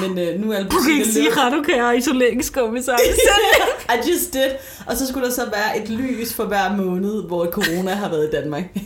Men 0.00 0.18
øh, 0.18 0.40
nu 0.40 0.52
er 0.52 0.62
Du 0.62 0.76
kan 0.86 0.92
ikke 0.92 1.12
sige, 1.12 1.30
du 1.50 1.62
kan 1.62 1.78
have 1.80 1.96
isoleringskum 1.96 2.76
i 2.76 2.82
just 4.10 4.32
did. 4.32 4.50
Og 4.86 4.96
så 4.96 5.06
skulle 5.06 5.26
der 5.26 5.32
så 5.34 5.50
være 5.50 5.82
et 5.82 5.88
lys 5.88 6.34
for 6.34 6.44
hver 6.44 6.76
måned, 6.76 7.22
hvor 7.26 7.46
corona 7.50 7.94
har 7.94 8.08
været 8.08 8.28
i 8.28 8.30
Danmark. 8.30 8.64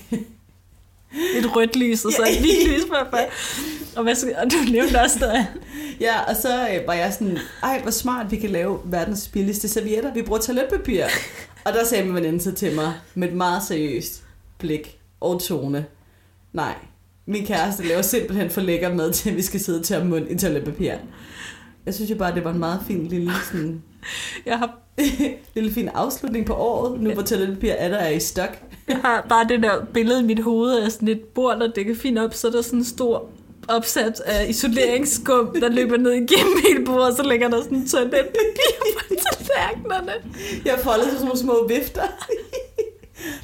Et 1.37 1.57
rødt 1.57 1.77
lys, 1.77 2.05
og 2.05 2.13
så 2.13 2.23
et 2.31 2.41
hvidt 2.41 2.69
lys 2.69 2.85
på 2.85 2.95
hvert. 3.11 3.29
Og, 3.97 4.03
hvad, 4.03 4.15
skal- 4.15 4.37
og 4.37 4.53
du 4.53 4.57
nævnte 4.71 5.01
også, 5.01 5.19
der 5.19 5.45
Ja, 6.01 6.21
og 6.21 6.37
så 6.37 6.69
øh, 6.69 6.87
var 6.87 6.93
jeg 6.93 7.13
sådan, 7.13 7.39
ej, 7.63 7.81
hvor 7.83 7.91
smart, 7.91 8.31
vi 8.31 8.37
kan 8.37 8.51
lave 8.51 8.79
verdens 8.85 9.29
billigste 9.33 9.69
servietter. 9.69 10.15
Vi 10.15 10.23
bruger 10.23 10.41
toiletpapir. 10.41 11.05
Og 11.65 11.73
der 11.73 11.85
sagde 11.85 12.05
min 12.05 12.15
veninde 12.15 12.41
så 12.41 12.53
til 12.53 12.75
mig, 12.75 12.93
med 13.15 13.29
et 13.29 13.35
meget 13.35 13.63
seriøst 13.63 14.23
blik 14.59 14.99
og 15.21 15.41
tone, 15.43 15.87
nej, 16.53 16.75
min 17.27 17.47
kæreste 17.47 17.89
laver 17.89 18.03
simpelthen 18.03 18.51
for 18.51 18.61
lækker 18.61 18.95
mad 18.95 19.13
til, 19.13 19.31
at 19.31 19.37
vi 19.37 19.43
skal 19.43 19.61
sidde 19.61 19.79
og 19.79 19.85
tørre 19.85 20.05
mund 20.05 20.31
i 20.31 20.39
toiletpapir. 20.39 20.93
Jeg 21.87 21.95
synes 21.95 22.11
jo 22.11 22.17
bare, 22.17 22.35
det 22.35 22.45
var 22.45 22.53
en 22.53 22.59
meget 22.59 22.81
fin 22.87 23.07
lille, 23.07 23.33
sådan, 23.53 23.83
jeg 24.47 24.59
har, 24.59 24.79
lille 25.55 25.73
fin 25.73 25.89
afslutning 25.89 26.47
på 26.47 26.55
året, 26.55 27.01
nu 27.01 27.13
hvor 27.13 27.23
toiletpapir 27.23 27.73
er 27.73 27.89
der 27.89 27.97
er 27.97 28.11
i 28.11 28.21
stok. 28.21 28.59
jeg 28.89 28.97
har 28.97 29.27
bare 29.29 29.49
det 29.49 29.63
der 29.63 29.85
billede 29.95 30.21
i 30.21 30.25
mit 30.25 30.43
hoved 30.43 30.79
af 30.79 30.93
sådan 30.93 31.09
et 31.09 31.21
bord, 31.21 31.59
der 31.59 31.73
dækker 31.73 31.95
fint 31.95 32.19
op, 32.19 32.35
så 32.35 32.47
er 32.47 32.51
der 32.51 32.63
sådan 32.63 32.79
en 32.79 32.85
stor 32.85 33.31
opsat 33.69 34.21
af 34.21 34.49
isoleringsskum, 34.49 35.61
der 35.61 35.69
løber 35.69 35.97
ned 35.97 36.11
igennem 36.11 36.55
hele 36.69 36.85
bordet, 36.85 37.07
og 37.07 37.17
så 37.17 37.23
ligger 37.23 37.49
der 37.49 37.63
sådan 37.63 37.89
toiletpapir 37.89 38.33
på 39.09 39.15
tallerkenerne. 39.15 40.13
Jeg 40.65 40.79
folder 40.83 41.05
til 41.05 41.13
sådan 41.13 41.27
nogle 41.27 41.41
små 41.41 41.67
vifter. 41.69 42.03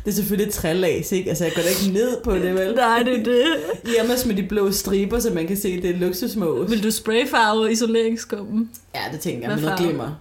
Det 0.04 0.10
er 0.10 0.14
selvfølgelig 0.14 0.48
et 0.48 0.54
trælags, 0.54 1.12
ikke? 1.12 1.28
Altså, 1.28 1.44
jeg 1.44 1.52
går 1.54 1.62
da 1.62 1.68
ikke 1.68 1.92
ned 1.92 2.22
på 2.24 2.34
det, 2.34 2.54
vel? 2.54 2.74
Nej, 2.74 3.02
det 3.02 3.20
er 3.20 3.24
det. 3.24 3.56
Irmas 3.98 4.24
med 4.26 4.34
de 4.34 4.42
blå 4.42 4.72
striber, 4.72 5.20
så 5.20 5.30
man 5.30 5.46
kan 5.46 5.56
se, 5.56 5.82
det 5.82 5.90
er 5.90 5.98
luksusmås. 5.98 6.70
Vil 6.70 6.82
du 6.82 6.90
sprayfarve 6.90 7.72
isoleringsskummen? 7.72 8.70
Ja, 8.94 9.00
det 9.12 9.20
tænker 9.20 9.48
jeg, 9.48 9.56
med 9.56 9.64
noget 9.64 9.78
glimmer. 9.78 10.14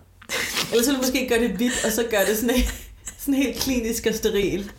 Ellers 0.72 0.86
så 0.86 0.92
vil 0.92 1.00
du 1.00 1.06
måske 1.06 1.28
gøre 1.30 1.40
det 1.40 1.50
hvidt, 1.50 1.86
og 1.86 1.92
så 1.92 2.04
gør 2.12 2.24
det 2.28 2.38
sådan, 2.38 2.56
sådan 3.20 3.34
helt 3.34 3.60
klinisk 3.60 4.06
og 4.10 4.16
steril. 4.16 4.72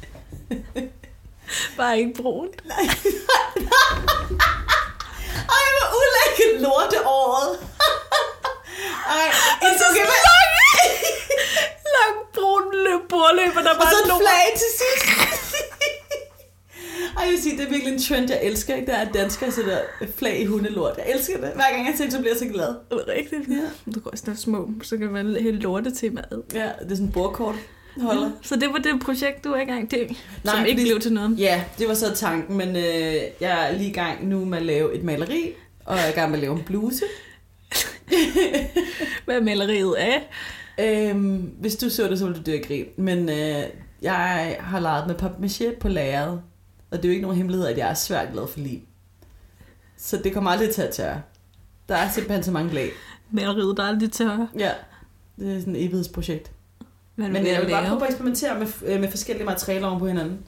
Bare 1.77 1.99
ikke 1.99 2.15
brunt. 2.23 2.63
Ej, 5.57 5.69
hvor 5.77 5.89
ulækkert 5.99 6.63
lorteåret. 6.63 7.59
Ej, 9.09 9.29
it's 9.63 9.91
okay, 9.91 10.01
men... 10.01 10.19
Lang 11.97 12.17
brun 12.35 12.69
løb 13.49 13.55
bordløber, 13.55 13.69
der 13.69 13.75
Og 13.75 13.83
bare 13.83 13.93
så 13.93 13.99
et 13.99 14.07
slår 14.07 14.19
flag 14.19 14.47
til 14.63 14.71
sidst. 14.81 15.07
Ej, 17.17 17.25
jeg 17.25 17.33
vil 17.33 17.43
sige, 17.43 17.57
det 17.59 17.65
er 17.67 17.71
virkelig 17.71 17.93
en 17.93 18.03
trend, 18.03 18.31
jeg 18.31 18.41
elsker, 18.43 18.75
ikke? 18.75 18.87
Der 18.87 18.97
er 18.97 19.13
danskere 19.13 19.53
sætter 19.53 19.79
flag 20.17 20.41
i 20.41 20.45
hundelort. 20.45 20.97
Jeg 20.99 21.07
elsker 21.15 21.41
det. 21.41 21.51
Hver 21.55 21.71
gang 21.75 21.87
jeg 21.87 21.95
ser 21.97 22.05
det, 22.05 22.13
så 22.13 22.19
bliver 22.19 22.33
jeg 22.33 22.39
så 22.39 22.47
glad. 22.47 22.69
Er 22.69 22.97
det 22.97 23.05
rigtigt? 23.09 23.49
Ja. 23.49 23.91
Du 23.93 24.01
kan 24.01 24.11
også 24.13 24.35
små, 24.37 24.71
så 24.83 24.97
kan 24.97 25.11
man 25.11 25.37
helt 25.41 25.63
lorte 25.63 25.91
til 25.91 26.13
mad. 26.13 26.43
Ja, 26.55 26.59
det 26.59 26.85
er 26.85 26.89
sådan 26.89 27.05
en 27.07 27.13
bordkort 27.13 27.55
holder. 28.01 28.31
Så 28.43 28.57
det 28.57 28.69
var 28.69 28.79
det 28.79 29.01
projekt, 29.01 29.45
du 29.45 29.53
er 29.53 29.61
i 29.61 29.65
gang 29.65 29.91
til, 29.91 30.17
Nej, 30.45 30.55
som 30.55 30.67
ikke 30.67 30.83
blev 30.83 31.01
til 31.01 31.13
noget. 31.13 31.39
Ja, 31.39 31.65
det 31.79 31.89
var 31.89 31.95
så 31.95 32.15
tanken, 32.15 32.57
men 32.57 32.69
øh, 32.69 32.83
jeg 33.41 33.69
er 33.69 33.73
lige 33.77 33.91
i 33.91 33.93
gang 33.93 34.29
nu 34.29 34.45
med 34.45 34.59
at 34.59 34.65
lave 34.65 34.95
et 34.95 35.05
maleri, 35.05 35.55
og 35.85 35.97
jeg 35.97 36.05
er 36.07 36.09
i 36.09 36.13
gang 36.13 36.31
med 36.31 36.39
at 36.39 36.43
lave 36.43 36.57
en 36.57 36.63
bluse. 36.65 37.05
Hvad 39.25 39.37
er 39.37 39.41
maleriet 39.43 39.95
af? 39.95 40.29
Øhm, 40.81 41.37
hvis 41.61 41.77
du 41.77 41.91
så 41.91 42.09
det, 42.09 42.19
så 42.19 42.25
ville 42.25 42.39
du 42.39 42.51
dø 42.51 42.57
af 42.57 42.63
grin. 42.67 42.87
Men 42.97 43.29
øh, 43.29 43.63
jeg 44.03 44.57
har 44.61 44.81
leget 44.81 45.07
med 45.07 45.15
papmaché 45.15 45.79
på 45.79 45.89
lageret, 45.89 46.43
og 46.91 46.97
det 46.97 47.05
er 47.05 47.09
jo 47.09 47.13
ikke 47.13 47.23
nogen 47.23 47.37
hemmelighed, 47.37 47.67
at 47.67 47.79
jeg 47.79 47.91
er 47.91 47.95
svært 47.95 48.33
glad 48.33 48.47
for 48.49 48.61
lim. 48.61 48.81
Så 49.97 50.17
det 50.25 50.35
kommer 50.35 50.51
aldrig 50.51 50.71
til 50.71 50.83
at 50.83 50.95
tørre. 50.95 51.23
Der 51.89 51.97
er 51.97 52.11
simpelthen 52.11 52.43
så 52.43 52.51
mange 52.51 52.75
lag. 52.75 52.91
Maleriet, 53.31 53.77
der 53.77 53.83
er 53.83 53.89
aldrig 53.89 54.13
tørre. 54.13 54.49
Ja, 54.59 54.71
det 55.39 55.57
er 55.57 55.61
sådan 55.61 55.77
et 55.77 55.85
evighedsprojekt. 55.85 56.51
Hvad 57.15 57.29
Men 57.29 57.47
jeg 57.47 57.61
vil 57.61 57.71
bare 57.71 57.87
prøve 57.89 58.03
at 58.03 58.09
eksperimentere 58.09 58.59
med, 58.59 58.67
øh, 58.85 59.01
med 59.01 59.11
forskellige 59.11 59.47
materialer 59.47 59.87
oven 59.87 59.99
på 59.99 60.07
hinanden. 60.07 60.39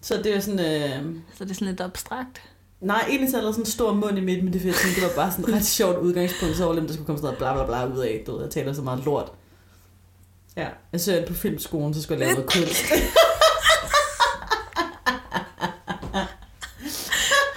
Så 0.00 0.16
det 0.16 0.36
er 0.36 0.40
sådan... 0.40 0.60
Øh, 0.60 1.14
Så 1.34 1.44
det 1.44 1.50
er 1.50 1.54
sådan 1.54 1.68
lidt 1.68 1.80
abstrakt. 1.80 2.42
Nej, 2.82 3.04
egentlig 3.08 3.30
så 3.30 3.36
er 3.36 3.40
der 3.42 3.50
sådan 3.52 3.62
en 3.62 3.66
stor 3.66 3.94
mund 3.94 4.18
i 4.18 4.20
midten, 4.20 4.44
men 4.44 4.52
det, 4.52 4.64
jeg 4.64 4.74
tænkte, 4.74 5.00
det 5.00 5.08
var 5.08 5.14
bare 5.22 5.32
sådan 5.32 5.44
et 5.44 5.54
ret 5.54 5.64
sjovt 5.64 5.98
udgangspunkt, 5.98 6.56
så 6.56 6.64
var 6.64 6.72
det, 6.72 6.82
der 6.82 6.92
skulle 6.92 7.06
komme 7.06 7.18
sådan 7.18 7.26
noget 7.26 7.38
bla 7.38 7.64
bla 7.64 7.84
bla 7.86 7.94
ud 7.94 8.00
af. 8.00 8.22
Du 8.26 8.32
ved, 8.32 8.42
jeg 8.42 8.50
taler 8.50 8.72
så 8.72 8.82
meget 8.82 9.04
lort. 9.04 9.32
Ja, 10.56 10.68
jeg 10.92 11.00
søger 11.00 11.26
på 11.26 11.34
filmskolen, 11.34 11.94
så 11.94 12.02
skulle 12.02 12.18
jeg 12.20 12.26
lave 12.26 12.34
noget 12.34 12.52
kunst. 12.52 12.84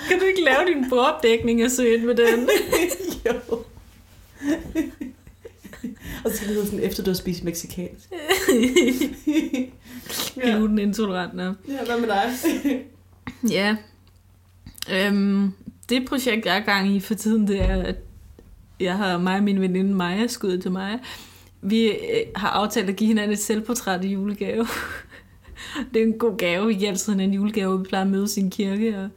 Kan 0.09 0.19
du 0.19 0.25
ikke 0.25 0.43
lave 0.43 0.65
din 0.67 0.89
bordopdækning 0.89 1.63
og 1.63 1.71
søge 1.71 1.97
ind 1.97 2.03
med 2.03 2.15
den? 2.15 2.49
jo. 3.25 3.33
Og 6.25 6.31
så 6.31 6.37
skal 6.37 6.47
det 6.47 6.55
hedde 6.55 6.65
sådan, 6.69 6.83
efter 6.83 7.03
du 7.03 7.09
har 7.09 7.15
spist 7.15 7.43
mexikansk. 7.43 8.09
ja. 10.37 10.41
Glutenintolerant. 10.57 11.33
Nå. 11.33 11.43
ja, 11.43 11.85
hvad 11.85 11.99
med 11.99 12.07
dig? 12.07 12.31
Ja. 13.51 13.75
Øhm, 14.91 15.51
det 15.89 16.07
projekt, 16.07 16.45
jeg 16.45 16.57
er 16.57 16.65
gang 16.65 16.95
i 16.95 16.99
for 16.99 17.13
tiden, 17.13 17.47
det 17.47 17.61
er, 17.61 17.83
at 17.83 17.95
jeg 18.79 18.97
har 18.97 19.17
mig 19.17 19.37
og 19.37 19.43
min 19.43 19.61
veninde 19.61 19.93
Maja, 19.93 20.27
skud 20.27 20.57
til 20.57 20.71
Maja, 20.71 20.97
vi 21.61 21.87
øh, 21.87 21.95
har 22.35 22.49
aftalt 22.49 22.89
at 22.89 22.95
give 22.95 23.07
hinanden 23.07 23.31
et 23.31 23.39
selvportræt 23.39 24.03
i 24.03 24.07
julegave. 24.07 24.67
det 25.93 26.01
er 26.01 26.05
en 26.05 26.19
god 26.19 26.37
gave. 26.37 26.67
Vi 26.67 26.73
giver 26.73 26.89
altid 26.89 27.13
hinanden 27.13 27.33
julegave. 27.33 27.79
Vi 27.79 27.83
plejer 27.83 28.05
at 28.05 28.11
mødes 28.11 28.37
i 28.37 28.41
en 28.41 28.49
kirke, 28.49 28.97
og, 28.97 29.09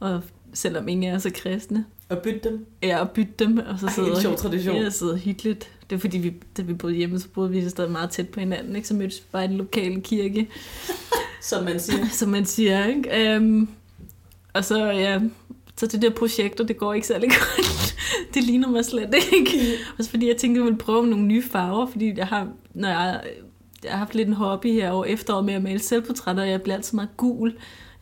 og 0.00 0.22
selvom 0.54 0.88
ingen 0.88 1.14
er 1.14 1.30
kristne. 1.34 1.84
Og 2.08 2.18
bytte 2.18 2.48
dem. 2.48 2.66
Ja, 2.82 3.00
og 3.00 3.10
bytte 3.10 3.32
dem, 3.38 3.58
og 3.58 3.78
så 3.78 3.86
Ej, 3.86 3.92
sidder 3.92 4.14
en 4.14 4.20
sjov 4.20 4.36
tradition. 4.36 4.76
Ja, 4.76 4.90
sidder 4.90 5.16
hyggeligt. 5.16 5.70
Det 5.90 5.96
er 5.96 6.00
fordi, 6.00 6.18
vi, 6.18 6.34
da 6.56 6.62
vi 6.62 6.74
boede 6.74 6.94
hjemme, 6.94 7.20
så 7.20 7.28
boede 7.28 7.50
vi 7.50 7.68
stadig 7.68 7.90
meget 7.90 8.10
tæt 8.10 8.28
på 8.28 8.40
hinanden, 8.40 8.76
ikke? 8.76 8.88
Så 8.88 8.94
mødtes 8.94 9.18
vi 9.18 9.24
bare 9.32 9.44
i 9.44 9.48
den 9.48 9.56
lokale 9.56 10.00
kirke, 10.00 10.48
Som 11.40 11.64
man 11.64 11.80
siger. 11.80 12.08
som 12.20 12.28
man 12.28 12.46
siger, 12.46 12.86
ikke? 12.86 13.36
Um, 13.36 13.68
og 14.54 14.64
så, 14.64 14.84
ja, 14.86 15.20
så 15.76 15.86
det 15.86 16.02
der 16.02 16.10
projekter, 16.10 16.64
det 16.64 16.78
går 16.78 16.94
ikke 16.94 17.06
særlig 17.06 17.28
godt. 17.38 17.94
det 18.34 18.44
ligner 18.44 18.68
mig 18.68 18.84
slet 18.84 19.14
ikke. 19.32 19.50
Også 19.98 20.10
fordi 20.10 20.28
jeg 20.28 20.36
tænkte, 20.36 20.58
jeg 20.58 20.64
ville 20.64 20.78
prøve 20.78 21.06
nogle 21.06 21.24
nye 21.24 21.42
farver, 21.42 21.86
fordi 21.86 22.12
jeg 22.18 22.26
har, 22.26 22.48
når 22.74 22.88
jeg, 22.88 23.20
jeg 23.84 23.90
har 23.92 23.98
haft 23.98 24.14
lidt 24.14 24.28
en 24.28 24.34
hobby 24.34 24.72
her 24.72 24.90
over 24.90 25.04
efteråret 25.04 25.44
med 25.44 25.54
at 25.54 25.62
male 25.62 25.78
selvportrætter, 25.78 26.42
og 26.42 26.48
jeg 26.50 26.62
bliver 26.62 26.76
altid 26.76 26.96
meget 26.96 27.16
gul. 27.16 27.48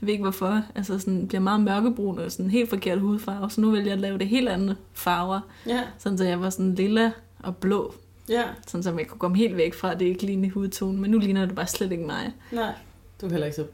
Jeg 0.00 0.06
ved 0.06 0.12
ikke 0.12 0.22
hvorfor. 0.24 0.62
Altså 0.74 0.98
sådan, 0.98 1.28
bliver 1.28 1.40
meget 1.40 1.60
mørkebrun 1.60 2.18
og 2.18 2.32
sådan 2.32 2.50
helt 2.50 2.70
forkert 2.70 3.00
hudfarve. 3.00 3.50
Så 3.50 3.60
nu 3.60 3.70
vælger 3.70 3.84
jeg 3.86 3.92
at 3.92 4.00
lave 4.00 4.18
det 4.18 4.28
helt 4.28 4.48
andet 4.48 4.76
farver. 4.92 5.40
Ja, 5.66 5.80
Sådan 5.98 6.18
så 6.18 6.24
jeg 6.24 6.40
var 6.40 6.50
sådan 6.50 6.74
lilla 6.74 7.10
og 7.42 7.56
blå. 7.56 7.94
ja. 8.28 8.42
Sådan 8.66 8.82
så 8.82 8.94
jeg 8.98 9.06
kunne 9.06 9.18
komme 9.18 9.36
helt 9.36 9.56
væk 9.56 9.74
fra, 9.74 9.92
at 9.92 10.00
det 10.00 10.06
ikke 10.06 10.22
lignede 10.26 10.50
hudtone. 10.50 10.98
Men 11.00 11.10
nu 11.10 11.18
ligner 11.18 11.46
det 11.46 11.54
bare 11.54 11.66
slet 11.66 11.92
ikke 11.92 12.04
mig. 12.04 12.32
Nej, 12.52 12.72
du 13.20 13.26
er 13.26 13.30
heller 13.30 13.46
ikke 13.46 13.56
så 13.56 13.64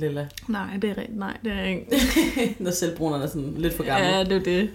lilla. 0.00 0.28
Nej, 0.48 0.76
det 0.82 0.90
er 0.90 0.98
rigtigt. 0.98 1.18
Nej, 1.18 1.36
det 1.44 1.52
er 1.52 1.64
ikke. 1.64 2.56
Når 2.64 2.70
selvbrunerne 2.70 3.24
er 3.24 3.28
sådan 3.28 3.54
lidt 3.56 3.74
for 3.74 3.84
gamle. 3.84 4.06
Ja, 4.06 4.24
det 4.24 4.32
er 4.32 4.40
det. 4.40 4.70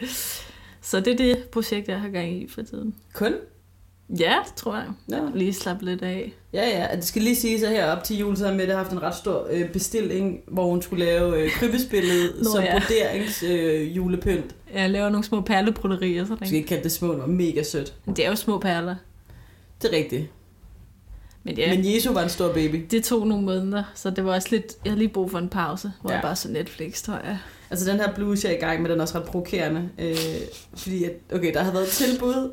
Så 0.82 1.00
det 1.00 1.14
er 1.14 1.18
det 1.18 1.44
projekt, 1.44 1.88
jeg 1.88 2.00
har 2.00 2.10
gang 2.10 2.42
i 2.42 2.48
for 2.48 2.62
tiden. 2.62 2.96
Kun? 3.14 3.34
Ja, 4.20 4.36
det 4.46 4.54
tror 4.56 4.76
jeg. 4.76 4.86
Ja. 5.10 5.20
Lige 5.36 5.54
slappe 5.54 5.86
lidt 5.86 6.02
af. 6.02 6.34
Ja, 6.54 6.70
ja. 6.70 6.96
Det 6.96 7.04
skal 7.04 7.22
lige 7.22 7.36
sige 7.36 7.60
så 7.60 7.70
her 7.70 7.92
op 7.92 8.04
til 8.04 8.18
jul, 8.18 8.38
så 8.38 8.48
har 8.48 8.54
Mette 8.54 8.74
haft 8.74 8.92
en 8.92 9.04
ret 9.04 9.16
stor 9.16 9.48
øh, 9.52 9.70
bestilling, 9.70 10.40
hvor 10.48 10.70
hun 10.70 10.82
skulle 10.82 11.06
lave 11.06 11.44
øh, 11.44 11.52
krybespillet 11.52 12.32
Nå, 12.44 12.50
som 12.52 12.64
ja. 12.64 12.80
broderings 12.80 13.44
øh, 13.44 13.96
julepynt. 13.96 14.56
Jeg 14.74 14.90
laver 14.90 15.10
nogle 15.10 15.24
små 15.24 15.42
perlebroderier. 15.42 16.26
Sådan. 16.26 16.48
skal 16.48 16.58
ikke 16.58 16.68
kalde 16.68 16.84
det 16.84 16.92
små, 16.92 17.12
det 17.12 17.20
var 17.20 17.28
mega 17.28 17.64
sødt. 17.64 17.94
Men 18.06 18.16
det 18.16 18.26
er 18.26 18.30
jo 18.30 18.36
små 18.36 18.60
perler. 18.60 18.96
Det 19.82 19.94
er 19.94 19.98
rigtigt. 19.98 20.30
Men 21.44 21.58
Ja. 21.58 21.76
Men 21.76 21.94
Jesu 21.96 22.14
var 22.14 22.24
en 22.24 22.30
stor 22.30 22.54
baby. 22.54 22.86
det 22.92 23.04
tog 23.04 23.28
nogle 23.28 23.44
måneder, 23.46 23.84
så 23.96 24.10
det 24.10 24.26
var 24.26 24.34
også 24.36 24.48
lidt... 24.52 24.66
Jeg 24.86 24.92
har 24.92 24.98
lige 24.98 25.10
brug 25.10 25.32
for 25.32 25.38
en 25.38 25.50
pause, 25.50 25.92
hvor 26.02 26.10
Ja. 26.12 26.16
jeg 26.16 26.22
bare 26.24 26.36
så 26.36 26.50
Netflix, 26.52 27.02
tror 27.02 27.14
jeg. 27.14 27.38
Altså 27.72 27.92
den 27.92 28.00
her 28.00 28.14
bluse, 28.14 28.48
jeg 28.48 28.54
er 28.54 28.58
i 28.58 28.62
gang 28.62 28.82
med, 28.82 28.90
den 28.90 28.98
er 28.98 29.02
også 29.02 29.18
ret 29.18 29.24
provokerende. 29.26 29.90
Øh, 30.00 30.18
fordi, 30.76 31.04
at, 31.04 31.12
okay, 31.34 31.54
der 31.54 31.64
har 31.64 31.72
været 31.72 31.84
et 31.84 31.90
tilbud 31.90 32.52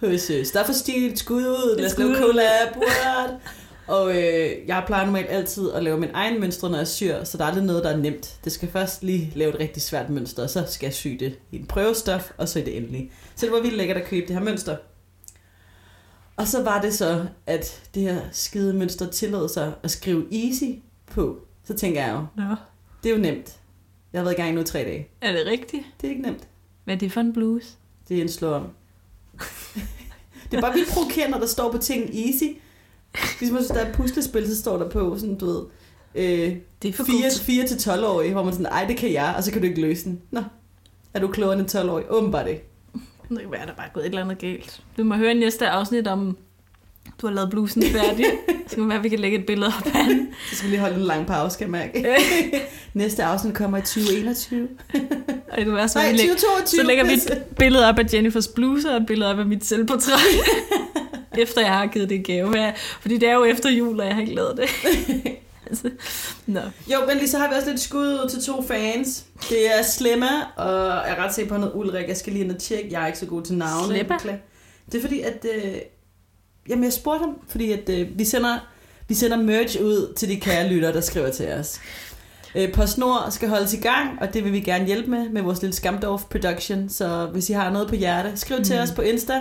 hos 0.06 0.30
øh, 0.30 0.46
Staff 0.46 0.70
Stil, 0.70 1.16
skud 1.18 1.42
ud, 1.42 1.76
lad 1.78 1.86
os 1.92 1.98
lave 1.98 2.14
collab, 2.16 2.76
what? 2.76 3.30
Og 3.86 4.10
øh, 4.16 4.50
jeg 4.66 4.82
plejer 4.86 5.04
normalt 5.04 5.26
altid 5.30 5.70
at 5.72 5.82
lave 5.82 5.98
min 6.00 6.08
egen 6.14 6.40
mønstre, 6.40 6.70
når 6.70 6.78
jeg 6.78 6.88
syr, 6.88 7.24
så 7.24 7.38
der 7.38 7.44
er 7.44 7.48
aldrig 7.48 7.64
noget, 7.64 7.84
der 7.84 7.90
er 7.90 7.96
nemt. 7.96 8.36
Det 8.44 8.52
skal 8.52 8.68
først 8.72 9.02
lige 9.02 9.32
lave 9.34 9.54
et 9.54 9.60
rigtig 9.60 9.82
svært 9.82 10.10
mønster, 10.10 10.42
og 10.42 10.50
så 10.50 10.64
skal 10.68 10.86
jeg 10.86 10.94
sy 10.94 11.08
det 11.08 11.38
i 11.52 11.56
en 11.56 11.66
prøvestof, 11.66 12.30
og 12.38 12.48
så 12.48 12.58
i 12.58 12.62
det 12.62 12.76
endelige. 12.76 13.10
Så 13.36 13.46
det 13.46 13.52
var 13.54 13.60
vildt 13.60 13.76
lækkert 13.76 13.96
at 13.96 14.04
købe 14.04 14.26
det 14.26 14.36
her 14.36 14.42
mønster. 14.42 14.76
Og 16.40 16.48
så 16.48 16.62
var 16.62 16.80
det 16.80 16.94
så, 16.94 17.26
at 17.46 17.82
det 17.94 18.02
her 18.02 18.20
skide 18.32 18.74
mønster 18.74 19.10
tillod 19.10 19.48
sig 19.48 19.72
at 19.82 19.90
skrive 19.90 20.26
easy 20.32 20.64
på. 21.06 21.38
Så 21.64 21.74
tænker 21.74 22.04
jeg 22.04 22.12
jo, 22.12 22.42
Nå. 22.42 22.54
det 23.02 23.10
er 23.10 23.14
jo 23.14 23.20
nemt. 23.20 23.56
Jeg 24.12 24.18
har 24.20 24.24
været 24.24 24.38
i 24.38 24.40
gang 24.40 24.54
nu 24.54 24.60
i 24.60 24.64
tre 24.64 24.78
dage. 24.78 25.08
Er 25.20 25.32
det 25.32 25.46
rigtigt? 25.46 25.82
Det 26.00 26.06
er 26.06 26.10
ikke 26.10 26.22
nemt. 26.22 26.48
Hvad 26.84 26.94
er 26.94 26.98
det 26.98 27.12
for 27.12 27.20
en 27.20 27.32
bluse? 27.32 27.68
Det 28.08 28.18
er 28.18 28.22
en 28.22 28.28
slå 28.28 28.52
om. 28.52 28.66
det 30.50 30.56
er 30.56 30.60
bare 30.60 30.74
vildt 30.74 30.88
provokerende, 30.92 31.30
når 31.30 31.38
der 31.38 31.46
står 31.46 31.72
på 31.72 31.78
ting 31.78 32.10
easy. 32.14 32.44
Ligesom 33.40 33.56
hvis 33.56 33.66
der 33.66 33.74
er 33.74 33.88
et 33.88 33.94
puslespil, 33.94 34.46
så 34.46 34.56
står 34.60 34.78
der 34.78 34.88
på 34.88 35.18
sådan, 35.18 35.38
du 35.38 35.46
ved, 35.46 35.62
øh, 36.14 36.56
Det 36.82 36.88
er 36.88 36.92
for 36.92 37.04
4, 37.04 37.22
godt. 37.22 37.40
4 37.40 37.66
til 37.66 37.78
12 37.78 38.04
årige, 38.04 38.32
hvor 38.32 38.42
man 38.42 38.52
sådan, 38.52 38.66
ej, 38.66 38.84
det 38.84 38.96
kan 38.96 39.12
jeg, 39.12 39.34
og 39.36 39.44
så 39.44 39.52
kan 39.52 39.62
du 39.62 39.66
ikke 39.66 39.80
løse 39.80 40.04
den. 40.04 40.22
Nå, 40.30 40.42
er 41.14 41.20
du 41.20 41.28
klogere 41.28 41.52
end 41.52 41.62
en 41.62 41.68
12 41.68 41.90
årig? 41.90 42.04
Åbenbart 42.10 42.48
ikke. 42.48 42.69
Det 43.30 43.40
kan 43.40 43.50
være, 43.50 43.66
der 43.66 43.74
bare 43.74 43.86
er 43.86 43.90
gået 43.90 44.04
et 44.04 44.08
eller 44.08 44.24
andet 44.24 44.38
galt. 44.38 44.80
Du 44.96 45.04
må 45.04 45.14
høre 45.14 45.34
næste 45.34 45.68
afsnit 45.68 46.06
om, 46.06 46.36
du 47.20 47.26
har 47.26 47.34
lavet 47.34 47.50
blusen 47.50 47.82
færdig. 47.82 48.24
så 48.68 48.74
kan 48.74 48.82
det 48.82 48.88
være, 48.88 49.02
vi 49.02 49.08
kan 49.08 49.18
lægge 49.18 49.38
et 49.38 49.46
billede 49.46 49.66
op 49.66 49.86
af 49.86 50.04
den. 50.04 50.28
Så 50.50 50.56
skal 50.56 50.66
vi 50.66 50.72
lige 50.72 50.80
holde 50.80 50.96
en 50.96 51.02
lang 51.02 51.26
pause, 51.26 51.58
kan 51.58 51.64
jeg 51.64 51.70
mærke. 51.70 52.16
Næste 52.94 53.24
afsnit 53.24 53.54
kommer 53.54 53.78
i 53.78 53.80
2021. 53.80 54.68
Og 55.50 55.56
det 55.56 55.64
kan 55.64 55.74
være, 55.74 55.88
så, 55.88 55.98
Nej, 55.98 56.10
vi 56.10 56.16
lægger, 56.16 56.34
2022. 56.34 56.80
så 56.80 56.86
lægger 56.86 57.04
vi 57.04 57.12
et 57.12 57.42
billede 57.58 57.88
op 57.88 57.98
af 57.98 58.04
Jennifers 58.14 58.48
bluse 58.48 58.90
og 58.90 58.96
et 58.96 59.06
billede 59.06 59.30
op 59.30 59.38
af 59.38 59.46
mit 59.46 59.64
selvportræt. 59.64 60.18
efter 61.38 61.60
jeg 61.60 61.70
har 61.70 61.86
givet 61.86 62.08
det 62.08 62.24
gave. 62.24 62.72
Fordi 63.00 63.16
det 63.16 63.28
er 63.28 63.34
jo 63.34 63.44
efter 63.44 63.70
jul, 63.70 64.00
og 64.00 64.06
jeg 64.06 64.14
har 64.14 64.20
ikke 64.20 64.34
lavet 64.34 64.56
det. 64.56 64.70
Altså, 65.70 65.90
nå. 66.46 66.60
Jo, 66.92 66.98
men 67.08 67.16
lige 67.16 67.28
så 67.28 67.38
har 67.38 67.48
vi 67.48 67.54
også 67.54 67.68
lidt 67.70 67.80
skud 67.80 68.06
ud 68.24 68.28
til 68.28 68.42
to 68.44 68.62
fans. 68.62 69.24
Det 69.48 69.78
er 69.78 69.82
Slemma, 69.82 70.26
og 70.56 70.72
jeg 70.86 71.14
er 71.16 71.24
ret 71.24 71.34
sikker 71.34 71.54
på 71.54 71.58
noget 71.60 71.72
Ulrik. 71.74 72.08
Jeg 72.08 72.16
skal 72.16 72.32
lige 72.32 72.44
ind 72.44 72.52
og 72.52 72.58
tjekke. 72.58 72.88
Jeg 72.92 73.02
er 73.02 73.06
ikke 73.06 73.18
så 73.18 73.26
god 73.26 73.42
til 73.42 73.54
navne. 73.56 73.86
Slemma? 73.94 74.18
Det 74.92 74.98
er 74.98 75.02
fordi, 75.02 75.20
at... 75.20 75.46
Øh, 75.54 75.74
jamen, 76.68 76.84
jeg 76.84 76.92
spurgte 76.92 77.18
ham, 77.24 77.36
fordi 77.48 77.72
at, 77.72 77.88
øh, 77.88 78.18
vi, 78.18 78.24
sender, 78.24 78.58
vi 79.08 79.14
sender 79.14 79.36
merch 79.36 79.80
ud 79.82 80.14
til 80.16 80.28
de 80.28 80.40
kære 80.40 80.68
lyttere, 80.68 80.92
der 80.92 81.00
skriver 81.00 81.30
til 81.30 81.48
os. 81.52 81.80
Øh, 82.54 82.72
PostNord 82.72 83.26
skal 83.30 83.48
holdes 83.48 83.74
i 83.74 83.80
gang, 83.80 84.18
og 84.20 84.34
det 84.34 84.44
vil 84.44 84.52
vi 84.52 84.60
gerne 84.60 84.86
hjælpe 84.86 85.10
med, 85.10 85.28
med 85.28 85.42
vores 85.42 85.62
lille 85.62 85.74
Skamdorf 85.74 86.22
production. 86.24 86.88
Så 86.88 87.26
hvis 87.32 87.50
I 87.50 87.52
har 87.52 87.70
noget 87.70 87.88
på 87.88 87.94
hjerte, 87.94 88.36
skriv 88.36 88.58
mm. 88.58 88.64
til 88.64 88.76
Mm. 88.76 88.82
os 88.82 88.90
på 88.90 89.02
Insta. 89.02 89.40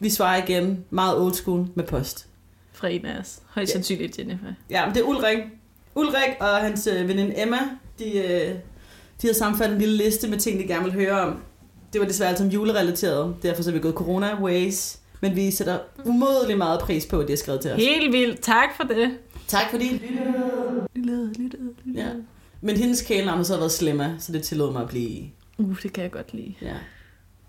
Vi 0.00 0.10
svarer 0.10 0.42
igen 0.42 0.84
meget 0.90 1.18
old 1.18 1.34
school 1.34 1.66
med 1.74 1.84
post. 1.84 2.25
Fra 2.76 2.88
en 2.88 3.06
af 3.06 3.18
os. 3.20 3.38
Højst 3.46 3.70
Ja. 3.70 3.72
sandsynligt 3.72 4.18
Jennifer. 4.18 4.46
Ja, 4.70 4.86
men 4.86 4.94
det 4.94 5.00
er 5.00 5.04
Ulrik. 5.06 5.38
Ulrik 5.94 6.30
og 6.40 6.56
hans 6.56 6.86
øh, 6.86 7.08
veninde 7.08 7.42
Emma, 7.42 7.58
de, 7.98 8.18
øh, 8.18 8.54
de 9.22 9.26
har 9.26 9.34
sammenfattet 9.34 9.74
en 9.74 9.80
lille 9.80 9.96
liste 9.96 10.28
med 10.28 10.38
ting, 10.38 10.58
de 10.60 10.66
gerne 10.66 10.84
vil 10.84 10.92
høre 10.92 11.20
om. 11.20 11.42
Det 11.92 12.00
var 12.00 12.06
desværre 12.06 12.30
alt 12.30 12.38
som 12.38 12.48
julerelateret, 12.48 13.36
derfor 13.42 13.62
så 13.62 13.70
er 13.70 13.74
vi 13.74 13.80
gået 13.80 13.94
corona 13.94 14.42
ways. 14.42 14.98
Men 15.20 15.36
vi 15.36 15.50
sætter 15.50 15.78
umådelig 16.04 16.58
meget 16.58 16.80
pris 16.80 17.06
på, 17.06 17.20
at 17.20 17.26
de 17.28 17.32
har 17.32 17.36
skrevet 17.36 17.60
til 17.60 17.70
os. 17.70 17.76
Helt 17.82 18.12
vildt. 18.12 18.40
Tak 18.40 18.68
for 18.76 18.82
det. 18.84 19.18
Tak 19.46 19.70
fordi 19.70 19.84
I 19.86 19.98
lyttede. 19.98 20.86
Lille, 20.94 21.32
lille, 21.32 21.58
lille. 21.84 22.02
Ja. 22.02 22.08
Men 22.60 22.76
hendes 22.76 23.02
kælenavn 23.02 23.36
har 23.36 23.44
så 23.44 23.56
været 23.56 23.72
Slemma, 23.72 24.14
så 24.18 24.32
det 24.32 24.42
tillod 24.42 24.72
mig 24.72 24.82
at 24.82 24.88
blive... 24.88 25.24
Uh, 25.58 25.82
det 25.82 25.92
kan 25.92 26.02
jeg 26.02 26.10
godt 26.12 26.34
lide. 26.34 26.54
Ja. 26.62 26.74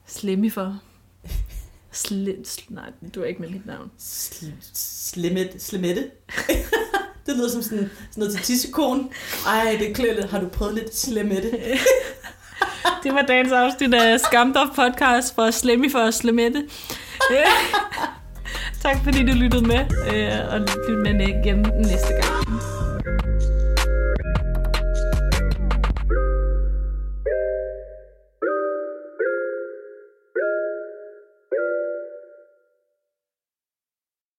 Slemme 0.05 0.51
for. 0.51 0.79
Sle, 1.97 2.36
sl, 2.43 2.62
nej, 2.69 2.89
du 3.15 3.21
er 3.21 3.25
ikke 3.25 3.41
med 3.41 3.49
mit 3.49 3.65
navn. 3.65 3.91
Sl- 3.99 4.45
Slemmet, 4.73 5.49
Slemette. 5.60 6.03
det 7.25 7.36
lyder 7.36 7.49
som 7.49 7.62
sådan, 7.62 7.77
sådan 7.77 7.89
noget 8.15 8.33
til 8.33 8.43
tissekon. 8.43 9.10
Ej, 9.47 9.77
det 9.79 9.99
er. 9.99 10.27
Har 10.27 10.39
du 10.39 10.47
prøvet 10.47 10.75
lidt 10.75 10.95
Slemette? 10.95 11.51
Det 13.03 13.13
var 13.13 13.21
dagens 13.21 13.51
afsnit 13.51 13.93
af 13.93 14.19
Skamdorf 14.19 14.75
podcast 14.75 15.36
for 15.36 15.51
Slemmi 15.51 15.89
for 15.89 16.12
Slemette. 16.12 16.67
tak 18.83 18.97
fordi 19.03 19.25
du 19.25 19.33
lyttede 19.33 19.67
med, 19.67 19.79
øh, 20.13 20.53
og 20.53 20.60
lyt 20.60 20.97
med 20.97 21.27
igen 21.27 21.60
næste 21.60 22.13
gang. 22.13 22.76